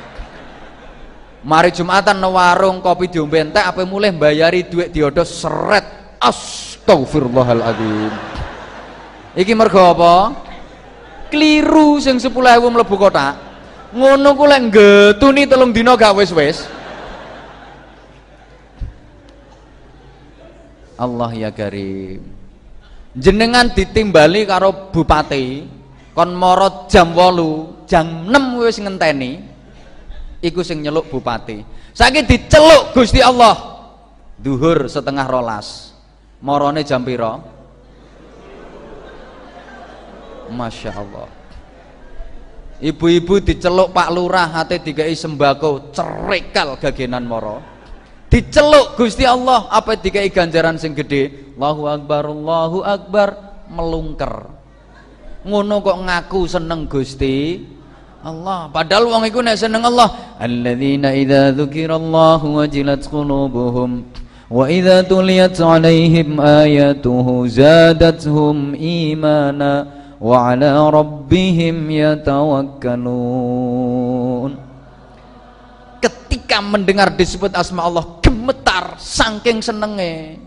Mari 1.43 1.75
Jumatan 1.75 2.23
no 2.23 2.33
warung 2.39 2.81
kopi 2.81 3.11
diombe 3.11 3.43
entek 3.43 3.67
apa 3.67 3.83
mulai 3.85 4.15
bayari 4.15 4.65
duit 4.65 4.95
diodos 4.95 5.43
seret. 5.43 6.01
Astagfirullahaladzim 6.23 8.15
iki 9.35 9.53
mergo 9.57 9.81
apa 9.81 10.31
keliru 11.33 11.97
sing 11.97 12.21
10.000 12.21 12.29
mlebu 12.61 12.95
kotak 13.01 13.53
ngono 13.93 14.29
ku 14.37 14.45
lek 14.49 14.73
getuni 14.73 15.45
telung 15.45 15.73
dina 15.73 15.97
gak 15.97 16.17
wis-wis. 16.17 16.65
Allah 20.97 21.31
ya 21.35 21.51
karim. 21.51 22.23
Jenengan 23.13 23.69
ditimbali 23.75 24.49
karo 24.49 24.93
bupati 24.95 25.67
kon 26.17 26.33
moro 26.33 26.87
jam 26.89 27.13
8 27.13 27.89
jam 27.91 28.29
6 28.29 28.63
wis 28.65 28.77
ngenteni 28.81 29.33
iku 30.41 30.65
sing 30.65 30.81
nyeluk 30.81 31.13
bupati. 31.13 31.61
Saiki 31.93 32.25
diceluk 32.25 32.97
Gusti 32.97 33.21
Allah. 33.21 33.57
Duhur 34.41 34.89
setengah 34.89 35.29
rolas. 35.29 35.93
Morone 36.43 36.83
jam 36.83 37.05
piro 37.05 37.52
Masya 40.51 40.91
Allah 40.97 41.29
ibu-ibu 42.83 43.39
diceluk 43.39 43.95
Pak 43.95 44.09
Lurah 44.11 44.51
ate 44.59 44.83
dikai 44.83 45.15
sembako 45.15 45.95
cerekal 45.95 46.81
gagenan 46.83 47.23
moro 47.23 47.63
diceluk 48.33 48.97
Gusti 48.97 49.29
Allah 49.29 49.69
apa 49.69 49.95
dikai 49.95 50.33
ganjaran 50.33 50.81
sing 50.81 50.97
gede 50.97 51.55
Allahu 51.55 51.85
Akbar 51.85 52.23
Allahu 52.27 52.79
Akbar 52.81 53.29
melungker. 53.73 54.49
Ngono 55.43 55.83
kok 55.83 55.99
ngaku 56.07 56.41
seneng 56.47 56.87
Gusti 56.87 57.59
Allah. 58.23 58.71
Padahal 58.71 59.11
wong 59.11 59.27
iku 59.27 59.43
nek 59.43 59.59
seneng 59.59 59.83
Allah 59.83 60.39
alladzina 60.39 61.11
idza 61.11 61.51
dzukirallahu 61.51 62.63
wajilat 62.63 63.03
qulubuhum 63.11 64.07
wa 64.47 64.65
idza 64.71 65.03
tuliyat 65.03 65.59
alaihim 65.59 66.39
ayatuhu 66.39 67.51
zadatuhum 67.51 68.79
imana 68.79 70.02
ala 70.23 70.95
rabbihim 70.95 71.91
yatawakkalun 71.91 74.55
ketika 75.99 76.63
mendengar 76.63 77.11
disebut 77.11 77.51
asma 77.59 77.83
Allah 77.83 78.07
gemetar 78.23 78.95
saking 79.03 79.59
senenge. 79.59 80.39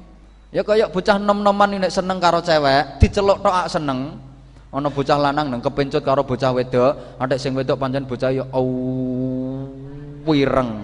Ya 0.56 0.64
kayak 0.64 0.96
bocah 0.96 1.20
nom-noman 1.20 1.76
ini 1.76 1.92
seneng 1.92 2.24
karo 2.24 2.40
cewek 2.40 3.04
diceluk 3.04 3.44
tok 3.44 3.68
seneng. 3.68 4.24
Ana 4.72 4.88
bocah 4.92 5.16
lanang 5.16 5.48
nang 5.52 5.64
kepencut 5.64 6.04
karo 6.04 6.28
bocah 6.28 6.52
wedok 6.52 7.20
adek 7.20 7.40
sing 7.40 7.56
wedok 7.56 7.80
pancen 7.80 8.04
bocah 8.04 8.28
ya 8.28 8.44
wireng 10.28 10.84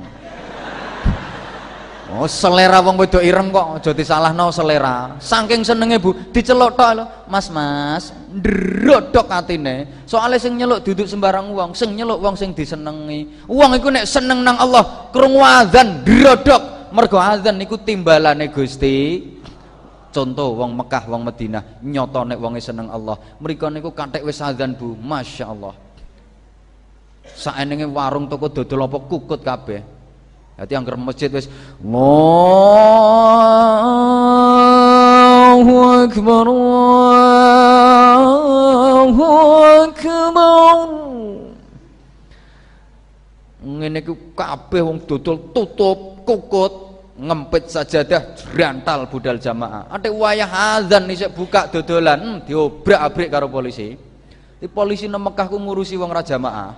Oh, 2.12 2.28
selera 2.28 2.84
wong 2.84 3.00
wedok 3.00 3.24
ireng 3.24 3.56
kok 3.56 3.80
aja 3.80 3.92
disalahno 3.96 4.52
selera. 4.52 5.16
Saking 5.24 5.64
senenge 5.64 5.96
Bu, 5.96 6.12
diceluk 6.36 6.76
tok 6.76 6.92
lho. 7.00 7.06
Mas, 7.32 7.48
Mas, 7.48 8.12
ndrodok 8.28 9.32
atine. 9.32 10.04
Soale 10.04 10.36
sing 10.36 10.60
nyeluk 10.60 10.84
duduk 10.84 11.08
sembarang 11.08 11.56
wong, 11.56 11.72
sing 11.72 11.96
nyeluk 11.96 12.20
wong 12.20 12.36
sing 12.36 12.52
disenengi. 12.52 13.48
Wong 13.48 13.80
iku 13.80 13.88
nek 13.88 14.04
seneng 14.04 14.44
nang 14.44 14.60
Allah, 14.60 15.08
krungu 15.16 15.40
azan 15.40 16.04
ndrodok. 16.04 16.92
Mergo 16.92 17.16
azan 17.16 17.56
niku 17.56 17.80
timbalane 17.80 18.52
Gusti. 18.52 19.24
Contoh 20.12 20.60
wong 20.60 20.76
Mekah, 20.76 21.08
wong 21.08 21.24
Madinah, 21.24 21.80
nyoto 21.80 22.28
nek 22.28 22.36
wonge 22.44 22.60
seneng 22.60 22.92
Allah. 22.92 23.16
Mriko 23.40 23.72
niku 23.72 23.96
kathek 23.96 24.28
wis 24.28 24.44
azan 24.44 24.76
Bu, 24.76 25.00
Masya 25.00 25.48
Allah. 25.48 25.72
Saenenge 27.24 27.88
warung 27.88 28.28
toko 28.28 28.52
dodol 28.52 28.84
apa 28.84 29.00
kukut 29.08 29.40
kabeh. 29.40 29.80
Jadi 30.62 30.78
angker 30.78 30.94
masjid 30.94 31.26
wis 31.34 31.50
Allahu 31.82 32.06
akbar 36.06 36.46
Allahu 38.22 39.26
akbar. 39.90 40.86
Ngene 43.66 44.06
iku 44.06 44.14
kabeh 44.38 44.86
wong 44.86 45.02
dodol 45.10 45.50
tutup 45.50 46.22
kukut 46.30 46.94
ngempit 47.18 47.66
sajadah 47.66 48.38
jrantal 48.38 49.10
budal 49.10 49.42
jamaah. 49.42 49.90
Ate 49.90 50.14
wayah 50.14 50.78
azan 50.78 51.10
isik 51.10 51.34
buka 51.34 51.74
dodolan 51.74 52.22
hmm, 52.22 52.46
diobrak-abrik 52.46 53.34
karo 53.34 53.50
polisi. 53.50 53.98
Di 54.62 54.70
polisi 54.70 55.10
nang 55.10 55.26
Mekah 55.26 55.50
ku 55.50 55.58
ngurusi 55.58 55.98
wong 55.98 56.14
ra 56.14 56.22
jamaah. 56.22 56.78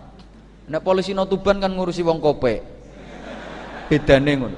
Nek 0.72 0.80
polisi 0.80 1.12
nang 1.12 1.28
Tuban 1.28 1.60
kan 1.60 1.68
ngurusi 1.68 2.00
wong 2.00 2.24
kopek 2.24 2.73
bedane 3.88 4.32
ngono. 4.38 4.58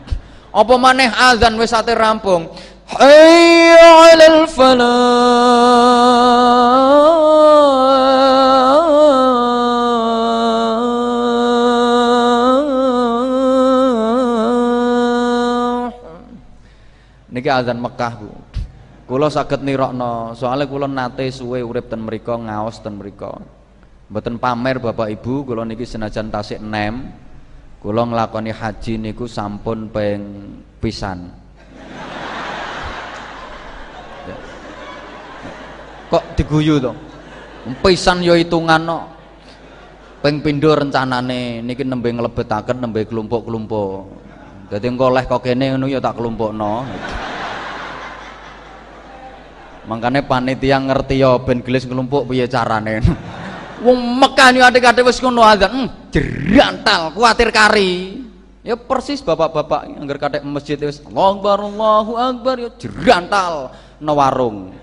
Apa 0.55 0.73
maneh 0.80 1.11
azan 1.11 1.59
wis 1.59 1.76
ate 1.76 1.91
rampung? 1.91 2.47
Hayya 2.86 4.13
'alal 4.13 4.45
falah 4.45 6.15
niki 17.34 17.49
azan 17.51 17.82
Mekah 17.82 18.13
Bu. 18.15 18.30
Kula 19.05 19.30
saged 19.30 19.61
nirokno 19.61 20.34
soalnya 20.34 20.65
kula 20.65 20.89
nate 20.89 21.30
suwe 21.30 21.61
urip 21.61 21.93
ten 21.93 22.01
mriku 22.01 22.34
ngaos 22.41 22.82
ten 22.82 22.97
mriku 22.97 23.38
mboten 24.09 24.41
pamer 24.41 24.82
Bapak 24.82 25.13
Ibu 25.13 25.45
kula 25.45 25.61
niki 25.61 25.86
senajan 25.86 26.34
tasik 26.34 26.57
nem 26.57 27.24
Kula 27.86 28.01
nglakoni 28.01 28.49
haji 28.49 28.97
niku 28.97 29.29
sampun 29.29 29.93
peng 29.93 30.41
pisan. 30.81 31.29
Ya. 34.25 34.33
Kok 36.09 36.33
diguyu 36.33 36.81
to? 36.81 36.97
Pisan 37.86 38.25
yo 38.25 38.33
hitungan 38.33 38.81
no. 38.81 39.05
Peng 40.17 40.41
pindho 40.41 40.73
rencanane 40.73 41.61
niki 41.61 41.86
nembe 41.86 42.09
nglebetaken 42.09 42.81
nembe 42.81 43.05
kelompok-kelompok. 43.05 44.09
Dadi 44.73 44.89
engko 44.89 45.13
oleh 45.13 45.29
kok 45.29 45.45
kene 45.45 45.77
ngono 45.77 45.86
ya 45.86 46.01
tak 46.01 46.17
kelompokno. 46.17 46.89
Makanya 49.86 50.25
panitia 50.25 50.81
ngerti 50.81 51.21
ya 51.21 51.38
ben 51.38 51.61
gelis 51.61 51.86
ngelumpuk 51.86 52.33
piye 52.33 52.49
carane. 52.49 53.05
Wong 53.84 53.99
Mekah 54.23 54.49
ni 54.55 54.63
adik-adik 54.63 55.03
wis 55.03 55.19
ngono 55.19 55.43
azan, 55.43 55.67
hmm, 55.67 55.88
jerantal, 56.13 57.11
kuatir 57.11 57.51
kari. 57.51 58.23
Ya 58.65 58.73
persis 58.73 59.21
bapak-bapak 59.21 59.93
anggar 59.93 60.17
kadek 60.17 60.41
masjid 60.41 60.73
wis 60.82 60.97
Allahu 61.05 61.38
Akbar 61.38 61.57
Allahu 61.61 62.11
Akbar 62.17 62.55
ya 62.57 62.69
jerantal 62.82 63.69
no 64.01 64.13
warung. 64.17 64.73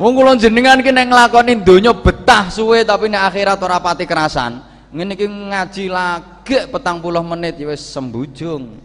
Wong 0.00 0.12
kula 0.16 0.32
jenengan 0.40 0.80
ki 0.80 0.88
nek 0.88 1.12
nglakoni 1.12 1.60
donya 1.60 1.92
betah 1.92 2.48
suwe 2.48 2.88
tapi 2.88 3.12
nek 3.12 3.20
akhirat 3.28 3.60
ora 3.60 3.76
pati 3.84 4.08
kerasan. 4.08 4.64
Ngene 4.96 5.12
iki 5.12 5.28
ngaji 5.28 5.84
lagi 5.92 6.56
petang 6.72 6.96
puluh 7.04 7.20
menit 7.20 7.60
ya 7.60 7.68
wis 7.68 7.84
sembujung. 7.84 8.80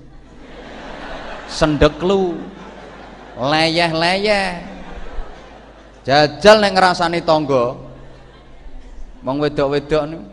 Sendeklu. 1.47 2.35
Leyeh-leyeh 3.39 4.74
jajal 6.05 6.61
nek 6.61 6.71
ngrasani 6.77 7.19
tangga. 7.25 7.75
Wong 9.25 9.41
wedok-wedok 9.41 10.03
niku 10.05 10.25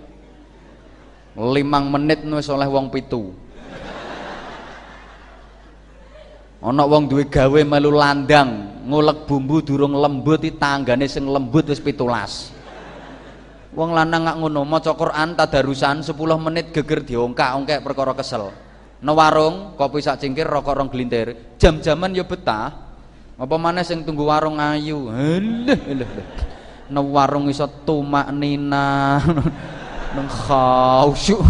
limang 1.37 1.89
menit 1.89 2.21
wis 2.29 2.53
oleh 2.53 2.69
wong 2.69 2.93
pitu. 2.93 3.33
Ana 6.63 6.87
wong 6.87 7.11
duwe 7.11 7.27
gawe 7.27 7.61
melu 7.67 7.91
landang 7.91 8.85
ngulek 8.87 9.27
bumbu 9.27 9.65
durung 9.67 9.99
lembut 9.99 10.47
iki 10.47 10.61
tanggane 10.61 11.11
sing 11.11 11.27
lembut 11.27 11.67
wis 11.67 11.83
pitulas. 11.83 12.55
Wong 13.73 13.97
lanang 13.97 14.29
gak 14.29 14.37
ngono 14.37 14.63
maca 14.69 14.93
Quran 14.93 15.33
tadarusan 15.33 16.05
10 16.05 16.13
menit 16.39 16.77
geger 16.77 17.01
diongkak-ongkek 17.03 17.81
perkara 17.81 18.13
kesel. 18.13 18.53
No 19.03 19.17
warung 19.17 19.75
kopi 19.75 20.05
sak 20.05 20.21
cingkir 20.21 20.47
rokok 20.47 20.77
rong 20.77 20.89
gelintir. 20.93 21.57
Jam-jaman 21.57 22.15
ya 22.15 22.23
betah 22.23 22.82
apa 23.43 23.59
mana 23.59 23.83
sing 23.83 24.07
tunggu 24.07 24.31
warung 24.31 24.63
ayu? 24.63 25.11
Leh 25.67 25.75
leh 25.75 26.11
nang 26.87 27.11
warung 27.11 27.51
iso 27.51 27.67
tumak 27.83 28.31
nina. 28.31 29.19
Nang 30.13 30.29
khausyuk 30.29 31.41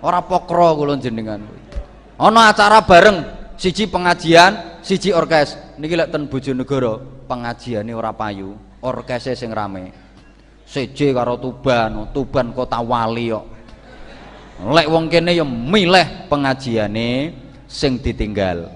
ora 0.00 0.24
pokro 0.24 0.72
kula 0.72 0.96
jenengan. 0.96 1.36
Ana 2.16 2.48
acara 2.48 2.80
bareng 2.80 3.20
siji 3.60 3.84
pengajian 3.84 4.80
siji 4.80 5.12
orkes. 5.12 5.52
Niki 5.76 6.00
lek 6.00 6.08
ten 6.08 6.24
Bojonegoro 6.32 7.24
pengajiane 7.28 7.92
ora 7.92 8.16
payu 8.16 8.56
orkese 8.80 9.36
sing 9.36 9.52
rame. 9.52 9.92
Seje 10.64 11.12
karo 11.12 11.36
Tuban 11.36 12.08
Tuban 12.16 12.56
kota 12.56 12.80
wali 12.80 13.28
kok 13.28 13.44
lek 14.64 14.88
wong 14.88 15.12
kene 15.12 15.36
ya 15.36 15.44
milih 15.44 16.30
pengajiane 16.32 17.36
sing 17.66 18.00
ditinggal 18.00 18.70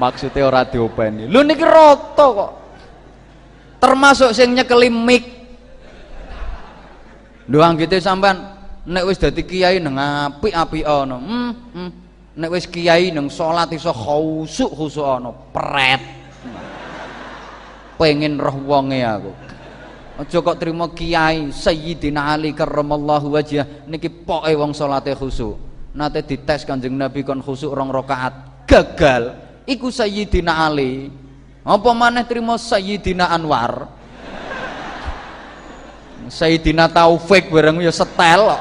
maksudnya 0.00 0.48
ora 0.48 0.64
diopeni 0.64 1.28
lu 1.28 1.44
niki 1.44 1.60
roto 1.60 2.26
kok. 2.32 2.52
Termasuk 3.80 4.32
sing 4.32 4.56
nyekeli 4.56 4.88
mik 4.88 5.24
doang 7.48 7.76
gitu 7.76 8.00
sampean 8.00 8.56
nek 8.88 9.04
wis 9.04 9.20
dadi 9.20 9.44
kiai 9.44 9.76
nang 9.80 9.96
apik-apik 9.96 10.84
ana 10.84 11.16
hmm, 11.16 11.52
hmm. 11.76 11.90
nek 12.40 12.50
wis 12.52 12.64
kiai 12.64 13.12
nang 13.12 13.28
salat 13.28 13.68
iso 13.76 13.92
khusuk 13.92 14.72
khusuk 14.72 15.04
ana 15.04 15.30
pret. 15.52 16.02
Pengen 18.00 18.40
roh 18.40 18.56
wonge 18.64 19.04
aku. 19.04 19.32
Aja 20.20 20.36
kok 20.40 20.56
terima 20.60 20.88
kiai 20.92 21.48
Sayyidina 21.48 22.36
Ali 22.36 22.52
karramallahu 22.52 23.32
wajah 23.36 23.88
niki 23.88 24.08
poke 24.08 24.52
wong 24.52 24.76
salate 24.76 25.16
khusuk 25.16 25.56
nate 25.96 26.22
dites 26.22 26.62
Kanjeng 26.68 26.94
Nabi 26.94 27.24
kon 27.24 27.42
khusuk 27.42 27.72
rong 27.74 27.90
rakaat 27.90 28.64
gagal 28.68 29.49
iku 29.70 29.94
Sayyidina 29.94 30.66
Ali 30.66 31.14
apa 31.62 31.90
maneh 31.94 32.26
terima 32.26 32.58
Sayyidina 32.58 33.30
Anwar 33.30 33.86
Sayyidina 36.26 36.90
Taufik 36.90 37.50
bareng 37.54 37.78
ya 37.78 37.94
setel 37.94 38.58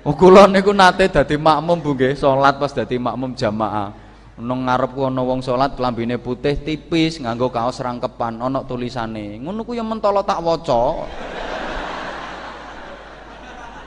Oh 0.00 0.16
kula 0.16 0.48
niku 0.48 0.72
nate 0.72 1.12
dadi 1.12 1.36
makmum 1.36 1.76
Bu 1.84 1.92
salat 2.16 2.56
pas 2.56 2.72
dadi 2.72 2.96
makmum 2.96 3.36
jamaah. 3.36 3.92
Nang 4.40 4.64
ngarepku 4.64 5.04
ana 5.04 5.20
wong 5.20 5.44
salat 5.44 5.76
klambine 5.76 6.16
putih 6.16 6.56
tipis 6.56 7.20
nganggo 7.20 7.52
kaos 7.52 7.84
rangkepan 7.84 8.40
ana 8.40 8.64
tulisane. 8.64 9.36
Ngono 9.36 9.60
ku 9.60 9.76
ya 9.76 9.84
mentolo 9.84 10.24
tak 10.24 10.40
waca. 10.40 11.04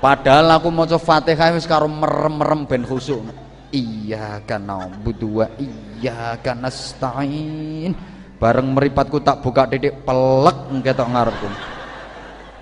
Padahal 0.03 0.59
aku 0.59 0.67
maca 0.67 0.99
Fatihah 0.99 1.55
wis 1.55 1.63
karo 1.63 1.87
merem-merem 1.87 2.67
ben 2.67 2.83
khusuk. 2.83 3.23
Iya 3.71 4.43
kan 4.43 4.67
na'budu 4.67 5.39
wa 5.39 5.47
iya 5.55 6.35
kan 6.43 6.59
nasta'in. 6.59 7.95
Bareng 8.35 8.75
meripatku 8.75 9.23
tak 9.23 9.39
buka 9.39 9.63
titik 9.71 10.03
pelek 10.03 10.59
ketok 10.83 11.07
ngarepku. 11.07 11.49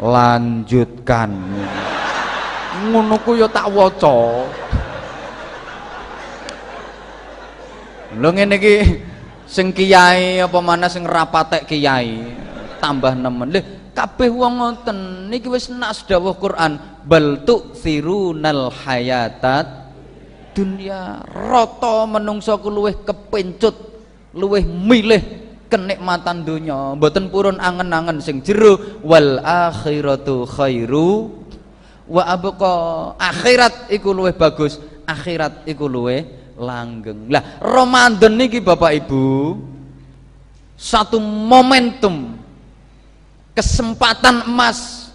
Lanjutkan 0.06 1.34
ngono 2.72 3.20
ku 3.22 3.36
ya 3.36 3.52
tak 3.52 3.68
waca 3.68 4.48
lho 8.12 8.30
ngene 8.32 8.56
iki 8.56 8.76
sing 9.48 9.76
kiai 9.76 10.40
apa 10.40 10.60
mana 10.64 10.88
sing 10.88 11.04
rapatek 11.04 11.68
kiai 11.68 12.20
tambah 12.80 13.12
nemen 13.16 13.52
lho 13.52 13.81
kabeh 14.02 14.34
wong 14.34 14.54
ngoten 14.58 15.30
niki 15.30 15.46
wis 15.46 15.70
nas 15.70 16.02
dawuh 16.10 16.34
Quran. 16.42 16.82
Bal 17.06 17.46
tu'thirunal 17.46 18.74
hayatat 18.74 19.94
dunia 20.58 21.22
rata 21.30 22.10
menungso 22.10 22.58
ku 22.58 22.74
luwih 22.74 22.98
kepencut 23.06 23.78
luwih 24.34 24.66
milih 24.66 25.22
kenikmatan 25.70 26.44
dunia 26.44 26.98
mboten 26.98 27.32
purun 27.32 27.62
angen-angen 27.62 28.20
sing 28.20 28.42
jero 28.42 28.82
wal 29.06 29.38
akhiratu 29.46 30.50
khairu. 30.50 31.38
Wa 32.10 32.26
abqa 32.26 32.74
akhirat 33.22 33.94
iku 33.94 34.18
luwih 34.18 34.34
bagus 34.34 34.82
akhirat 35.06 35.64
iku 35.70 35.86
luwih 35.86 36.26
langgeng. 36.58 37.30
Lah 37.30 37.62
Ramadan 37.62 38.34
niki 38.34 38.60
Bapak 38.66 38.98
Ibu 38.98 39.56
satu 40.74 41.22
momentum 41.22 42.41
kesempatan 43.62 44.50
emas 44.50 45.14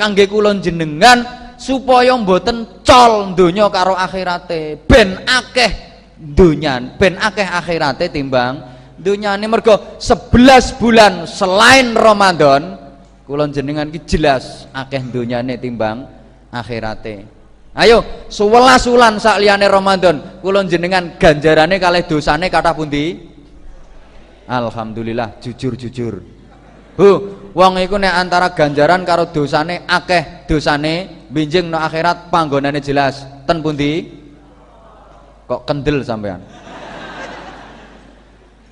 kangge 0.00 0.24
kula 0.24 0.56
jenengan 0.64 1.20
supaya 1.60 2.16
mboten 2.16 2.80
col 2.80 3.36
donya 3.36 3.68
karo 3.68 3.92
akhirate. 3.92 4.80
Ben 4.88 5.20
akeh 5.28 5.70
donya 6.16 6.80
ben 6.96 7.20
akeh 7.20 7.44
akhirate 7.44 8.08
timbang 8.08 8.64
ini 8.96 9.44
mergo 9.44 10.00
11 10.00 10.80
bulan 10.80 11.28
selain 11.28 11.92
Ramadan 11.92 12.80
kula 13.28 13.44
jenengan 13.52 13.92
ki 13.92 14.00
jelas 14.08 14.64
akeh 14.72 15.04
donyane 15.12 15.60
timbang 15.60 16.08
akhirate. 16.48 17.28
Ayo 17.76 18.04
sewelas 18.32 18.88
wulan 18.88 19.20
sak 19.20 19.36
Ramadan 19.44 20.40
kula 20.40 20.64
jenengan 20.64 21.20
ganjarane 21.20 21.76
kalih 21.76 22.08
dosane 22.08 22.48
kathah 22.48 22.72
pundi? 22.72 23.28
Alhamdulillah 24.48 25.40
jujur-jujur. 25.40 26.20
Bu 26.92 27.10
wong 27.52 27.78
iku 27.84 28.00
nek 28.00 28.14
antara 28.16 28.50
ganjaran 28.56 29.04
karo 29.04 29.28
dosane 29.28 29.84
akeh 29.84 30.48
dosane 30.48 31.24
binjing 31.28 31.68
no 31.68 31.78
akhirat 31.78 32.32
panggonane 32.32 32.80
jelas. 32.80 33.24
Ten 33.44 33.60
pundi? 33.60 34.08
Kok 35.44 35.68
kendel 35.68 36.00
sampean? 36.00 36.40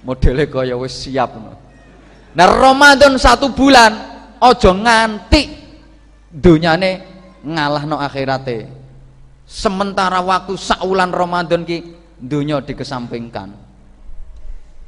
Modelnya 0.01 0.49
kaya 0.49 0.75
wis 0.81 0.97
siap. 1.05 1.37
Nah 2.33 2.49
Ramadan 2.49 3.21
satu 3.21 3.53
bulan 3.53 3.93
ojo 4.41 4.71
nganti 4.73 5.43
dunyane 6.33 6.91
ngalah 7.45 7.85
no 7.85 8.01
akhirate. 8.01 8.65
Sementara 9.45 10.23
waktu 10.25 10.57
saulan 10.57 11.11
Ramadan 11.11 11.67
ki 11.67 11.79
dunia 12.17 12.63
dikesampingkan 12.63 13.60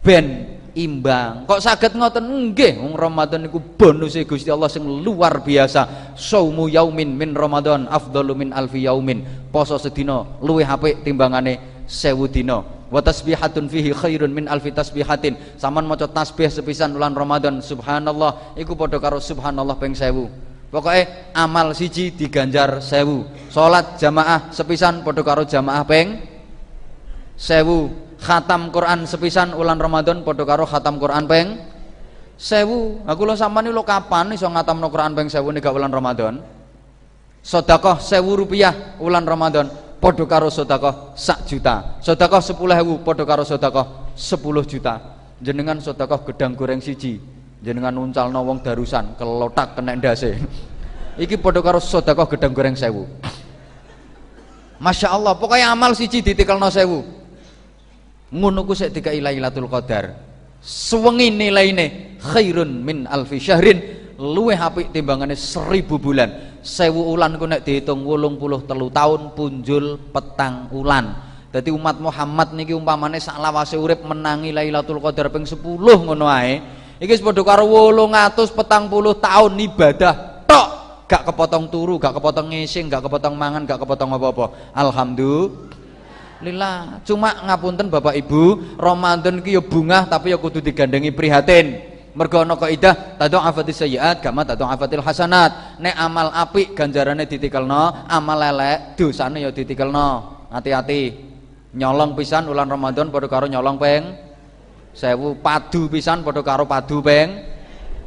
ben 0.02 0.58
imbang. 0.74 1.46
Kok 1.46 1.62
sakit 1.62 1.94
ngoten? 1.94 2.52
Nggih 2.52 2.82
wong 2.82 2.94
Ramadan 2.98 3.46
niku 3.46 3.62
bonus 3.62 4.18
Gusti 4.26 4.50
Allah 4.50 4.68
sing 4.68 4.82
luar 4.84 5.40
biasa. 5.40 6.14
Saumu 6.18 6.66
yaumin 6.68 7.14
min 7.14 7.32
Ramadan 7.32 7.86
afdalu 7.88 8.44
min 8.44 8.48
alfi 8.50 8.84
yaumin. 8.84 9.24
Poso 9.48 9.78
sedina 9.78 10.26
luwih 10.42 10.66
apik 10.66 11.06
timbangane 11.06 11.84
sewu 11.86 12.26
dina. 12.26 12.60
Wa 12.92 13.00
tasbihatun 13.00 13.72
fihi 13.72 13.96
khairun 13.96 14.32
min 14.34 14.44
alfi 14.50 14.74
tasbihatin. 14.74 15.56
Saman 15.56 15.88
maca 15.88 16.04
tasbih 16.10 16.50
sepisan 16.52 16.92
bulan 16.92 17.16
Ramadan 17.16 17.62
subhanallah. 17.64 18.58
Iku 18.58 18.76
padha 18.76 19.00
karo 19.00 19.16
subhanallah 19.22 19.78
ping 19.80 19.96
sewu. 19.96 20.28
Pokoknya 20.72 21.36
amal 21.36 21.76
siji 21.76 22.16
diganjar 22.16 22.80
sewu. 22.80 23.28
Sholat 23.52 24.00
jamaah 24.00 24.48
sepisan 24.56 25.04
podo 25.04 25.20
karo 25.20 25.44
jamaah 25.44 25.84
peng 25.84 26.16
sewu 27.36 27.92
khatam 28.22 28.70
Quran 28.70 29.02
sepisan 29.04 29.50
ulan 29.58 29.76
Ramadan 29.82 30.22
podo 30.22 30.46
karo 30.46 30.62
khatam 30.62 31.02
Quran 31.02 31.26
peng 31.26 31.58
sewu. 32.38 33.02
Aku 33.02 33.26
lo 33.26 33.34
nih 33.34 33.72
lo 33.74 33.82
kapan 33.82 34.30
nih 34.30 34.38
so 34.38 34.46
ngatam 34.46 34.78
no 34.78 34.88
Quran 34.88 35.12
peng 35.18 35.26
sewu 35.26 35.50
gak 35.50 35.74
ulan 35.74 35.90
Ramadan? 35.90 36.38
Sodakoh 37.42 37.98
sewu 37.98 38.38
rupiah 38.38 38.94
ulan 39.02 39.26
Ramadan 39.26 39.66
podo 39.98 40.24
karo 40.30 40.46
sodakoh 40.46 41.18
sak 41.18 41.50
juta. 41.50 41.98
Sodakoh 41.98 42.38
sepuluh 42.38 42.78
hewu 42.78 43.02
podo 43.02 43.26
karo 43.26 43.42
sodakoh 43.42 44.14
sepuluh 44.14 44.62
juta. 44.62 45.18
Jenengan 45.42 45.82
sodakoh 45.82 46.22
gedang 46.22 46.54
goreng 46.54 46.78
siji. 46.78 47.18
Jenengan 47.62 47.94
nuncal 47.94 48.30
wong 48.30 48.62
darusan 48.62 49.18
kelotak 49.18 49.74
kena 49.74 49.98
ndase. 49.98 50.38
Iki 51.22 51.38
padha 51.42 51.60
karo 51.60 51.82
sedekah 51.82 52.26
gedang 52.30 52.54
goreng 52.54 52.78
sewu. 52.78 53.04
Masya 54.82 55.14
Allah 55.14 55.34
pokoknya 55.38 55.70
amal 55.70 55.94
siji 55.94 56.22
ditikelno 56.22 56.66
sewu 56.66 57.21
ngono 58.32 58.64
ku 58.64 58.72
sik 58.72 58.96
dikai 58.96 59.20
Lailatul 59.20 59.68
Qadar. 59.68 60.16
Suwengi 60.62 61.28
nilaine 61.28 62.16
khairun 62.18 62.80
min 62.80 63.04
alfi 63.04 63.36
syahrin. 63.36 64.00
Luwih 64.16 64.56
apik 64.56 64.94
timbangane 64.94 65.36
seribu 65.36 65.98
bulan. 65.98 66.60
Sewu 66.62 67.10
ulan 67.12 67.36
ku 67.36 67.44
nek 67.44 67.66
dihitung 67.66 68.06
wolung 68.06 68.38
puluh 68.38 68.62
telu 68.64 68.86
tahun 68.88 69.34
punjul 69.34 69.98
petang 70.14 70.70
ulan. 70.70 71.10
Jadi 71.52 71.68
umat 71.68 72.00
Muhammad 72.00 72.56
niki 72.56 72.72
umpamane 72.72 73.20
sak 73.20 73.36
lawase 73.36 73.76
urip 73.76 74.00
menangi 74.08 74.54
Lailatul 74.56 75.02
Qadar 75.02 75.28
ping 75.28 75.44
10 75.44 75.60
ngono 75.84 76.24
ae. 76.24 76.62
Iki 76.96 77.20
padha 77.20 77.42
karo 77.44 77.66
840 77.68 78.56
tahun 79.20 79.52
ibadah 79.60 80.14
tok. 80.48 80.68
Gak 81.10 81.28
kepotong 81.28 81.68
turu 81.68 82.00
gak 82.00 82.16
kepotong 82.16 82.56
ngising 82.56 82.88
gak 82.88 83.04
kepotong 83.04 83.36
mangan 83.36 83.68
gak 83.68 83.84
kepotong 83.84 84.16
apa-apa. 84.16 84.72
Alhamdulillah 84.72 85.81
cuma 87.06 87.30
ngapunten 87.46 87.86
Bapak 87.86 88.18
Ibu 88.18 88.76
Ramadan 88.76 89.38
ki 89.38 89.54
ya 89.56 89.62
bunga 89.62 90.04
tapi 90.10 90.34
ya 90.34 90.38
kudu 90.38 90.58
digandengi 90.58 91.14
prihatin. 91.14 91.92
Mergo 92.12 92.44
ana 92.44 92.60
kaidah 92.60 93.16
tad'afatis 93.16 93.80
sayyiat 93.80 94.20
kama 94.20 94.44
tad'afatil 94.44 95.00
hasanat. 95.00 95.80
Nek 95.80 95.96
amal 95.96 96.28
apik 96.28 96.76
ganjarane 96.76 97.24
ditikelno 97.24 98.04
amal 98.04 98.36
elek 98.36 99.00
dosane 99.00 99.40
ya 99.40 99.48
ditikelno. 99.48 100.42
Hati-hati. 100.52 101.32
Nyolong 101.72 102.12
pisan 102.12 102.52
ulan 102.52 102.68
Ramadan 102.68 103.08
padha 103.08 103.32
karo 103.32 103.48
nyolong 103.48 103.80
peng. 103.80 104.12
Sewu 104.92 105.40
padu 105.40 105.88
pisan 105.88 106.20
padha 106.20 106.44
karo 106.44 106.68
padu 106.68 107.00
peng. 107.00 107.48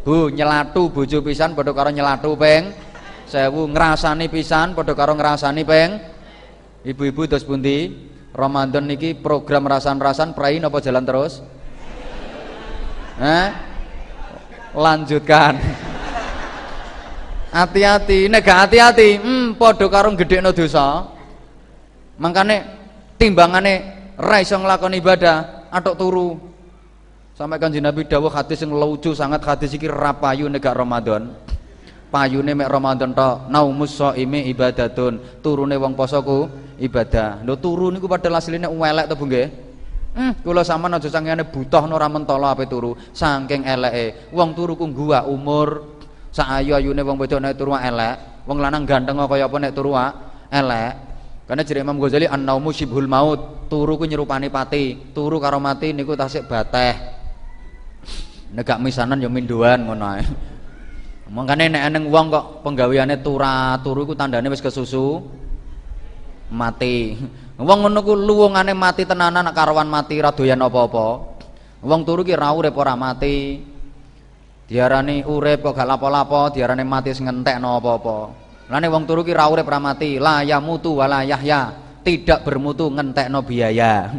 Bu 0.06 0.30
nyelatu 0.30 0.94
bojo 0.94 1.26
pisan 1.26 1.58
padha 1.58 1.74
karo 1.74 1.90
nyelatu 1.90 2.38
peng. 2.38 2.70
Sewu 3.26 3.66
ngrasani 3.74 4.30
pisan 4.30 4.78
padha 4.78 4.94
karo 4.94 5.18
ngrasani 5.18 5.66
peng. 5.66 5.98
Ibu-ibu 6.86 7.26
terus 7.26 7.42
pundi 7.42 8.14
Ramadan 8.36 8.84
niki 8.84 9.16
program 9.16 9.64
rasan-rasan 9.72 10.36
prai 10.36 10.60
apa 10.60 10.78
jalan 10.84 11.08
terus? 11.08 11.40
Eh 13.16 13.48
lanjutkan. 14.76 15.56
Hati-hati. 17.56 18.28
Nek 18.28 18.44
hati-hati 18.44 19.16
hmm 19.16 19.56
padha 19.56 19.88
karo 19.88 20.12
gedhekno 20.20 20.52
dosa. 20.52 21.08
Mangkane 22.20 22.68
timbangane 23.16 23.74
ra 24.20 24.44
iso 24.44 24.60
nglakoni 24.60 25.00
ibadah 25.00 25.72
atok 25.72 25.96
turu. 25.96 26.36
Sampai 27.36 27.60
kanji 27.60 27.84
Nabi 27.84 28.08
dawuh 28.08 28.32
hadis 28.32 28.64
yang 28.64 28.76
lucu 28.76 29.12
sangat 29.12 29.44
hadis 29.44 29.76
iki 29.76 29.88
rapayu 29.88 30.48
negak 30.52 30.76
Ramadan. 30.76 31.36
Payune 32.16 32.56
mek 32.56 32.72
Ramadan 32.72 33.12
tok. 33.12 33.52
Naumus 33.52 34.00
shaimi 34.00 34.48
ibadatun. 34.48 35.44
Turune 35.44 35.76
wong 35.76 36.00
posoku 36.00 36.48
ibadah. 36.80 37.44
Lho 37.44 37.60
turu 37.60 37.92
niku 37.92 38.08
padahal 38.08 38.40
asline 38.40 38.72
elek 38.72 39.12
to 39.12 39.20
Bu 39.20 39.28
nggih? 39.28 39.48
Hmm, 40.16 40.32
kula 40.40 40.64
sampean 40.64 40.96
aja 40.96 41.12
sangene 41.12 41.44
butuh 41.44 41.84
ora 41.92 42.08
ape 42.08 42.72
turu, 42.72 42.96
saking 43.12 43.68
eleke. 43.68 44.32
Wong 44.32 44.56
turu 44.56 44.80
ku 44.80 44.88
gua 44.96 45.28
umur 45.28 46.00
sak 46.32 46.64
ayu-ayune 46.64 47.04
wong 47.04 47.20
wedok 47.20 47.44
nek 47.44 47.60
turu 47.60 47.76
elek, 47.76 48.48
wong 48.48 48.64
lanang 48.64 48.88
ganteng 48.88 49.20
kaya 49.20 49.52
apa 49.52 49.56
nek 49.60 49.76
turu 49.76 49.92
elek. 50.48 50.94
Karena 51.46 51.62
jadi 51.68 51.84
Imam 51.84 52.00
Ghazali 52.00 52.32
an-naumu 52.32 52.72
maut, 53.12 53.68
turu 53.68 54.00
ku 54.00 54.08
nyerupani 54.08 54.48
pati, 54.48 55.12
turu 55.12 55.36
karo 55.44 55.60
mati 55.60 55.92
niku 55.92 56.16
tasik 56.16 56.48
bateh 56.48 57.16
negak 58.56 58.80
misanan 58.80 59.20
ya 59.20 59.28
minduan 59.28 59.84
ngono 59.84 60.06
ae 60.16 60.24
makane 61.26 61.74
nek 61.74 61.84
eneng 61.90 62.04
wong 62.14 62.30
kok 62.30 62.46
penggaweane 62.62 63.18
tura 63.26 63.78
turu 63.82 64.06
iku 64.06 64.14
tandane 64.14 64.46
wis 64.50 64.62
kesusu 64.62 65.26
mati. 66.54 67.18
Wong 67.56 67.88
ngono 67.88 68.00
ku 68.04 68.14
luwungane 68.14 68.76
mati 68.76 69.08
tenanan 69.08 69.48
nak 69.48 69.56
karawan 69.56 69.88
mati 69.88 70.20
ra 70.20 70.36
doyan 70.36 70.62
apa-apa. 70.62 71.08
Wong 71.82 72.02
turu 72.04 72.22
ki 72.22 72.36
ra 72.36 72.52
urip 72.52 72.76
ora 72.76 72.94
mati. 72.94 73.64
Diarani 74.66 75.22
urip 75.22 75.62
kok 75.62 75.78
gak 75.78 75.86
lapo-lapo 75.86 76.50
diarani 76.50 76.82
mati 76.82 77.14
sing 77.14 77.30
ngentekno 77.30 77.80
apa-apa. 77.80 78.18
Lane 78.70 78.88
wong 78.90 79.06
turu 79.06 79.22
ki 79.24 79.34
ra 79.34 79.48
urip 79.48 79.66
ra 79.66 79.78
mati 79.78 80.18
la 80.18 80.42
yamutu 80.42 80.98
wala 80.98 81.22
yahya 81.22 81.74
tidak 82.06 82.46
bermutu 82.46 82.90
ngentekno 82.92 83.40
biaya. 83.46 84.14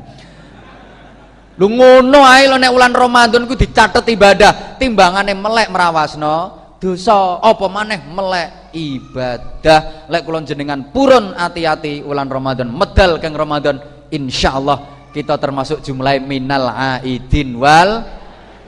Lu 1.56 1.72
ngono 1.72 2.20
ae 2.24 2.46
lho 2.46 2.56
nek 2.60 2.72
wulan 2.72 2.92
Ramadan 2.92 3.48
ku 3.48 3.56
dicatet 3.56 4.04
ibadah, 4.12 4.76
timbangane 4.76 5.32
melek 5.32 5.72
merawasno 5.72 6.55
dosa, 6.76 7.40
apa 7.40 7.66
maneh 7.68 8.00
melek 8.08 8.72
ibadah. 8.76 10.08
Lek 10.08 10.22
kula 10.24 10.44
jenengan 10.44 10.92
purun 10.92 11.32
hati-hati 11.36 12.04
wulan 12.04 12.28
Ramadan, 12.28 12.68
medal 12.68 13.18
keng 13.18 13.36
Ramadan, 13.36 13.80
insyaallah 14.12 15.10
kita 15.16 15.40
termasuk 15.40 15.80
jumlah 15.80 16.20
minal 16.20 16.68
aidin 16.72 17.56
wal 17.56 18.04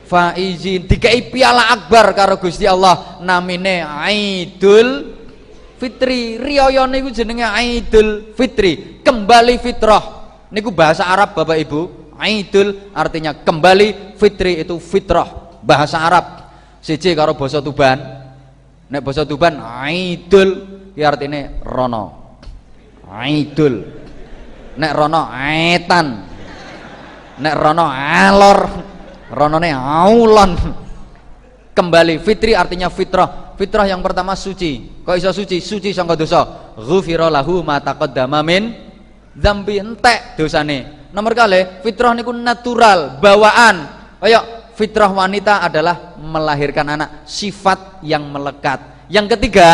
faizin. 0.08 0.88
Dikai 0.88 1.28
piala 1.28 1.76
akbar 1.76 2.16
karo 2.16 2.40
Gusti 2.40 2.64
Allah 2.64 3.20
namine 3.20 3.84
Aidul 3.84 5.14
Fitri. 5.76 6.40
Riyaya 6.40 6.88
niku 6.88 7.12
jenenge 7.12 7.44
Aidul 7.44 8.32
Fitri 8.32 9.04
kembali 9.04 9.60
fitrah. 9.60 10.04
Niku 10.48 10.72
bahasa 10.72 11.04
Arab 11.04 11.36
Bapak 11.36 11.60
Ibu. 11.60 11.80
Aidul 12.18 12.90
artinya 12.98 13.30
kembali, 13.30 14.18
fitri 14.18 14.58
itu 14.58 14.74
fitrah, 14.82 15.54
bahasa 15.62 16.02
Arab. 16.02 16.47
Siji 16.82 17.14
karo 17.14 17.34
basa 17.34 17.62
Tuban. 17.62 17.98
Nek 18.88 19.02
basa 19.04 19.28
Tuban 19.28 19.60
Aidul 19.60 20.50
ki 20.94 21.02
artine 21.04 21.60
rono. 21.62 22.38
Aidul. 23.08 23.74
Nek 24.78 24.92
rono 24.94 25.28
etan. 25.74 26.06
Nek 27.38 27.54
rono 27.54 27.86
alor. 27.90 28.58
Ronone 29.28 29.70
aulon. 29.76 30.52
Kembali 31.76 32.16
fitri 32.18 32.56
artinya 32.56 32.88
fitrah. 32.88 33.54
Fitrah 33.58 33.84
yang 33.84 34.00
pertama 34.00 34.32
suci. 34.38 35.02
Kok 35.04 35.14
iso 35.18 35.30
suci? 35.34 35.60
Suci 35.60 35.92
sangka 35.92 36.16
dosa. 36.16 36.72
Ghufira 36.78 37.28
lahu 37.28 37.60
ma 37.60 37.82
taqaddama 37.82 38.40
min 38.40 38.88
dzambi 39.38 39.78
entek 39.78 40.34
dosane 40.34 41.10
nomor 41.14 41.32
kali 41.32 41.82
fitrah 41.86 42.12
niku 42.12 42.34
natural 42.34 43.22
bawaan 43.22 43.76
ayo 44.26 44.57
fitrah 44.78 45.10
wanita 45.10 45.66
adalah 45.66 46.14
melahirkan 46.22 46.86
anak 46.86 47.26
sifat 47.26 47.98
yang 48.06 48.30
melekat. 48.30 49.10
Yang 49.10 49.34
ketiga 49.34 49.70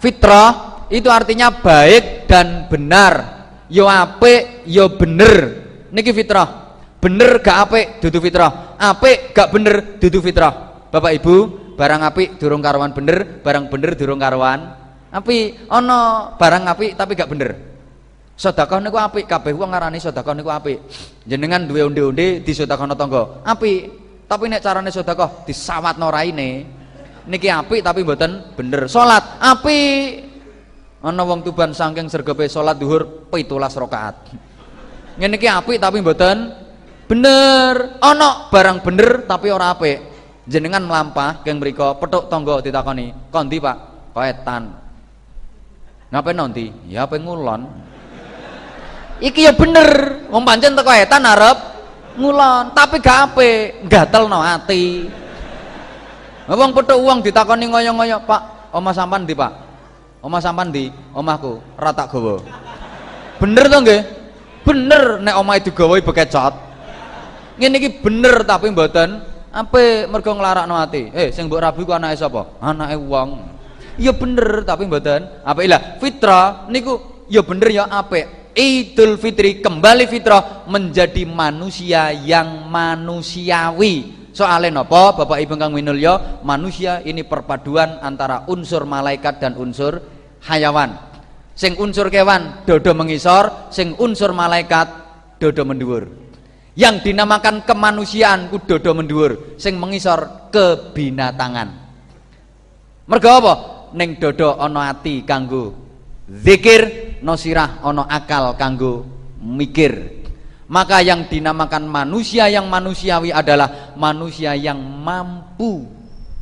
fitrah 0.00 0.80
itu 0.88 1.12
artinya 1.12 1.52
baik 1.52 2.24
dan 2.24 2.64
benar. 2.72 3.44
Yo 3.68 3.84
ape 3.84 4.64
yo 4.64 4.96
bener. 4.96 5.68
Niki 5.92 6.16
fitrah. 6.16 6.80
Bener 6.96 7.44
gak 7.44 7.68
ape 7.68 8.00
dudu 8.00 8.24
fitrah. 8.24 8.80
Ape 8.80 9.36
gak 9.36 9.52
bener 9.52 10.00
dudu 10.00 10.24
fitrah. 10.24 10.80
Bapak 10.88 11.12
ibu 11.20 11.34
barang 11.76 12.00
api 12.08 12.40
durung 12.40 12.64
karuan 12.64 12.96
bener 12.96 13.44
barang 13.44 13.70
bener 13.70 13.94
durung 13.94 14.18
karuan 14.18 14.74
api 15.14 15.68
ono 15.68 16.32
barang 16.40 16.64
api 16.72 16.86
tapi 16.96 17.12
gak 17.12 17.28
bener. 17.28 17.50
Sedekah 18.38 18.78
niku 18.78 18.94
apik, 19.02 19.26
kabeh 19.26 19.50
wong 19.50 19.74
ngarani 19.74 19.98
sedekah 19.98 20.30
niku 20.30 20.46
apik. 20.54 20.78
Jenengan 21.26 21.66
duwe 21.66 21.82
onde-onde 21.82 22.38
disedekahno 22.46 22.94
tangga, 22.94 23.42
apik. 23.42 23.97
Tapi 24.28 24.44
nek 24.46 24.60
carane 24.60 24.92
sedekah 24.92 25.48
disawatno 25.48 26.12
raine, 26.12 26.50
niki 27.24 27.48
apik 27.48 27.80
tapi 27.80 28.04
mboten 28.04 28.52
bener. 28.52 28.84
Salat 28.84 29.40
apik. 29.40 30.28
Ana 31.00 31.22
wong 31.24 31.40
Tuban 31.46 31.72
saking 31.72 32.12
sregepe 32.12 32.44
salat 32.50 32.76
zuhur 32.76 33.30
17 33.32 33.48
rakaat. 33.56 34.16
Ngene 35.16 35.40
iki 35.40 35.48
apik 35.48 35.80
tapi 35.80 36.04
mboten 36.04 36.52
bener. 37.08 37.96
Ana 38.04 38.52
barang 38.52 38.84
bener 38.84 39.24
tapi 39.24 39.48
ora 39.48 39.72
apik. 39.72 40.04
Jenengan 40.44 40.84
mlampah 40.84 41.40
keng 41.40 41.60
mriku 41.60 41.96
petuk 41.96 42.28
tangga 42.32 42.60
ditakoni, 42.64 43.12
"Kondi, 43.28 43.60
Pak?" 43.60 43.76
"Koetan." 44.16 44.62
Ngapain 46.08 46.36
nanti? 46.40 46.72
Ya 46.88 47.04
pengulon 47.04 47.68
iki 49.18 49.46
ya 49.46 49.52
bener 49.54 50.22
wong 50.30 50.46
pancen 50.46 50.78
teko 50.78 50.90
etan 50.94 51.26
arep 51.26 51.58
ngulon 52.18 52.74
tapi 52.74 52.98
gak 52.98 53.32
ape 53.32 53.50
gatel 53.86 54.26
no 54.26 54.42
ati. 54.42 55.06
Wong 56.48 56.72
petuk 56.72 56.98
uang 56.98 57.22
ditakoni 57.22 57.68
ngoyo-ngoyo 57.70 58.24
pak 58.26 58.72
omah 58.74 58.92
sampan 58.92 59.22
di 59.22 59.36
pak? 59.36 59.52
Omah 60.18 60.40
sampan 60.42 60.68
di 60.74 60.90
omahku 61.14 61.62
rata 61.78 62.10
gowo 62.10 62.42
bener 63.38 63.64
to 63.70 63.78
nggih? 63.78 64.00
Bener 64.66 65.22
nek 65.22 65.34
itu 65.64 65.70
gawe 65.72 65.96
bekecot. 66.02 66.54
Ngene 67.56 67.76
iki 67.80 67.90
bener 68.02 68.44
tapi 68.44 68.68
mboten. 68.68 69.38
Ape 69.48 70.04
mergo 70.04 70.36
nglarakno 70.36 70.76
ati? 70.76 71.08
Eh 71.08 71.32
sing 71.32 71.48
mbok 71.48 71.64
rabi 71.64 71.80
ku 71.88 71.96
anake 71.96 72.20
sapa? 72.20 72.60
Anake 72.60 73.00
wong. 73.00 73.48
Iya 73.96 74.12
bener 74.12 74.62
tapi 74.68 74.84
mboten. 74.84 75.24
Apa 75.40 75.64
ilah 75.64 75.96
fitrah 75.96 76.68
niku 76.68 77.24
ya 77.32 77.40
bener 77.40 77.72
ya 77.72 77.88
apik 77.88 78.37
Idul 78.58 79.22
Fitri 79.22 79.62
kembali 79.62 80.10
fitrah 80.10 80.66
menjadi 80.66 81.22
manusia 81.22 82.10
yang 82.10 82.66
manusiawi. 82.66 84.18
Soalnya 84.34 84.82
nopo 84.82 85.14
Bapak 85.14 85.38
Ibu 85.38 85.54
Kang 85.54 85.78
Winulyo, 85.78 86.42
manusia 86.42 86.98
ini 87.06 87.22
perpaduan 87.22 88.02
antara 88.02 88.50
unsur 88.50 88.82
malaikat 88.82 89.38
dan 89.38 89.54
unsur 89.54 90.02
hayawan. 90.42 90.90
Sing 91.54 91.78
unsur 91.78 92.10
kewan 92.10 92.66
dodo 92.66 92.98
mengisor, 92.98 93.70
sing 93.70 93.94
unsur 93.94 94.34
malaikat 94.34 94.90
dodo 95.38 95.62
menduur. 95.62 96.10
Yang 96.74 97.14
dinamakan 97.14 97.62
kemanusiaan 97.62 98.50
ku 98.50 98.58
dodo 98.58 98.90
menduur, 98.90 99.54
sing 99.54 99.78
mengisor 99.78 100.50
kebinatangan. 100.50 101.68
Mergo 103.06 103.30
apa? 103.38 103.54
Ning 103.94 104.18
dodo 104.18 104.58
ana 104.58 104.90
ati 104.90 105.22
zikir 106.26 107.07
nosirah 107.22 107.82
ono 107.84 108.04
akal 108.06 108.54
kanggo 108.54 109.04
mikir. 109.42 110.18
Maka 110.68 111.00
yang 111.00 111.32
dinamakan 111.32 111.88
manusia 111.88 112.44
yang 112.52 112.68
manusiawi 112.68 113.32
adalah 113.32 113.96
manusia 113.96 114.52
yang 114.52 114.76
mampu 114.76 115.88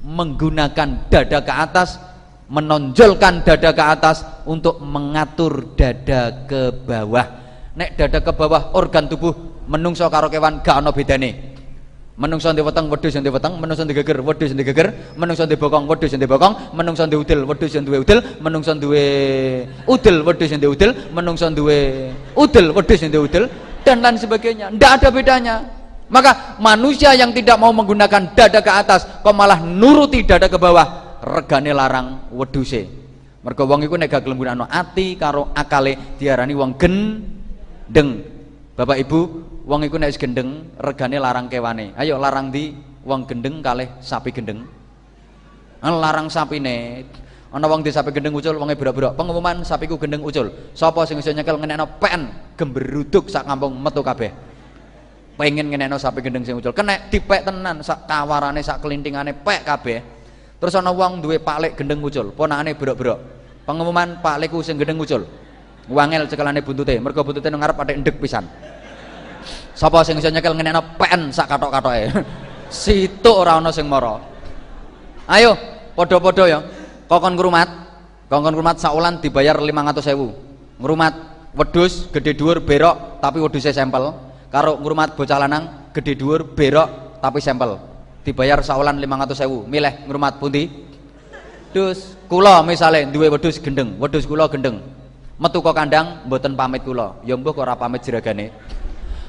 menggunakan 0.02 1.06
dada 1.06 1.38
ke 1.46 1.52
atas 1.54 1.98
menonjolkan 2.46 3.42
dada 3.42 3.70
ke 3.74 3.84
atas 3.86 4.22
untuk 4.46 4.78
mengatur 4.82 5.74
dada 5.78 6.46
ke 6.46 6.74
bawah. 6.74 7.26
Nek 7.78 7.94
dada 7.94 8.18
ke 8.22 8.32
bawah 8.34 8.74
organ 8.74 9.06
tubuh 9.06 9.34
menungso 9.66 10.06
karo 10.10 10.30
kewan 10.30 10.62
gak 10.62 10.78
ono 10.82 10.90
bedane 10.94 11.55
menungso 12.16 12.48
ndek 12.52 12.64
weteng 12.64 12.88
wedhus 12.88 13.16
ndek 13.16 13.32
weteng. 13.32 13.54
Menungso 13.60 13.84
ndek 13.84 13.96
geger 14.02 14.18
wedhus 14.24 14.52
ndek 14.52 14.66
geger. 14.72 14.88
Menungso 15.16 15.44
ndek 15.44 15.60
bokong 15.60 15.84
wedhus 15.88 16.12
ndek 16.16 16.28
bokong. 16.28 16.54
Menungso 16.72 17.04
ndek 17.06 17.20
udel 17.20 17.40
wedhus 17.44 17.72
duwe 17.76 17.98
udel 18.00 18.18
menungso 18.40 18.72
duwe 18.74 19.02
udel 19.86 20.16
wedhus 20.24 20.52
ndek 20.56 20.70
udel 20.70 20.90
menungso 21.12 21.46
duwe 21.52 22.10
udel 22.34 22.66
wedhus 22.72 23.00
ndek 23.04 23.22
udel 23.22 23.44
dan 23.86 24.02
lain 24.02 24.16
sebagainya. 24.18 24.74
Ndak 24.74 24.90
ada 24.98 25.08
bedanya. 25.14 25.56
Maka 26.06 26.58
manusia 26.62 27.14
yang 27.18 27.34
tidak 27.34 27.58
mau 27.58 27.74
menggunakan 27.74 28.34
dada 28.34 28.62
ke 28.62 28.70
atas 28.70 29.02
kok 29.22 29.34
malah 29.34 29.58
nuruti 29.62 30.22
dada 30.22 30.46
ke 30.46 30.54
bawah? 30.54 31.18
Regane 31.22 31.74
larang 31.74 32.30
wedhuse. 32.30 32.86
Mergo 33.42 33.62
wong 33.62 33.86
iku 33.86 33.94
nek 33.94 34.10
gak 34.10 34.26
gelem 34.26 34.42
ati 34.66 35.14
karo 35.14 35.54
akale 35.54 36.18
diarani 36.18 36.54
wong 36.54 36.74
gendeng. 36.78 38.22
Bapak 38.74 38.98
Ibu 39.06 39.20
wong 39.66 39.82
iku 39.82 39.98
nek 39.98 40.14
gendeng 40.14 40.70
regane 40.78 41.18
larang 41.18 41.50
kewane. 41.50 41.92
Ayo 41.98 42.16
larang 42.22 42.54
di 42.54 42.72
wong 43.02 43.26
gendeng 43.26 43.60
kalih 43.60 43.90
sapi 43.98 44.30
gendeng. 44.30 44.62
Larang 45.82 46.30
sapine. 46.30 47.04
Ana 47.50 47.66
wong 47.66 47.82
di 47.82 47.90
sapi 47.90 48.14
gendeng 48.14 48.34
ucul 48.34 48.54
wonge 48.58 48.78
bro-bro 48.78 49.14
pengumuman 49.18 49.66
sapiku 49.66 49.98
gendeng 49.98 50.22
ucul. 50.22 50.50
Sapa 50.72 51.02
sing 51.04 51.18
iso 51.18 51.34
nyekel 51.34 51.58
ngenekno 51.58 51.98
pen 51.98 52.30
gemberuduk 52.54 53.26
sak 53.26 53.44
kampung 53.46 53.74
metu 53.74 54.02
kabeh. 54.06 54.30
Pengen 55.36 55.68
ngenekno 55.68 55.98
sapi 55.98 56.22
gendeng 56.22 56.46
sing 56.46 56.54
ucul. 56.58 56.70
Kena 56.70 57.10
dipek 57.10 57.42
tenan 57.42 57.82
sak 57.82 58.06
kawarane 58.06 58.62
sak 58.62 58.82
kelintingane 58.82 59.34
pek 59.34 59.66
kabeh. 59.66 59.98
Terus 60.56 60.74
ana 60.78 60.94
wong 60.94 61.20
duwe 61.20 61.42
paklek 61.42 61.74
gendeng 61.76 62.00
ucul 62.02 62.32
ponakane 62.32 62.78
bro-bro 62.78 63.18
pengumuman 63.66 64.22
paklekku 64.22 64.62
sing 64.62 64.78
gendeng 64.78 64.98
ucul. 64.98 65.26
Wangel 65.86 66.26
cekelane 66.26 66.66
buntute. 66.66 66.98
Mergo 66.98 67.22
buntute 67.22 67.46
nang 67.46 67.62
ngarep 67.62 67.78
ada 67.78 67.92
endek 67.94 68.18
pisan 68.18 68.42
Sapa 69.76 70.00
sing 70.00 70.16
iso 70.16 70.32
nyekel 70.32 70.56
ngenekno 70.56 70.96
pen 70.96 71.28
sak 71.28 71.52
katok-katoke. 71.52 72.08
Situ 72.72 73.28
ora 73.28 73.60
ana 73.60 73.68
sing 73.68 73.84
mara. 73.84 74.16
Ayo, 75.28 75.52
padha-padha 75.92 76.44
ya. 76.48 76.58
Kokon 77.04 77.36
ngrumat. 77.36 77.68
Kokon 78.32 78.56
ngrumat 78.56 78.80
saulan 78.80 79.20
dibayar 79.20 79.52
500.000. 79.60 80.80
Ngrumat 80.80 81.14
wedhus 81.52 82.08
gede 82.08 82.32
dhuwur 82.32 82.64
berok 82.64 83.20
tapi 83.20 83.38
wedhuse 83.44 83.70
sampel. 83.76 84.16
Karo 84.48 84.80
ngrumat 84.80 85.12
bocah 85.12 85.44
lanang 85.44 85.92
gede 85.92 86.16
dhuwur 86.16 86.56
berok 86.56 87.20
tapi 87.20 87.44
sampel. 87.44 87.76
Dibayar 88.24 88.64
saulan 88.64 88.96
500.000. 88.96 89.68
Milih 89.68 89.92
ngrumat 90.08 90.40
pundi? 90.40 90.72
Dus, 91.76 92.16
kula 92.32 92.64
misale 92.64 93.04
duwe 93.12 93.28
wedhus 93.28 93.60
gendeng, 93.60 94.00
wedhus 94.00 94.24
kula 94.24 94.48
gendeng. 94.48 94.80
metu 95.36 95.60
kok 95.60 95.76
kandang 95.76 96.24
mboten 96.24 96.56
pamit 96.56 96.80
kula 96.80 97.20
ya 97.20 97.36
mbah 97.36 97.52
kok 97.52 97.60
ora 97.60 97.76
pamit 97.76 98.00
jeragane 98.00 98.48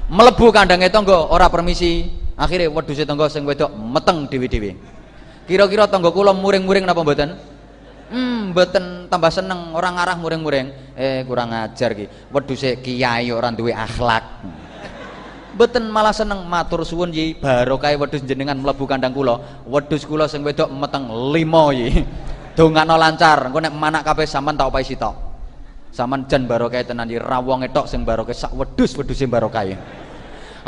mlebu 0.07 0.51
kandange 0.51 0.87
tangga 0.91 1.27
ora 1.27 1.47
permisi. 1.51 2.25
Akhirnya 2.37 2.69
wedhuse 2.69 3.01
tangga 3.01 3.25
sing 3.33 3.49
wedok 3.49 3.73
meteng 3.73 4.29
dhewe-dhewe 4.29 4.77
kira-kira 5.49 5.89
tangga 5.89 6.13
kula 6.13 6.37
muring-muring 6.37 6.85
napa 6.85 7.01
mboten? 7.01 7.33
Hmm 8.13 8.53
mboten 8.53 9.09
tambah 9.09 9.33
seneng 9.33 9.73
orang 9.73 9.97
ngarah 9.97 10.15
muring-muring. 10.21 10.69
Eh 10.93 11.25
kurang 11.25 11.49
ajar 11.49 11.97
ki 11.97 12.05
wedhuse 12.29 12.77
kiai 12.77 13.33
ora 13.33 13.49
duwe 13.49 13.73
akhlak. 13.73 14.21
Beten 15.57 15.89
malah 15.89 16.13
seneng. 16.13 16.45
Matur 16.45 16.85
suwun 16.85 17.09
yi. 17.09 17.33
Barokah 17.41 17.89
wedhus 17.97 18.21
jenengan 18.21 18.61
mlebu 18.61 18.85
kandang 18.85 19.17
kula. 19.17 19.65
Wedhus 19.65 20.05
kula 20.05 20.29
sing 20.29 20.45
wedok 20.45 20.69
meteng 20.69 21.09
limo 21.33 21.73
yi. 21.73 22.05
Dongakno 22.53 22.97
lancar, 22.97 23.49
engko 23.49 23.61
nek 23.61 23.73
manak 23.73 24.01
kabeh 24.05 24.25
sampean 24.25 24.57
tak 24.57 24.69
opahi 24.69 24.85
sitok. 24.85 25.26
Sampean 25.91 26.29
jan 26.29 26.45
barokah 26.45 26.83
tenan 26.85 27.09
yi 27.09 27.17
rawong 27.17 27.65
etok 27.65 27.89
sing 27.89 28.05
barokah 28.05 28.35
sak 28.35 28.53
wedhus-wedhuse 28.53 29.25
barokah. 29.25 29.65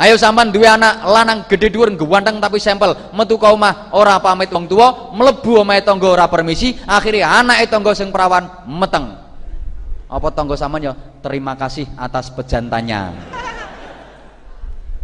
Ayo 0.00 0.16
sampean 0.16 0.48
duwe 0.48 0.64
anak 0.64 1.04
lanang 1.04 1.44
gede 1.44 1.68
dhuwur 1.68 1.92
ganteng 1.92 2.40
tapi 2.40 2.56
sampel 2.56 2.96
metu 3.12 3.36
ka 3.36 3.52
omah 3.52 3.92
ora 3.92 4.16
pamit 4.16 4.48
wong 4.48 4.64
tuwa, 4.64 5.12
mlebu 5.12 5.60
omahe 5.60 5.84
tangga 5.84 6.08
ora 6.08 6.24
permisi, 6.24 6.72
akhirnya 6.88 7.36
anake 7.36 7.68
tangga 7.68 7.92
sing 7.92 8.08
perawan 8.08 8.48
meteng. 8.64 9.12
Apa 10.08 10.32
tangga 10.32 10.56
sampean 10.56 10.88
ya 10.88 10.92
terima 11.20 11.52
kasih 11.52 11.84
atas 12.00 12.32
pejantannya. 12.32 13.12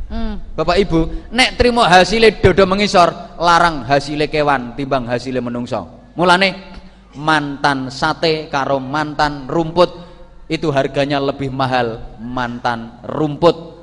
Hmm, 0.07 0.39
Bapak 0.55 0.79
Ibu, 0.81 1.29
nek 1.35 1.59
trimo 1.59 1.83
hasilnya 1.83 2.39
dodo 2.39 2.63
mengisor, 2.65 3.37
larang 3.43 3.83
hasilnya 3.83 4.31
kewan 4.31 4.79
timbang 4.79 5.05
hasilnya 5.05 5.43
menungso. 5.43 6.15
Mulane 6.15 6.73
mantan 7.19 7.91
sate 7.91 8.47
karo 8.47 8.79
mantan 8.79 9.51
rumput 9.51 10.06
itu 10.47 10.71
harganya 10.71 11.19
lebih 11.19 11.51
mahal 11.51 12.03
mantan 12.19 13.03
rumput. 13.03 13.75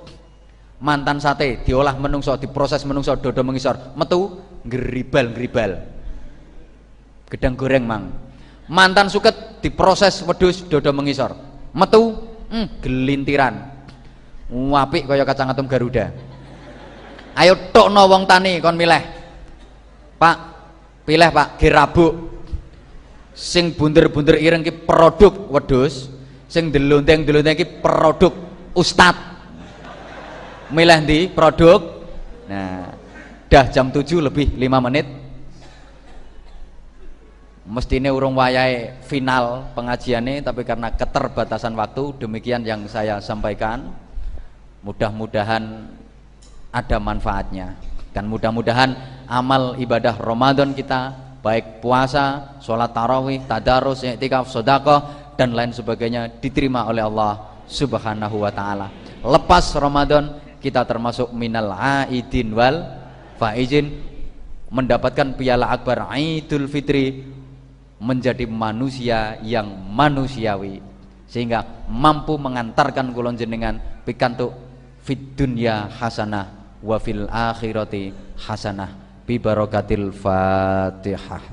Mantan 0.84 1.24
sate 1.24 1.64
diolah 1.64 1.96
menungso, 1.96 2.36
diproses 2.36 2.84
menungso 2.84 3.16
dodo 3.16 3.40
mengisor, 3.40 3.96
metu 3.96 4.36
geribal-geribal. 4.68 5.80
Gedang 7.32 7.56
goreng 7.56 7.88
mang. 7.88 8.12
Mantan 8.68 9.08
suket 9.08 9.64
diproses 9.64 10.20
wedus 10.28 10.68
dodo 10.68 10.92
mengisor, 10.92 11.32
metu 11.72 12.20
hmm, 12.52 12.84
gelintiran 12.84 13.74
Apik 14.54 15.10
kaya 15.10 15.26
kacang 15.26 15.50
atom 15.50 15.66
Garuda. 15.66 16.14
Ayo 17.34 17.74
tokno 17.74 18.06
wong 18.06 18.30
tani 18.30 18.62
kon 18.62 18.78
milih. 18.78 19.02
Pak, 20.22 20.38
pilih 21.10 21.30
Pak, 21.34 21.58
girabuk. 21.58 22.14
Sing 23.34 23.74
bunder-bunder 23.74 24.38
ireng 24.38 24.62
ki 24.62 24.86
produk 24.86 25.34
wedhus, 25.50 26.13
sing 26.54 26.70
delonteng-delonteng 26.70 27.58
ki 27.58 27.82
produk 27.82 28.30
ustad. 28.78 29.18
Milih 30.70 31.02
ndi? 31.02 31.20
Produk. 31.34 32.06
Nah, 32.46 32.94
dah 33.50 33.66
jam 33.74 33.90
7 33.90 34.22
lebih 34.22 34.54
5 34.54 34.86
menit. 34.86 35.10
Mestine 37.66 38.14
urung 38.14 38.38
wayahe 38.38 39.02
final 39.08 39.72
pengajiannya 39.74 40.44
tapi 40.46 40.62
karena 40.68 40.94
keterbatasan 40.94 41.74
waktu 41.74 42.22
demikian 42.22 42.62
yang 42.68 42.86
saya 42.92 43.24
sampaikan 43.24 43.88
mudah-mudahan 44.84 45.88
ada 46.76 46.98
manfaatnya 47.00 47.80
dan 48.12 48.28
mudah-mudahan 48.28 48.92
amal 49.32 49.80
ibadah 49.80 50.20
Ramadan 50.20 50.76
kita 50.76 51.16
baik 51.40 51.80
puasa, 51.80 52.60
sholat 52.60 52.92
tarawih, 52.92 53.48
tadarus, 53.48 54.04
i'tikaf, 54.04 54.52
sodakoh 54.52 55.23
dan 55.36 55.54
lain 55.54 55.74
sebagainya 55.74 56.40
diterima 56.42 56.86
oleh 56.90 57.04
Allah 57.04 57.64
subhanahu 57.68 58.44
wa 58.44 58.52
ta'ala. 58.52 58.88
Lepas 59.24 59.74
Ramadan 59.80 60.40
kita 60.60 60.88
termasuk 60.88 61.32
minal 61.36 61.76
aidin 61.76 62.56
wal 62.56 62.84
faizin 63.36 63.92
mendapatkan 64.72 65.36
piala 65.38 65.70
akbar 65.70 66.10
Idul 66.16 66.66
Fitri 66.72 67.22
menjadi 68.04 68.44
manusia 68.50 69.40
yang 69.46 69.70
manusiawi 69.92 70.82
sehingga 71.30 71.86
mampu 71.88 72.36
mengantarkan 72.36 73.16
kulon 73.16 73.40
jenengan 73.40 73.80
pikantuk 74.04 74.54
fid 75.02 75.38
dunya 75.40 75.88
hasanah 75.88 76.78
wa 76.84 76.98
fil 77.00 77.26
akhirati 77.32 78.12
hasanah. 78.44 79.02
Bi 79.24 79.40
barakatil 79.40 80.12
fatihah 80.12 81.53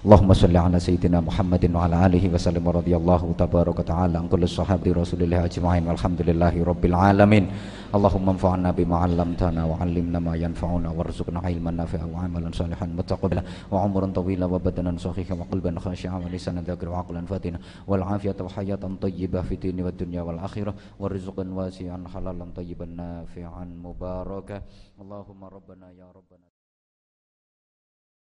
اللهم 0.00 0.32
صل 0.32 0.56
على 0.56 0.80
سيدنا 0.80 1.20
محمد 1.20 1.76
وعلى 1.76 1.96
آله 2.06 2.24
وسلم 2.32 2.64
ورضي 2.64 2.96
الله 2.96 3.22
تبارك 3.36 3.84
وتعالى 3.84 4.16
عن 4.16 4.32
كل 4.32 4.42
الصحابة 4.48 4.88
رسول 4.96 5.20
الله 5.28 5.44
أجمعين 5.44 5.84
والحمد 5.88 6.20
لله 6.24 6.54
رب 6.64 6.84
العالمين. 6.90 7.44
اللهم 7.92 8.26
انفعنا 8.34 8.70
بما 8.78 8.96
علمتنا 8.96 9.60
وعلمنا 9.70 10.18
ما 10.24 10.34
ينفعنا 10.40 10.88
وارزقنا 10.96 11.38
علما 11.44 11.70
نافعا 11.70 12.06
وعملا 12.14 12.48
صالحا 12.48 12.86
متقبلا 12.86 13.42
وعمرا 13.72 14.06
طويلا 14.16 14.46
وبدنا 14.48 14.96
صحيحا 14.96 15.34
وقلبا 15.36 15.76
خاشعا 15.84 16.16
ولسانا 16.24 16.64
ذاكرا 16.64 16.90
وعقلا 16.90 17.20
فاتنا 17.28 17.58
والعافية 17.84 18.38
وحياة 18.40 18.84
طيبة 19.04 19.40
في 19.42 19.54
الدين 19.54 19.84
والدنيا 19.84 20.22
والآخرة 20.22 20.72
ورزقا 20.96 21.44
واسعا 21.44 21.98
حلالا 22.12 22.46
طيبا 22.56 22.86
نافعا 22.88 23.64
مباركا. 23.86 24.58
اللهم 24.96 25.40
ربنا 25.44 25.86
يا 26.00 26.08
ربنا 26.08 26.49